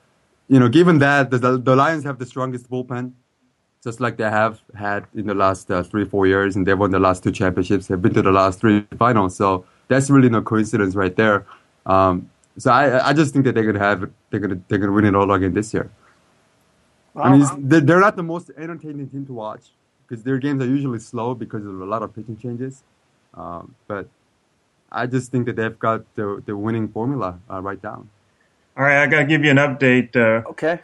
you 0.48 0.58
know, 0.58 0.68
given 0.68 0.98
that 1.00 1.30
the, 1.30 1.38
the 1.58 1.76
Lions 1.76 2.04
have 2.04 2.18
the 2.18 2.26
strongest 2.26 2.70
bullpen, 2.70 3.12
just 3.82 4.00
like 4.00 4.16
they 4.16 4.24
have 4.24 4.60
had 4.74 5.04
in 5.14 5.26
the 5.26 5.34
last 5.34 5.68
three, 5.90 6.06
four 6.06 6.26
years, 6.26 6.56
and 6.56 6.66
they've 6.66 6.78
won 6.78 6.90
the 6.90 6.98
last 6.98 7.22
two 7.22 7.30
championships, 7.30 7.86
they've 7.86 8.00
been 8.00 8.14
to 8.14 8.22
the 8.22 8.32
last 8.32 8.60
three 8.60 8.86
finals. 8.98 9.36
So 9.36 9.66
that's 9.88 10.08
really 10.08 10.30
no 10.30 10.40
coincidence 10.40 10.94
right 10.94 11.14
there. 11.14 11.44
Um, 11.84 12.30
so 12.58 12.70
I, 12.70 13.08
I 13.08 13.12
just 13.12 13.32
think 13.32 13.44
that 13.46 13.54
they're 13.54 13.64
gonna 13.70 13.78
have 13.84 14.10
they're 14.30 14.40
gonna 14.40 14.60
they're 14.68 14.78
gonna 14.78 14.92
win 14.92 15.04
it 15.04 15.14
all 15.14 15.30
again 15.32 15.54
this 15.54 15.72
year. 15.74 15.90
I 17.16 17.30
mean, 17.36 17.68
they're, 17.68 17.80
they're 17.80 18.00
not 18.00 18.16
the 18.16 18.22
most 18.24 18.50
entertaining 18.56 19.08
team 19.08 19.24
to 19.26 19.32
watch 19.32 19.62
because 20.06 20.24
their 20.24 20.38
games 20.38 20.62
are 20.62 20.66
usually 20.66 20.98
slow 20.98 21.34
because 21.34 21.64
of 21.64 21.80
a 21.80 21.84
lot 21.84 22.02
of 22.02 22.14
pitching 22.14 22.36
changes. 22.36 22.82
Um, 23.34 23.74
but 23.86 24.08
I 24.90 25.06
just 25.06 25.30
think 25.30 25.46
that 25.46 25.56
they've 25.56 25.78
got 25.78 26.02
the 26.16 26.42
the 26.44 26.56
winning 26.56 26.88
formula 26.88 27.38
uh, 27.50 27.60
right 27.60 27.80
down. 27.80 28.10
All 28.76 28.84
right, 28.84 29.02
I 29.02 29.06
got 29.06 29.20
to 29.20 29.24
give 29.26 29.44
you 29.44 29.50
an 29.52 29.58
update. 29.58 30.16
Uh, 30.16 30.48
Okay. 30.48 30.80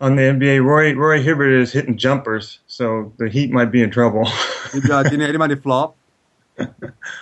on 0.00 0.14
the 0.16 0.22
NBA, 0.22 0.64
Roy 0.64 0.94
Roy 0.94 1.20
Hibbert 1.20 1.52
is 1.60 1.72
hitting 1.72 1.96
jumpers, 1.96 2.60
so 2.66 3.12
the 3.18 3.28
Heat 3.28 3.50
might 3.50 3.70
be 3.72 3.82
in 3.82 3.90
trouble. 3.90 4.28
Did, 4.72 4.90
uh, 4.90 5.02
did 5.02 5.20
anybody 5.20 5.54
flop? 5.56 5.96
Is 6.58 6.68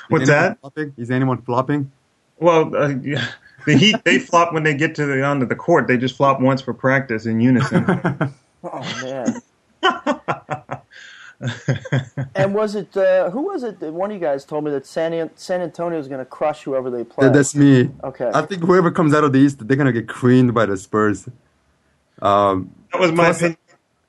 What's 0.09 0.29
anyone 0.29 0.29
that? 0.29 0.61
Flopping? 0.61 0.95
Is 0.97 1.11
anyone 1.11 1.43
flopping? 1.43 1.91
Well, 2.39 2.77
uh, 2.77 2.89
yeah, 3.03 3.27
the 3.67 3.77
Heat 3.77 3.97
they 4.05 4.19
flop 4.19 4.53
when 4.53 4.63
they 4.63 4.75
get 4.75 4.95
to 4.97 5.07
the 5.07 5.23
onto 5.23 5.47
the 5.47 5.57
court. 5.57 5.87
They 5.89 5.97
just 5.97 6.17
flop 6.17 6.41
once 6.41 6.61
for 6.63 6.75
practice 6.75 7.27
in 7.27 7.41
unison. 7.41 7.85
Oh 8.63 8.81
man. 9.03 9.41
and 12.35 12.55
was 12.55 12.75
it 12.75 12.95
uh, 12.97 13.31
who 13.31 13.43
was 13.43 13.63
it? 13.63 13.81
that 13.81 13.93
One 13.93 14.11
of 14.11 14.15
you 14.15 14.21
guys 14.21 14.45
told 14.45 14.65
me 14.65 14.71
that 14.73 14.87
San 14.87 15.31
San 15.37 15.63
Antonio 15.63 15.99
is 15.99 16.09
going 16.09 16.19
to 16.19 16.25
crush 16.27 16.63
whoever 16.65 16.91
they 16.91 17.05
play. 17.05 17.27
That- 17.27 17.33
that's 17.33 17.55
me. 17.55 17.91
Okay. 18.05 18.31
I 18.35 18.43
think 18.43 18.63
whoever 18.63 18.91
comes 18.91 19.15
out 19.15 19.25
of 19.25 19.33
the 19.33 19.39
East, 19.39 19.67
they're 19.67 19.77
gonna 19.79 19.93
get 19.93 20.09
creamed 20.09 20.53
by 20.53 20.67
the 20.67 20.77
Spurs. 20.77 21.29
Um, 22.21 22.71
That 22.93 23.01
was 23.01 23.13
my 23.13 23.31
opinion. 23.31 23.57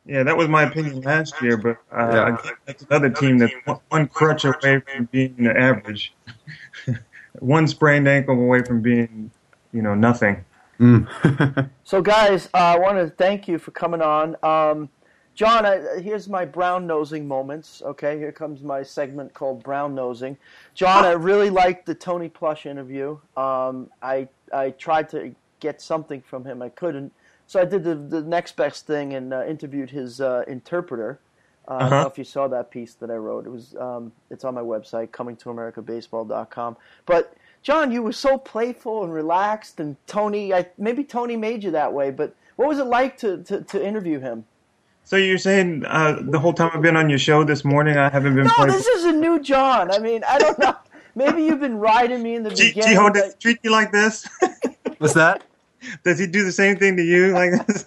Yeah, 0.05 0.23
that 0.23 0.35
was 0.35 0.47
my 0.49 0.63
opinion 0.63 0.99
last 1.01 1.41
year, 1.41 1.55
but 1.57 1.77
uh, 1.95 2.11
Yeah. 2.13 2.23
I 2.23 2.31
guess 2.31 2.51
that's 2.65 2.83
another 2.83 3.09
team 3.09 3.37
that's 3.37 3.53
one- 3.65 3.79
one 3.89 4.07
crutch 4.07 4.43
away 4.43 4.81
from 4.81 5.05
being 5.11 5.47
average, 5.47 6.13
one 7.39 7.67
sprained 7.67 8.07
ankle 8.07 8.35
away 8.37 8.63
from 8.63 8.81
being, 8.81 9.31
you 9.73 9.81
know, 9.81 9.95
nothing. 9.95 10.45
mm. 10.79 11.07
So, 11.83 12.01
guys, 12.01 12.47
uh, 12.53 12.57
I 12.57 12.79
want 12.79 12.97
to 12.97 13.09
thank 13.09 13.47
you 13.47 13.57
for 13.57 13.71
coming 13.71 14.01
on. 14.01 14.35
Um, 14.43 14.89
John, 15.33 15.65
I, 15.65 15.99
here's 16.01 16.27
my 16.29 16.45
brown 16.45 16.85
nosing 16.87 17.27
moments. 17.27 17.81
Okay, 17.83 18.17
here 18.17 18.31
comes 18.31 18.61
my 18.61 18.83
segment 18.83 19.33
called 19.33 19.63
brown 19.63 19.95
nosing. 19.95 20.37
John, 20.73 21.05
I 21.05 21.11
really 21.11 21.49
liked 21.49 21.85
the 21.85 21.95
Tony 21.95 22.29
Plush 22.29 22.65
interview. 22.65 23.17
Um, 23.37 23.89
I 24.01 24.27
I 24.53 24.71
tried 24.71 25.09
to 25.09 25.35
get 25.59 25.81
something 25.81 26.21
from 26.21 26.45
him, 26.45 26.61
I 26.61 26.69
couldn't. 26.69 27.13
So 27.47 27.59
I 27.61 27.65
did 27.65 27.83
the, 27.83 27.95
the 27.95 28.21
next 28.21 28.55
best 28.55 28.85
thing 28.87 29.13
and 29.13 29.33
uh, 29.33 29.45
interviewed 29.45 29.89
his 29.91 30.21
uh, 30.21 30.43
interpreter. 30.47 31.19
Uh, 31.67 31.75
I 31.75 31.89
don't 31.89 31.93
Uh-huh. 31.93 32.01
know 32.03 32.07
if 32.09 32.17
you 32.17 32.23
saw 32.23 32.47
that 32.49 32.71
piece 32.71 32.93
that 32.95 33.09
I 33.11 33.15
wrote. 33.15 33.45
It 33.45 33.49
was 33.51 33.75
um, 33.75 34.11
it's 34.29 34.43
on 34.43 34.53
my 34.55 34.61
website, 34.61 35.09
comingtoamericabaseball.com. 35.09 36.77
But 37.05 37.33
John, 37.63 37.91
you 37.91 38.01
were 38.01 38.11
so 38.11 38.37
playful 38.37 39.03
and 39.03 39.13
relaxed, 39.13 39.79
and 39.79 39.95
Tony, 40.07 40.53
I, 40.53 40.67
maybe 40.77 41.03
Tony 41.03 41.37
made 41.37 41.63
you 41.63 41.71
that 41.71 41.93
way. 41.93 42.09
But 42.11 42.35
what 42.55 42.67
was 42.67 42.79
it 42.79 42.85
like 42.87 43.17
to, 43.19 43.43
to, 43.43 43.61
to 43.61 43.85
interview 43.85 44.19
him? 44.19 44.45
So 45.03 45.15
you're 45.15 45.37
saying 45.37 45.85
uh, 45.85 46.19
the 46.21 46.39
whole 46.39 46.53
time 46.53 46.71
I've 46.73 46.81
been 46.81 46.95
on 46.95 47.09
your 47.09 47.19
show 47.19 47.43
this 47.43 47.63
morning, 47.65 47.97
I 47.97 48.09
haven't 48.09 48.35
been 48.35 48.45
No, 48.45 48.53
playing. 48.53 48.71
this 48.71 48.87
is 48.87 49.05
a 49.05 49.11
new 49.11 49.39
John. 49.41 49.91
I 49.91 49.99
mean, 49.99 50.23
I 50.27 50.37
don't 50.39 50.57
know. 50.59 50.75
Maybe 51.15 51.43
you've 51.43 51.59
been 51.59 51.77
riding 51.77 52.23
me 52.23 52.35
in 52.35 52.43
the 52.43 52.51
G- 52.51 52.69
beginning. 52.69 52.97
Jeeho, 52.97 53.03
but- 53.07 53.13
does 53.15 53.33
he 53.33 53.39
treat 53.39 53.59
you 53.63 53.71
like 53.71 53.91
this? 53.91 54.27
What's 54.99 55.13
that? 55.15 55.43
does 56.03 56.17
he 56.19 56.27
do 56.27 56.43
the 56.45 56.51
same 56.51 56.77
thing 56.77 56.95
to 56.97 57.03
you 57.03 57.33
like 57.33 57.67
this? 57.67 57.85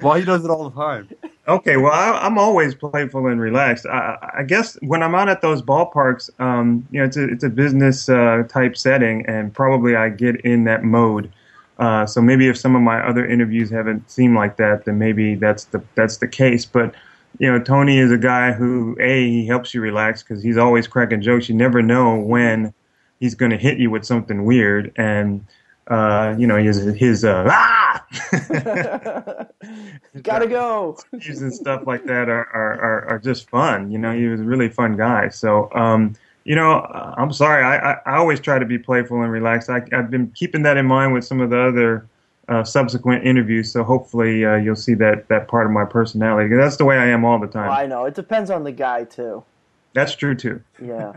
Well, 0.00 0.14
he 0.14 0.24
does 0.24 0.44
it 0.44 0.50
all 0.50 0.70
the 0.70 0.76
time. 0.80 1.08
Okay, 1.48 1.76
well, 1.76 1.92
I, 1.92 2.24
I'm 2.24 2.38
always 2.38 2.74
playful 2.74 3.26
and 3.26 3.40
relaxed. 3.40 3.84
I, 3.86 4.16
I 4.38 4.42
guess 4.44 4.78
when 4.82 5.02
I'm 5.02 5.14
out 5.14 5.28
at 5.28 5.40
those 5.40 5.60
ballparks, 5.60 6.30
um, 6.40 6.86
you 6.92 7.00
know, 7.00 7.06
it's 7.06 7.16
a 7.16 7.24
it's 7.28 7.42
a 7.42 7.48
business 7.48 8.08
uh, 8.08 8.44
type 8.48 8.76
setting, 8.76 9.26
and 9.26 9.52
probably 9.52 9.96
I 9.96 10.08
get 10.08 10.40
in 10.42 10.64
that 10.64 10.84
mode. 10.84 11.32
Uh, 11.78 12.06
so 12.06 12.22
maybe 12.22 12.46
if 12.46 12.56
some 12.56 12.76
of 12.76 12.82
my 12.82 13.04
other 13.04 13.26
interviews 13.26 13.70
haven't 13.70 14.08
seemed 14.08 14.36
like 14.36 14.56
that, 14.58 14.84
then 14.84 14.98
maybe 14.98 15.34
that's 15.34 15.64
the 15.64 15.82
that's 15.96 16.18
the 16.18 16.28
case. 16.28 16.64
But 16.64 16.94
you 17.38 17.50
know, 17.50 17.58
Tony 17.58 17.98
is 17.98 18.12
a 18.12 18.18
guy 18.18 18.52
who 18.52 18.96
a 19.00 19.28
he 19.28 19.44
helps 19.44 19.74
you 19.74 19.80
relax 19.80 20.22
because 20.22 20.44
he's 20.44 20.56
always 20.56 20.86
cracking 20.86 21.22
jokes. 21.22 21.48
You 21.48 21.56
never 21.56 21.82
know 21.82 22.16
when 22.16 22.72
he's 23.18 23.34
going 23.34 23.50
to 23.50 23.58
hit 23.58 23.78
you 23.78 23.90
with 23.90 24.04
something 24.04 24.44
weird, 24.44 24.92
and 24.94 25.44
uh, 25.88 26.36
you 26.38 26.46
know 26.46 26.56
his 26.56 26.84
his 26.94 27.24
uh, 27.24 27.50
ah. 27.92 29.46
Gotta 30.22 30.46
go. 30.46 30.98
interviews 31.12 31.42
and 31.42 31.52
stuff 31.52 31.86
like 31.86 32.04
that 32.04 32.28
are, 32.28 32.46
are, 32.52 32.80
are, 32.80 33.08
are 33.08 33.18
just 33.18 33.48
fun. 33.50 33.90
You 33.90 33.98
know, 33.98 34.12
he 34.12 34.26
was 34.26 34.40
a 34.40 34.44
really 34.44 34.68
fun 34.68 34.96
guy. 34.96 35.28
So, 35.28 35.72
um, 35.74 36.14
you 36.44 36.54
know, 36.54 36.72
uh, 36.72 37.14
I'm 37.16 37.32
sorry. 37.32 37.62
I, 37.62 37.92
I, 37.92 37.98
I 38.06 38.16
always 38.16 38.40
try 38.40 38.58
to 38.58 38.66
be 38.66 38.78
playful 38.78 39.22
and 39.22 39.30
relaxed. 39.30 39.70
I, 39.70 39.82
I've 39.92 40.10
been 40.10 40.30
keeping 40.34 40.62
that 40.62 40.76
in 40.76 40.86
mind 40.86 41.12
with 41.12 41.24
some 41.24 41.40
of 41.40 41.50
the 41.50 41.60
other 41.60 42.06
uh, 42.48 42.64
subsequent 42.64 43.24
interviews. 43.26 43.72
So 43.72 43.84
hopefully 43.84 44.44
uh, 44.44 44.56
you'll 44.56 44.76
see 44.76 44.94
that, 44.94 45.28
that 45.28 45.48
part 45.48 45.66
of 45.66 45.72
my 45.72 45.84
personality. 45.84 46.54
That's 46.54 46.76
the 46.76 46.84
way 46.84 46.98
I 46.98 47.06
am 47.06 47.24
all 47.24 47.38
the 47.38 47.46
time. 47.46 47.68
Well, 47.68 47.78
I 47.78 47.86
know. 47.86 48.04
It 48.06 48.14
depends 48.14 48.50
on 48.50 48.64
the 48.64 48.72
guy, 48.72 49.04
too. 49.04 49.44
That's 49.94 50.14
true 50.14 50.34
too. 50.34 50.62
Yeah. 50.82 51.12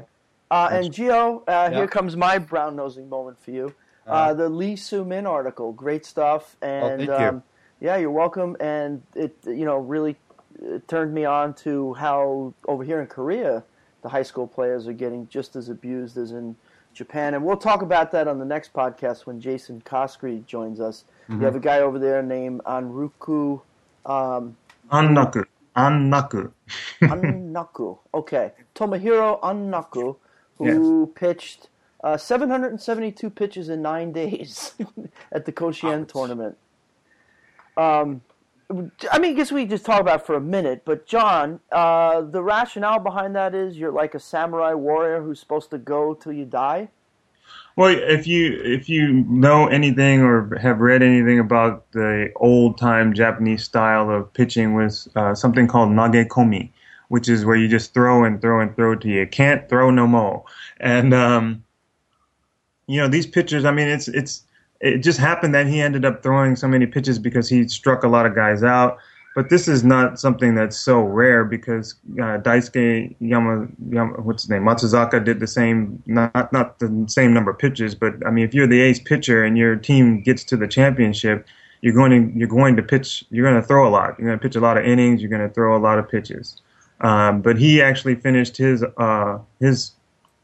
Uh, 0.51 0.69
and 0.71 0.91
Gio, 0.91 1.43
uh, 1.47 1.71
here 1.71 1.87
comes 1.87 2.15
my 2.15 2.37
brown 2.37 2.75
nosing 2.75 3.09
moment 3.09 3.41
for 3.41 3.51
you. 3.51 3.73
Uh, 4.05 4.33
the 4.33 4.49
Lee 4.49 4.75
Soo 4.75 5.03
Min 5.03 5.25
article, 5.25 5.71
great 5.71 6.05
stuff, 6.05 6.55
and 6.61 6.99
thank 6.99 7.09
you. 7.09 7.13
um, 7.27 7.43
yeah, 7.81 7.97
you're 7.97 8.11
welcome. 8.11 8.55
And 8.59 9.01
it, 9.15 9.35
you 9.45 9.65
know, 9.65 9.77
really 9.77 10.15
uh, 10.63 10.79
turned 10.87 11.13
me 11.13 11.25
on 11.25 11.53
to 11.55 11.93
how 11.95 12.53
over 12.67 12.83
here 12.83 13.01
in 13.01 13.07
Korea, 13.07 13.63
the 14.01 14.09
high 14.09 14.23
school 14.23 14.47
players 14.47 14.87
are 14.87 14.93
getting 14.93 15.27
just 15.29 15.55
as 15.55 15.69
abused 15.69 16.17
as 16.17 16.31
in 16.31 16.55
Japan. 16.93 17.33
And 17.33 17.43
we'll 17.43 17.57
talk 17.57 17.81
about 17.81 18.11
that 18.11 18.27
on 18.27 18.39
the 18.39 18.45
next 18.45 18.73
podcast 18.73 19.25
when 19.25 19.41
Jason 19.41 19.81
Coskrey 19.85 20.45
joins 20.45 20.79
us. 20.79 21.03
Mm-hmm. 21.23 21.41
You 21.41 21.45
have 21.45 21.55
a 21.55 21.59
guy 21.59 21.79
over 21.79 21.99
there 21.99 22.21
named 22.23 22.61
Anruku. 22.65 23.61
Um, 24.05 24.55
Anraku. 24.91 25.45
Anraku. 25.75 26.51
Anraku. 27.01 27.97
Okay. 28.13 28.51
Tomohiro 28.73 29.39
Anraku, 29.41 30.15
who 30.57 31.11
pitched 31.15 31.69
uh, 32.05 32.15
772 32.15 33.31
pitches 33.31 33.67
in 33.67 33.81
nine 33.81 34.11
days 34.11 34.75
at 35.31 35.45
the 35.45 35.51
Koshien 35.51 36.07
tournament. 36.07 36.55
Um, 37.75 38.21
I 39.11 39.17
mean, 39.17 39.31
I 39.31 39.33
guess 39.33 39.51
we 39.51 39.65
just 39.65 39.85
talk 39.85 40.01
about 40.01 40.21
it 40.21 40.25
for 40.25 40.35
a 40.35 40.41
minute, 40.41 40.83
but 40.85 41.07
John, 41.07 41.59
uh, 41.71 42.21
the 42.21 42.43
rationale 42.43 42.99
behind 42.99 43.35
that 43.35 43.55
is 43.55 43.75
you're 43.75 43.91
like 43.91 44.13
a 44.13 44.19
samurai 44.19 44.73
warrior 44.73 45.21
who's 45.23 45.39
supposed 45.39 45.71
to 45.71 45.79
go 45.79 46.13
till 46.13 46.31
you 46.31 46.45
die. 46.45 46.89
Well, 47.75 47.89
if 47.89 48.25
you 48.27 48.61
if 48.63 48.87
you 48.87 49.25
know 49.27 49.67
anything 49.67 50.21
or 50.21 50.55
have 50.57 50.79
read 50.79 51.01
anything 51.01 51.39
about 51.39 51.91
the 51.91 52.31
old 52.37 52.77
time 52.77 53.13
Japanese 53.13 53.63
style 53.63 54.09
of 54.09 54.31
pitching 54.33 54.75
was 54.75 55.09
uh, 55.15 55.35
something 55.35 55.67
called 55.67 55.89
nagekomi, 55.89 56.71
which 57.09 57.27
is 57.27 57.45
where 57.45 57.55
you 57.55 57.67
just 57.67 57.93
throw 57.93 58.23
and 58.23 58.41
throw 58.41 58.61
and 58.61 58.75
throw 58.75 58.95
till 58.95 59.11
you 59.11 59.27
can't 59.27 59.67
throw 59.69 59.91
no 59.91 60.07
more. 60.07 60.45
And 60.79 61.13
um, 61.13 61.64
you 62.87 62.99
know 62.99 63.07
these 63.07 63.27
pitchers. 63.27 63.65
I 63.65 63.71
mean, 63.71 63.87
it's 63.87 64.07
it's 64.07 64.43
it 64.81 64.99
just 64.99 65.19
happened 65.19 65.55
that 65.55 65.67
he 65.67 65.81
ended 65.81 66.05
up 66.05 66.21
throwing 66.21 66.55
so 66.55 66.67
many 66.67 66.85
pitches 66.85 67.19
because 67.19 67.49
he 67.49 67.67
struck 67.67 68.03
a 68.03 68.07
lot 68.07 68.25
of 68.25 68.35
guys 68.35 68.63
out. 68.63 68.97
But 69.35 69.49
this 69.49 69.67
is 69.67 69.83
not 69.83 70.17
something 70.17 70.55
that's 70.55 70.77
so 70.77 71.01
rare 71.01 71.43
because 71.43 71.95
uh, 72.13 72.39
Daisuke 72.39 73.13
Yama, 73.19 73.67
Yama, 73.89 74.13
what's 74.21 74.43
his 74.43 74.49
name, 74.49 74.63
Matsuzaka 74.63 75.25
did 75.25 75.41
the 75.41 75.47
same, 75.47 76.01
not 76.05 76.53
not 76.53 76.79
the 76.79 77.05
same 77.09 77.33
number 77.33 77.51
of 77.51 77.59
pitches, 77.59 77.95
but 77.95 78.13
I 78.25 78.31
mean, 78.31 78.45
if 78.45 78.53
you're 78.53 78.65
the 78.65 78.79
ace 78.79 78.99
pitcher 78.99 79.43
and 79.43 79.57
your 79.57 79.75
team 79.75 80.21
gets 80.21 80.45
to 80.45 80.57
the 80.57 80.69
championship, 80.69 81.45
you're 81.81 81.93
going 81.93 82.11
to 82.11 82.39
you're 82.39 82.47
going 82.47 82.77
to 82.77 82.81
pitch, 82.81 83.25
you're 83.29 83.45
going 83.45 83.61
to 83.61 83.67
throw 83.67 83.85
a 83.85 83.91
lot, 83.91 84.17
you're 84.17 84.27
going 84.27 84.39
to 84.39 84.41
pitch 84.41 84.55
a 84.55 84.61
lot 84.61 84.77
of 84.77 84.85
innings, 84.85 85.21
you're 85.21 85.29
going 85.29 85.45
to 85.45 85.53
throw 85.53 85.75
a 85.75 85.79
lot 85.79 85.99
of 85.99 86.07
pitches. 86.07 86.61
Um, 87.01 87.41
but 87.41 87.57
he 87.57 87.81
actually 87.81 88.15
finished 88.15 88.55
his 88.55 88.85
uh, 88.97 89.39
his 89.59 89.91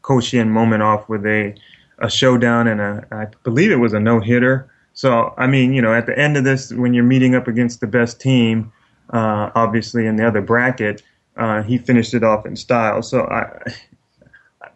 Koshien 0.02 0.48
moment 0.48 0.82
off 0.82 1.08
with 1.08 1.24
a 1.24 1.54
a 2.02 2.10
showdown 2.10 2.66
and 2.66 2.80
a 2.80 3.06
I 3.10 3.26
believe 3.44 3.70
it 3.70 3.76
was 3.76 3.92
a 3.92 4.00
no 4.00 4.20
hitter. 4.20 4.70
So 4.94 5.32
I 5.38 5.46
mean, 5.46 5.72
you 5.72 5.80
know, 5.80 5.94
at 5.94 6.06
the 6.06 6.18
end 6.18 6.36
of 6.36 6.44
this, 6.44 6.72
when 6.72 6.92
you're 6.92 7.04
meeting 7.04 7.34
up 7.34 7.48
against 7.48 7.80
the 7.80 7.86
best 7.86 8.20
team, 8.20 8.72
uh, 9.10 9.50
obviously 9.54 10.06
in 10.06 10.16
the 10.16 10.26
other 10.26 10.40
bracket, 10.42 11.02
uh, 11.36 11.62
he 11.62 11.78
finished 11.78 12.12
it 12.12 12.24
off 12.24 12.44
in 12.44 12.56
style. 12.56 13.02
So 13.02 13.22
I, 13.22 13.72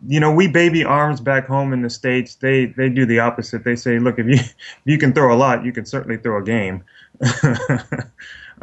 you 0.06 0.20
know, 0.20 0.32
we 0.32 0.46
baby 0.46 0.84
arms 0.84 1.20
back 1.20 1.46
home 1.46 1.72
in 1.72 1.82
the 1.82 1.90
states. 1.90 2.36
They 2.36 2.66
they 2.66 2.88
do 2.88 3.04
the 3.06 3.18
opposite. 3.18 3.64
They 3.64 3.76
say, 3.76 3.98
look, 3.98 4.18
if 4.18 4.26
you 4.26 4.34
if 4.34 4.54
you 4.84 4.98
can 4.98 5.12
throw 5.12 5.34
a 5.34 5.36
lot, 5.36 5.64
you 5.64 5.72
can 5.72 5.84
certainly 5.84 6.16
throw 6.16 6.40
a 6.40 6.44
game. 6.44 6.84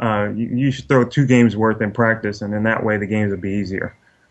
uh, 0.00 0.30
you, 0.34 0.48
you 0.54 0.70
should 0.70 0.88
throw 0.88 1.04
two 1.04 1.26
games 1.26 1.56
worth 1.56 1.80
in 1.82 1.92
practice, 1.92 2.40
and 2.42 2.54
in 2.54 2.62
that 2.64 2.84
way, 2.84 2.96
the 2.96 3.06
games 3.06 3.30
will 3.30 3.40
be 3.40 3.52
easier. 3.52 3.96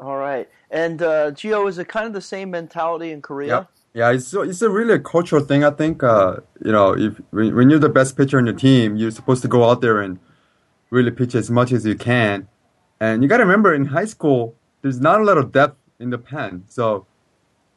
All 0.00 0.16
right. 0.16 0.48
And 0.70 1.00
uh, 1.02 1.30
Gio, 1.32 1.68
is 1.68 1.78
it 1.78 1.88
kind 1.88 2.06
of 2.06 2.12
the 2.12 2.20
same 2.20 2.50
mentality 2.50 3.10
in 3.10 3.22
Korea? 3.22 3.48
Yeah. 3.48 3.64
Yeah, 3.94 4.12
it's 4.12 4.32
it's 4.34 4.62
a 4.62 4.68
really 4.68 4.94
a 4.94 4.98
cultural 4.98 5.42
thing. 5.42 5.64
I 5.64 5.70
think 5.70 6.02
uh, 6.04 6.36
you 6.64 6.70
know 6.70 6.94
if 6.96 7.20
when, 7.30 7.56
when 7.56 7.70
you're 7.70 7.78
the 7.78 7.88
best 7.88 8.16
pitcher 8.16 8.38
in 8.38 8.44
your 8.44 8.54
team, 8.54 8.96
you're 8.96 9.10
supposed 9.10 9.42
to 9.42 9.48
go 9.48 9.68
out 9.68 9.80
there 9.80 10.00
and 10.02 10.20
really 10.90 11.10
pitch 11.10 11.34
as 11.34 11.50
much 11.50 11.72
as 11.72 11.86
you 11.86 11.96
can. 11.96 12.46
And 13.00 13.22
you 13.22 13.28
got 13.28 13.38
to 13.38 13.44
remember, 13.44 13.74
in 13.74 13.86
high 13.86 14.04
school, 14.04 14.54
there's 14.82 15.00
not 15.00 15.20
a 15.20 15.24
lot 15.24 15.38
of 15.38 15.52
depth 15.52 15.78
in 15.98 16.10
the 16.10 16.18
pen, 16.18 16.64
so 16.68 17.06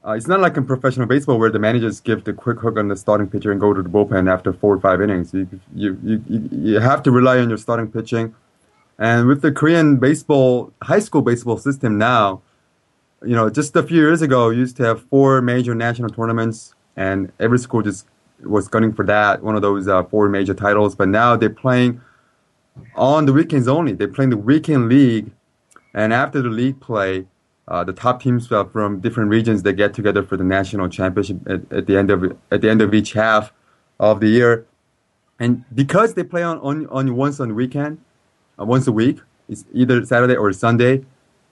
uh, 0.06 0.12
it's 0.12 0.28
not 0.28 0.40
like 0.40 0.58
in 0.58 0.66
professional 0.66 1.06
baseball 1.06 1.38
where 1.38 1.52
the 1.52 1.60
managers 1.60 2.00
give 2.00 2.24
the 2.24 2.34
quick 2.34 2.60
hook 2.60 2.78
on 2.78 2.88
the 2.88 2.96
starting 2.96 3.28
pitcher 3.28 3.52
and 3.52 3.62
go 3.62 3.74
to 3.74 3.82
the 3.82 3.90
bullpen 3.90 4.32
after 4.32 4.52
four 4.52 4.74
or 4.76 4.80
five 4.80 5.02
innings. 5.02 5.34
You 5.34 5.48
you 5.74 5.98
you, 6.04 6.50
you 6.52 6.80
have 6.80 7.04
to 7.04 7.12
rely 7.12 7.38
on 7.40 7.50
your 7.50 7.58
starting 7.58 7.92
pitching. 7.92 8.36
And 8.98 9.28
with 9.28 9.42
the 9.42 9.52
Korean 9.52 9.98
baseball, 9.98 10.74
high 10.82 11.00
school 11.00 11.22
baseball 11.22 11.58
system 11.58 11.98
now, 11.98 12.42
you 13.24 13.36
know, 13.36 13.50
just 13.50 13.76
a 13.76 13.84
few 13.84 13.98
years 13.98 14.22
ago, 14.22 14.50
we 14.50 14.58
used 14.58 14.78
to 14.78 14.84
have 14.84 15.04
four 15.04 15.42
major 15.42 15.76
national 15.76 16.10
tournaments, 16.10 16.74
and 16.96 17.32
every 17.40 17.60
school 17.60 17.82
just 17.82 18.08
was 18.44 18.68
gunning 18.68 18.94
for 18.94 19.06
that, 19.06 19.44
one 19.44 19.56
of 19.56 19.62
those 19.62 19.88
uh, 19.88 20.04
four 20.04 20.28
major 20.28 20.54
titles. 20.54 20.96
But 20.96 21.10
now 21.10 21.36
they're 21.36 21.50
playing 21.50 22.02
on 22.96 23.26
the 23.26 23.34
weekends 23.34 23.68
only. 23.68 23.94
They're 23.94 24.08
playing 24.08 24.32
the 24.32 24.38
weekend 24.38 24.90
league, 24.90 25.32
and 25.94 26.14
after 26.14 26.42
the 26.42 26.50
league 26.50 26.80
play, 26.80 27.28
uh, 27.68 27.84
the 27.84 27.94
top 27.94 28.22
teams 28.22 28.52
uh, 28.52 28.66
from 28.66 29.00
different 29.00 29.30
regions 29.30 29.64
they 29.64 29.74
get 29.74 29.94
together 29.94 30.24
for 30.24 30.36
the 30.36 30.44
national 30.44 30.90
championship 30.90 31.38
at, 31.48 31.72
at, 31.72 31.86
the 31.86 31.98
end 31.98 32.10
of 32.10 32.38
at 32.52 32.62
the 32.62 32.70
end 32.70 32.82
of 32.82 32.94
each 32.94 33.14
half 33.14 33.54
of 34.00 34.20
the 34.20 34.28
year. 34.28 34.66
And 35.40 35.64
because 35.74 36.14
they 36.16 36.24
play 36.24 36.44
on, 36.44 36.60
on, 36.60 36.88
on 36.88 37.16
once 37.16 37.40
on 37.40 37.56
weekend, 37.56 38.00
uh, 38.60 38.66
once 38.66 38.88
a 38.88 38.92
week, 38.92 39.20
it's 39.48 39.66
either 39.74 40.06
Saturday 40.06 40.36
or 40.36 40.52
Sunday. 40.54 41.04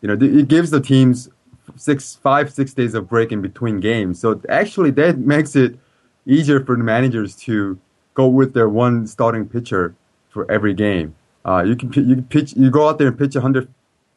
You 0.01 0.07
know, 0.07 0.13
it 0.13 0.47
gives 0.47 0.71
the 0.71 0.79
teams 0.79 1.29
six, 1.75 2.15
five, 2.15 2.51
six 2.51 2.73
days 2.73 2.93
of 2.93 3.09
break 3.09 3.31
in 3.31 3.41
between 3.41 3.79
games. 3.79 4.19
So 4.19 4.41
actually, 4.49 4.91
that 4.91 5.17
makes 5.35 5.55
it 5.55 5.77
easier 6.25 6.63
for 6.63 6.75
the 6.75 6.83
managers 6.83 7.35
to 7.35 7.79
go 8.13 8.27
with 8.27 8.53
their 8.53 8.69
one 8.69 9.07
starting 9.07 9.47
pitcher 9.47 9.95
for 10.29 10.49
every 10.51 10.73
game. 10.73 11.15
Uh, 11.45 11.63
you 11.63 11.75
can 11.75 11.91
you 12.07 12.21
pitch, 12.21 12.53
you 12.55 12.69
go 12.69 12.87
out 12.87 12.97
there 12.97 13.07
and 13.07 13.17
pitch 13.17 13.35
100, 13.35 13.67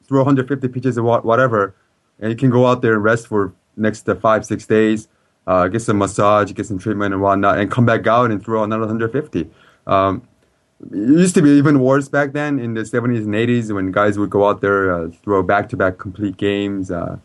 throw 0.07 0.21
150 0.21 0.69
pitches 0.69 0.99
or 0.99 1.21
whatever, 1.21 1.75
and 2.21 2.31
you 2.31 2.37
can 2.37 2.51
go 2.51 2.67
out 2.67 2.83
there 2.83 2.95
and 2.95 3.05
rest 3.05 3.27
for 3.29 3.55
next 3.77 4.03
to 4.03 4.15
five, 4.15 4.45
six 4.45 4.67
days, 4.67 5.09
uh, 5.47 5.69
get 5.69 5.81
some 5.81 5.99
massage, 5.99 6.53
get 6.53 6.67
some 6.67 6.79
treatment 6.79 7.15
and 7.15 7.23
whatnot, 7.23 7.59
and 7.59 7.71
come 7.71 7.87
back 7.87 8.07
out 8.07 8.31
and 8.31 8.45
throw 8.45 8.63
another 8.65 8.83
150. 8.83 9.49
Um, 9.87 10.23
it 10.91 10.97
used 10.97 11.35
to 11.37 11.43
be 11.43 11.51
even 11.51 11.79
worse 11.81 12.09
back 12.09 12.33
then 12.33 12.59
in 12.59 12.75
the 12.75 12.83
70s 12.83 13.25
and 13.25 13.35
80s 13.35 13.73
when 13.73 13.93
guys 13.93 14.19
would 14.19 14.31
go 14.31 14.49
out 14.49 14.61
there, 14.61 14.93
uh, 14.93 15.11
throw 15.23 15.43
back-to-back 15.43 15.99
complete 15.99 16.37
games. 16.37 16.91
Uh, 16.91 17.19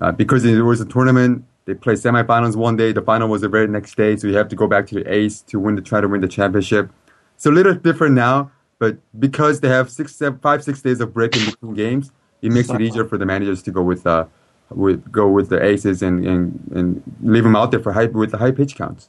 uh, 0.00 0.12
because 0.12 0.44
it 0.44 0.60
was 0.60 0.80
a 0.80 0.84
tournament, 0.84 1.44
they 1.66 1.74
play 1.74 1.94
semifinals 1.94 2.56
one 2.56 2.76
day, 2.76 2.92
the 2.92 3.02
final 3.02 3.28
was 3.28 3.42
the 3.42 3.48
very 3.48 3.68
next 3.68 3.96
day, 3.96 4.16
so 4.16 4.26
you 4.26 4.36
have 4.36 4.48
to 4.48 4.56
go 4.56 4.66
back 4.66 4.86
to 4.88 4.94
the 4.96 5.12
ace 5.12 5.42
to 5.42 5.58
win 5.58 5.74
the 5.74 5.82
try 5.82 6.00
to 6.00 6.08
win 6.08 6.20
the 6.20 6.28
championship. 6.28 6.90
It's 7.36 7.46
a 7.46 7.50
little 7.50 7.74
different 7.74 8.14
now, 8.14 8.50
but 8.78 8.96
because 9.18 9.60
they 9.60 9.68
have 9.68 9.90
six, 9.90 10.14
seven, 10.14 10.38
five, 10.40 10.64
six 10.64 10.82
days 10.82 11.00
of 11.00 11.12
break 11.14 11.36
in 11.36 11.44
between 11.44 11.74
games, 11.74 12.12
it 12.42 12.50
makes 12.50 12.70
it 12.70 12.80
easier 12.80 13.04
for 13.04 13.18
the 13.18 13.26
managers 13.26 13.62
to 13.62 13.70
go 13.70 13.82
with 13.82 14.06
uh, 14.06 14.26
with 14.70 15.10
go 15.12 15.28
with 15.28 15.48
the 15.48 15.62
aces 15.62 16.02
and, 16.02 16.24
and, 16.24 16.72
and 16.74 17.02
leave 17.22 17.44
them 17.44 17.56
out 17.56 17.70
there 17.70 17.80
for 17.80 17.92
high 17.92 18.06
with 18.06 18.30
the 18.30 18.38
high 18.38 18.52
pitch 18.52 18.76
counts. 18.76 19.08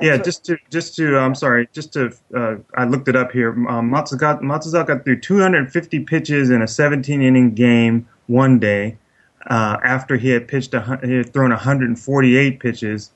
Yeah, 0.00 0.16
just 0.16 0.44
to 0.46 0.56
just 0.70 0.94
to 0.96 1.18
I'm 1.18 1.34
sorry, 1.34 1.68
just 1.72 1.92
to 1.94 2.12
uh, 2.34 2.56
I 2.76 2.84
looked 2.84 3.08
it 3.08 3.16
up 3.16 3.32
here. 3.32 3.50
Um, 3.68 3.90
Matsuzaka, 3.90 4.40
Matsuzaka 4.40 5.04
threw 5.04 5.18
250 5.18 6.00
pitches 6.00 6.48
in 6.50 6.62
a 6.62 6.68
17 6.68 7.20
inning 7.20 7.54
game 7.54 8.08
one 8.26 8.58
day 8.58 8.96
uh, 9.50 9.78
after 9.82 10.16
he 10.16 10.30
had 10.30 10.48
pitched 10.48 10.72
a, 10.72 10.98
he 11.02 11.16
had 11.16 11.32
thrown 11.32 11.50
148 11.50 12.60
pitches, 12.60 13.10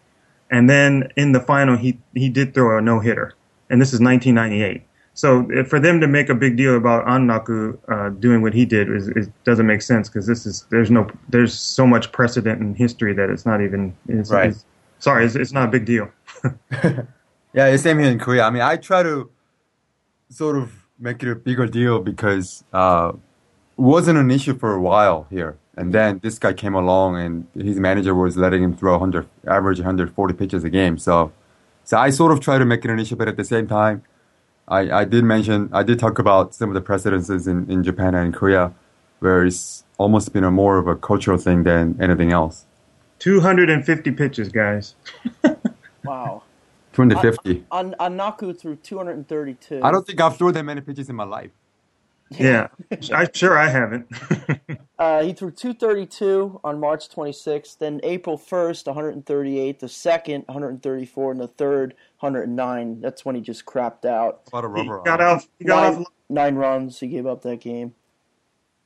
and 0.50 0.68
then 0.68 1.10
in 1.16 1.32
the 1.32 1.40
final 1.40 1.76
he 1.76 1.98
he 2.14 2.28
did 2.28 2.52
throw 2.52 2.76
a 2.76 2.82
no 2.82 3.00
hitter, 3.00 3.34
and 3.70 3.80
this 3.80 3.94
is 3.94 4.00
1998. 4.00 4.82
So 5.16 5.48
for 5.68 5.78
them 5.78 6.00
to 6.00 6.08
make 6.08 6.28
a 6.28 6.34
big 6.34 6.56
deal 6.56 6.76
about 6.76 7.06
Anraku 7.06 7.78
uh, 7.88 8.08
doing 8.18 8.42
what 8.42 8.52
he 8.52 8.64
did 8.64 8.90
is, 8.90 9.08
is 9.10 9.28
doesn't 9.44 9.66
make 9.66 9.80
sense 9.80 10.08
because 10.08 10.26
this 10.26 10.44
is 10.44 10.66
there's 10.70 10.90
no 10.90 11.08
there's 11.28 11.58
so 11.58 11.86
much 11.86 12.10
precedent 12.10 12.60
in 12.60 12.74
history 12.74 13.14
that 13.14 13.30
it's 13.30 13.46
not 13.46 13.62
even 13.62 13.96
it's, 14.08 14.30
right. 14.30 14.50
It's, 14.50 14.64
sorry, 14.98 15.24
it's, 15.24 15.36
it's 15.36 15.52
not 15.52 15.68
a 15.68 15.70
big 15.70 15.84
deal. 15.84 16.10
yeah, 17.52 17.70
the 17.70 17.78
same 17.78 18.00
here 18.00 18.10
in 18.10 18.18
Korea. 18.18 18.42
I 18.42 18.50
mean, 18.50 18.62
I 18.62 18.76
try 18.76 19.04
to 19.04 19.30
sort 20.30 20.56
of 20.56 20.72
make 20.98 21.22
it 21.22 21.30
a 21.30 21.36
bigger 21.36 21.68
deal 21.68 22.00
because 22.00 22.64
uh, 22.72 23.12
it 23.14 23.80
wasn't 23.80 24.18
an 24.18 24.32
issue 24.32 24.58
for 24.58 24.74
a 24.74 24.80
while 24.80 25.28
here. 25.30 25.56
And 25.76 25.92
then 25.92 26.20
this 26.22 26.38
guy 26.38 26.52
came 26.52 26.74
along, 26.74 27.16
and 27.16 27.46
his 27.54 27.78
manager 27.78 28.14
was 28.14 28.36
letting 28.36 28.62
him 28.62 28.76
throw 28.76 28.92
100, 28.92 29.26
average 29.46 29.78
140 29.78 30.34
pitches 30.34 30.62
a 30.64 30.70
game. 30.70 30.98
So, 30.98 31.32
so 31.84 31.98
I 31.98 32.10
sort 32.10 32.32
of 32.32 32.40
try 32.40 32.58
to 32.58 32.64
make 32.64 32.84
it 32.84 32.90
an 32.90 33.00
issue, 33.00 33.16
but 33.16 33.28
at 33.28 33.36
the 33.36 33.44
same 33.44 33.66
time, 33.66 34.04
I, 34.68 34.90
I 34.90 35.04
did 35.04 35.24
mention, 35.24 35.68
I 35.72 35.82
did 35.82 35.98
talk 35.98 36.18
about 36.18 36.54
some 36.54 36.70
of 36.70 36.74
the 36.74 36.80
precedences 36.80 37.46
in, 37.46 37.70
in 37.70 37.82
Japan 37.82 38.14
and 38.14 38.32
Korea, 38.32 38.72
where 39.18 39.44
it's 39.44 39.84
almost 39.98 40.32
been 40.32 40.44
a 40.44 40.50
more 40.50 40.78
of 40.78 40.86
a 40.86 40.96
cultural 40.96 41.38
thing 41.38 41.64
than 41.64 41.96
anything 42.00 42.32
else. 42.32 42.64
250 43.18 44.10
pitches, 44.12 44.48
guys. 44.50 44.94
wow. 46.04 46.42
250. 46.92 47.64
On, 47.70 47.94
on, 47.98 48.16
Naku 48.16 48.52
threw 48.52 48.76
232. 48.76 49.80
I 49.82 49.90
don't 49.90 50.06
think 50.06 50.20
I've 50.20 50.36
thrown 50.36 50.52
that 50.54 50.62
many 50.62 50.80
pitches 50.80 51.08
in 51.10 51.16
my 51.16 51.24
life. 51.24 51.50
Yeah, 52.38 52.68
I 53.12 53.28
sure 53.32 53.58
I 53.58 53.68
haven't. 53.68 54.06
uh, 54.98 55.22
he 55.22 55.32
threw 55.32 55.50
232 55.50 56.60
on 56.64 56.80
March 56.80 57.08
26th, 57.08 57.78
then 57.78 58.00
April 58.02 58.38
1st, 58.38 58.86
138, 58.86 59.80
the 59.80 59.88
second, 59.88 60.44
134, 60.46 61.32
and 61.32 61.40
the 61.40 61.48
third, 61.48 61.94
109. 62.20 63.00
That's 63.00 63.24
when 63.24 63.34
he 63.34 63.40
just 63.40 63.64
crapped 63.66 64.04
out. 64.04 64.42
What 64.50 64.64
a 64.64 64.68
rubber. 64.68 64.98
He 64.98 65.04
got 65.04 65.20
off. 65.20 65.48
He 65.58 65.64
got 65.64 65.92
nine, 65.92 66.02
off. 66.02 66.08
Nine 66.28 66.54
runs. 66.56 67.00
He 67.00 67.08
gave 67.08 67.26
up 67.26 67.42
that 67.42 67.60
game. 67.60 67.94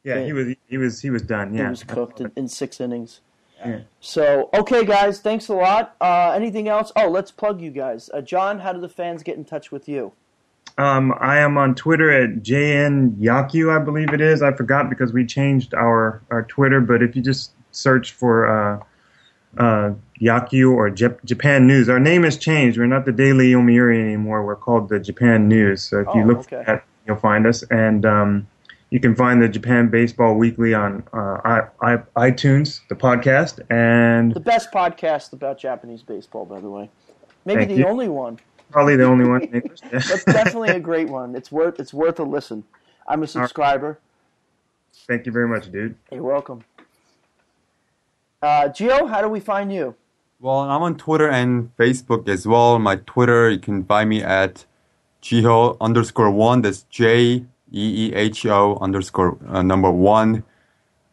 Yeah, 0.05 0.25
he 0.25 0.33
was. 0.33 0.55
He 0.69 0.79
was. 0.79 1.01
He 1.01 1.11
was 1.11 1.23
done. 1.23 1.55
Yeah, 1.55 1.65
he 1.65 1.71
was 1.71 1.85
cooked 1.85 2.21
in, 2.21 2.33
in 2.37 2.49
six 2.49 2.81
innings. 2.81 3.21
Yeah. 3.65 3.81
So, 4.01 4.51
okay, 4.55 4.85
guys, 4.85 5.21
thanks 5.21 5.49
a 5.49 5.55
lot. 5.55 5.97
Uh, 6.01 6.31
anything 6.31 6.69
else? 6.69 6.93
Oh, 6.95 7.09
let's 7.09 7.31
plug 7.31 7.61
you 7.61 7.71
guys. 7.71 8.09
Uh, 8.15 8.21
John, 8.21 8.61
how 8.61 8.73
do 8.73 8.81
the 8.81 8.89
fans 8.89 9.23
get 9.23 9.37
in 9.37 9.45
touch 9.45 9.73
with 9.73 9.89
you? 9.89 10.13
Um, 10.79 11.13
I 11.19 11.39
am 11.39 11.59
on 11.59 11.75
Twitter 11.75 12.11
at 12.11 12.43
jnyaku, 12.45 13.77
I 13.77 13.85
believe 13.85 14.13
it 14.13 14.21
is. 14.21 14.43
I 14.43 14.53
forgot 14.53 14.89
because 14.89 15.13
we 15.13 15.27
changed 15.27 15.75
our, 15.75 16.23
our 16.31 16.45
Twitter, 16.45 16.81
but 16.81 17.03
if 17.03 17.17
you 17.17 17.23
just 17.23 17.51
search 17.73 18.13
for 18.13 18.47
uh, 18.47 18.85
uh, 19.59 19.95
Yaku 20.21 20.73
or 20.73 20.89
Jap- 20.89 21.25
Japan 21.25 21.67
News, 21.67 21.89
our 21.89 21.99
name 21.99 22.23
has 22.23 22.37
changed. 22.37 22.79
We're 22.79 22.87
not 22.87 23.07
the 23.07 23.13
Daily 23.13 23.51
Yomiuri 23.51 24.01
anymore. 24.01 24.47
We're 24.47 24.55
called 24.55 24.89
the 24.89 25.01
Japan 25.01 25.49
News. 25.49 25.83
So 25.83 26.01
if 26.01 26.09
oh, 26.09 26.17
you 26.17 26.25
look 26.25 26.39
okay. 26.39 26.59
for 26.59 26.65
that, 26.65 26.85
you'll 27.09 27.17
find 27.17 27.45
us. 27.45 27.65
And 27.65 28.07
um, 28.07 28.47
you 28.91 29.01
can 29.01 29.17
find 29.17 29.43
the 29.43 29.49
Japan 29.49 29.89
Baseball 29.89 30.37
Weekly 30.37 30.75
on 30.75 31.03
uh, 31.13 31.41
I- 31.45 31.69
I- 31.83 32.31
iTunes, 32.31 32.83
the 32.89 32.95
podcast, 32.95 33.61
and 33.69 34.33
the 34.33 34.39
best 34.39 34.71
podcast 34.71 35.33
about 35.33 35.59
Japanese 35.59 36.05
baseball, 36.05 36.45
by 36.45 36.61
the 36.61 36.71
way. 36.71 36.89
Maybe 37.45 37.65
the 37.65 37.75
you. 37.79 37.87
only 37.87 38.09
one. 38.09 38.39
Probably 38.71 38.97
the 38.97 39.05
only 39.05 39.27
one 39.27 39.43
in 39.43 39.63
That's 39.91 40.25
definitely 40.25 40.71
a 40.71 40.81
great 40.81 41.09
one. 41.09 41.35
It's 41.35 41.51
worth 41.51 41.81
it's 41.81 41.95
worth 41.95 42.19
a 42.19 42.25
listen. 42.25 42.65
I'm 43.07 43.23
a 43.23 43.27
subscriber. 43.27 43.99
Thank 45.07 45.27
you 45.27 45.33
very 45.33 45.49
much, 45.49 45.71
dude. 45.71 45.97
You're 46.13 46.23
welcome. 46.23 46.65
Uh, 48.43 48.69
Gio, 48.69 49.09
how 49.09 49.23
do 49.23 49.29
we 49.29 49.41
find 49.41 49.73
you? 49.73 49.95
Well, 50.41 50.61
I'm 50.61 50.83
on 50.83 50.97
Twitter 50.97 51.29
and 51.29 51.77
Facebook 51.77 52.29
as 52.29 52.47
well. 52.47 52.79
My 52.79 52.97
Twitter, 52.97 53.51
you 53.51 53.59
can 53.59 53.85
find 53.85 54.09
me 54.09 54.23
at 54.23 54.67
Jeeho 55.23 55.77
underscore 55.81 56.31
one. 56.31 56.63
That's 56.63 56.83
J 56.85 57.45
E 57.73 58.11
E 58.11 58.15
H 58.15 58.47
O 58.47 58.79
underscore 58.81 59.39
uh, 59.49 59.63
number 59.63 59.91
one. 59.91 60.45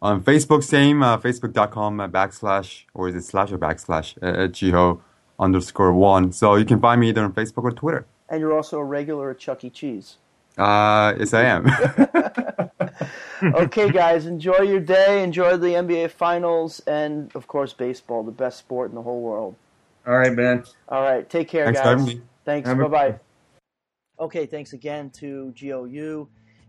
On 0.02 0.22
Facebook, 0.22 0.64
same, 0.64 1.02
uh, 1.02 1.18
facebook.com 1.18 2.00
uh, 2.00 2.08
backslash, 2.08 2.84
or 2.94 3.10
is 3.10 3.16
it 3.16 3.24
slash 3.24 3.52
or 3.52 3.58
backslash, 3.58 4.16
uh, 4.22 4.44
at 4.44 4.52
Jeeho 4.52 5.00
underscore 5.40 5.94
one. 5.94 6.32
So 6.32 6.56
you 6.56 6.66
can 6.66 6.80
find 6.80 7.02
me 7.02 7.10
either 7.10 7.24
on 7.24 7.34
Facebook 7.34 7.64
or 7.64 7.72
Twitter. 7.72 8.06
And 8.30 8.40
you're 8.40 8.56
also 8.56 8.80
a 8.80 8.84
regular 8.84 9.32
at 9.32 9.40
Chuck 9.40 9.64
E. 9.64 9.70
Cheese. 9.70 10.18
Uh, 10.58 11.14
yes, 11.20 11.34
I 11.34 11.44
am. 11.44 11.68
okay, 13.44 13.90
guys, 13.92 14.26
enjoy 14.26 14.60
your 14.60 14.80
day. 14.80 15.24
Enjoy 15.24 15.58
the 15.58 15.68
NBA 15.68 16.12
Finals, 16.12 16.80
and 16.88 17.34
of 17.36 17.48
course, 17.48 17.74
baseball, 17.74 18.24
the 18.24 18.32
best 18.32 18.58
sport 18.60 18.90
in 18.90 18.96
the 18.96 19.02
whole 19.02 19.22
world. 19.22 19.56
All 20.08 20.18
right, 20.18 20.34
man. 20.34 20.64
All 20.88 21.02
right, 21.02 21.30
take 21.30 21.48
care, 21.48 21.66
Thanks 21.66 21.80
guys. 21.80 22.00
having 22.00 22.06
me. 22.06 22.22
Thanks. 22.46 22.70
Bye 22.70 22.88
bye. 22.88 23.20
Okay, 24.20 24.46
thanks 24.46 24.74
again 24.74 25.10
to 25.12 25.54
GOU 25.60 26.28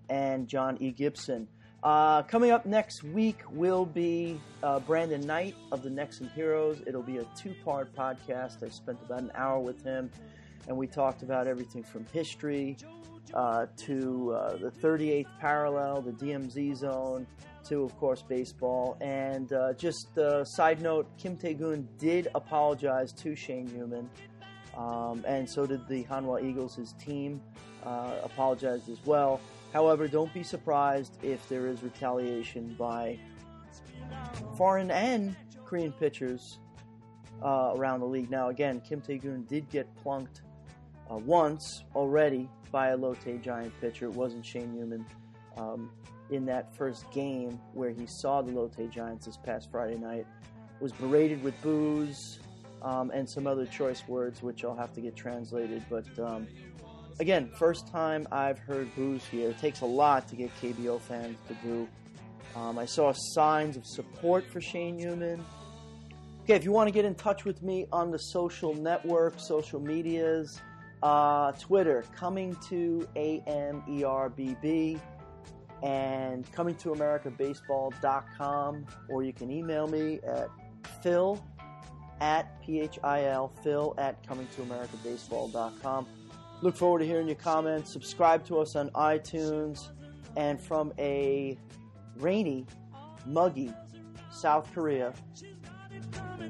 and 0.08 0.48
John 0.48 0.76
E. 0.80 0.90
Gibson. 0.90 1.46
Uh, 1.86 2.20
coming 2.22 2.50
up 2.50 2.66
next 2.66 3.04
week 3.04 3.44
will 3.52 3.86
be 3.86 4.40
uh, 4.64 4.80
Brandon 4.80 5.20
Knight 5.20 5.54
of 5.70 5.84
the 5.84 5.88
Nexen 5.88 6.28
Heroes. 6.34 6.82
It'll 6.84 7.00
be 7.00 7.18
a 7.18 7.24
two 7.36 7.54
part 7.64 7.94
podcast. 7.94 8.64
I 8.64 8.70
spent 8.70 8.98
about 9.04 9.20
an 9.20 9.30
hour 9.36 9.60
with 9.60 9.84
him, 9.84 10.10
and 10.66 10.76
we 10.76 10.88
talked 10.88 11.22
about 11.22 11.46
everything 11.46 11.84
from 11.84 12.04
history 12.12 12.76
uh, 13.34 13.66
to 13.76 14.32
uh, 14.32 14.56
the 14.56 14.72
38th 14.72 15.28
parallel, 15.38 16.02
the 16.02 16.10
DMZ 16.10 16.74
zone, 16.74 17.24
to, 17.68 17.84
of 17.84 17.96
course, 17.98 18.20
baseball. 18.20 18.96
And 19.00 19.52
uh, 19.52 19.74
just 19.74 20.08
a 20.16 20.44
side 20.44 20.82
note 20.82 21.06
Kim 21.18 21.36
Tae-gyun 21.36 21.86
did 21.98 22.26
apologize 22.34 23.12
to 23.12 23.36
Shane 23.36 23.68
Youman, 23.68 24.08
um, 24.76 25.24
and 25.24 25.48
so 25.48 25.66
did 25.66 25.86
the 25.86 26.02
Hanwha 26.02 26.44
Eagles, 26.44 26.74
his 26.74 26.94
team, 26.94 27.40
uh, 27.84 28.16
apologized 28.24 28.88
as 28.88 28.98
well. 29.06 29.40
However, 29.76 30.08
don't 30.08 30.32
be 30.32 30.42
surprised 30.42 31.18
if 31.22 31.46
there 31.50 31.66
is 31.66 31.82
retaliation 31.82 32.74
by 32.78 33.18
foreign 34.56 34.90
and 34.90 35.36
Korean 35.66 35.92
pitchers 35.92 36.60
uh, 37.44 37.74
around 37.76 38.00
the 38.00 38.06
league. 38.06 38.30
Now, 38.30 38.48
again, 38.48 38.80
Kim 38.80 39.02
Tae-gyun 39.02 39.46
did 39.46 39.68
get 39.68 39.94
plunked 39.96 40.40
uh, 41.10 41.16
once 41.16 41.84
already 41.94 42.48
by 42.72 42.88
a 42.88 42.96
Lotte 42.96 43.42
Giant 43.42 43.78
pitcher. 43.78 44.06
It 44.06 44.14
wasn't 44.14 44.46
Shane 44.46 44.72
Youman 44.74 45.04
um, 45.60 45.90
in 46.30 46.46
that 46.46 46.74
first 46.74 47.10
game 47.10 47.60
where 47.74 47.90
he 47.90 48.06
saw 48.06 48.40
the 48.40 48.52
Lotte 48.52 48.90
Giants 48.90 49.26
this 49.26 49.36
past 49.36 49.70
Friday 49.70 49.98
night. 49.98 50.26
Was 50.80 50.92
berated 50.92 51.42
with 51.42 51.60
booze 51.60 52.38
um, 52.80 53.10
and 53.10 53.28
some 53.28 53.46
other 53.46 53.66
choice 53.66 54.08
words, 54.08 54.42
which 54.42 54.64
I'll 54.64 54.74
have 54.74 54.94
to 54.94 55.02
get 55.02 55.14
translated. 55.16 55.84
But 55.90 56.18
um, 56.18 56.46
again, 57.18 57.50
first 57.58 57.86
time 57.88 58.26
I've 58.30 58.58
heard 58.58 58.94
boos 58.94 59.24
here. 59.26 59.50
It 59.50 59.58
takes 59.58 59.80
a 59.80 59.86
lot 59.86 60.28
to 60.28 60.36
get 60.36 60.50
KBO 60.60 61.00
fans 61.00 61.38
to 61.48 61.54
boo. 61.54 61.88
Um, 62.54 62.78
I 62.78 62.86
saw 62.86 63.12
signs 63.14 63.76
of 63.76 63.84
support 63.86 64.46
for 64.50 64.60
Shane 64.60 64.98
Youman. 64.98 65.42
Okay, 66.44 66.54
if 66.54 66.64
you 66.64 66.72
want 66.72 66.88
to 66.88 66.92
get 66.92 67.04
in 67.04 67.14
touch 67.14 67.44
with 67.44 67.62
me 67.62 67.86
on 67.92 68.10
the 68.10 68.18
social 68.18 68.72
network, 68.72 69.38
social 69.38 69.80
medias, 69.80 70.60
uh, 71.02 71.52
Twitter, 71.52 72.04
coming 72.14 72.56
to 72.68 73.06
AMERBB, 73.16 74.98
and 75.82 76.50
coming 76.52 76.74
to 76.76 76.90
AmericaBaseball.com, 76.90 78.86
or 79.10 79.22
you 79.22 79.32
can 79.32 79.50
email 79.50 79.86
me 79.86 80.20
at 80.26 80.48
phil 81.02 81.44
at 82.20 82.64
phil 82.64 83.52
phil 83.62 83.94
at 83.98 84.26
coming 84.26 84.48
to 84.56 84.62
AmericaBaseball.com. 84.62 86.06
Look 86.62 86.76
forward 86.76 87.00
to 87.00 87.06
hearing 87.06 87.26
your 87.26 87.36
comments. 87.36 87.90
Subscribe 87.92 88.44
to 88.46 88.58
us 88.58 88.76
on 88.76 88.90
iTunes. 88.90 89.90
And 90.36 90.60
from 90.60 90.92
a 90.98 91.56
rainy, 92.18 92.66
muggy 93.26 93.72
South 94.30 94.70
Korea, 94.74 95.14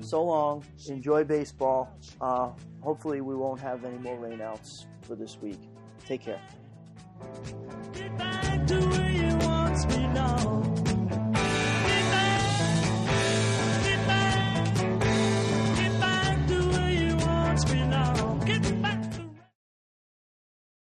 so 0.00 0.24
long. 0.24 0.64
Enjoy 0.88 1.24
baseball. 1.24 1.96
Uh, 2.20 2.50
hopefully, 2.80 3.20
we 3.20 3.34
won't 3.34 3.60
have 3.60 3.84
any 3.84 3.98
more 3.98 4.16
rainouts 4.16 4.86
for 5.02 5.14
this 5.14 5.38
week. 5.40 5.60
Take 6.04 6.22
care. 6.22 6.40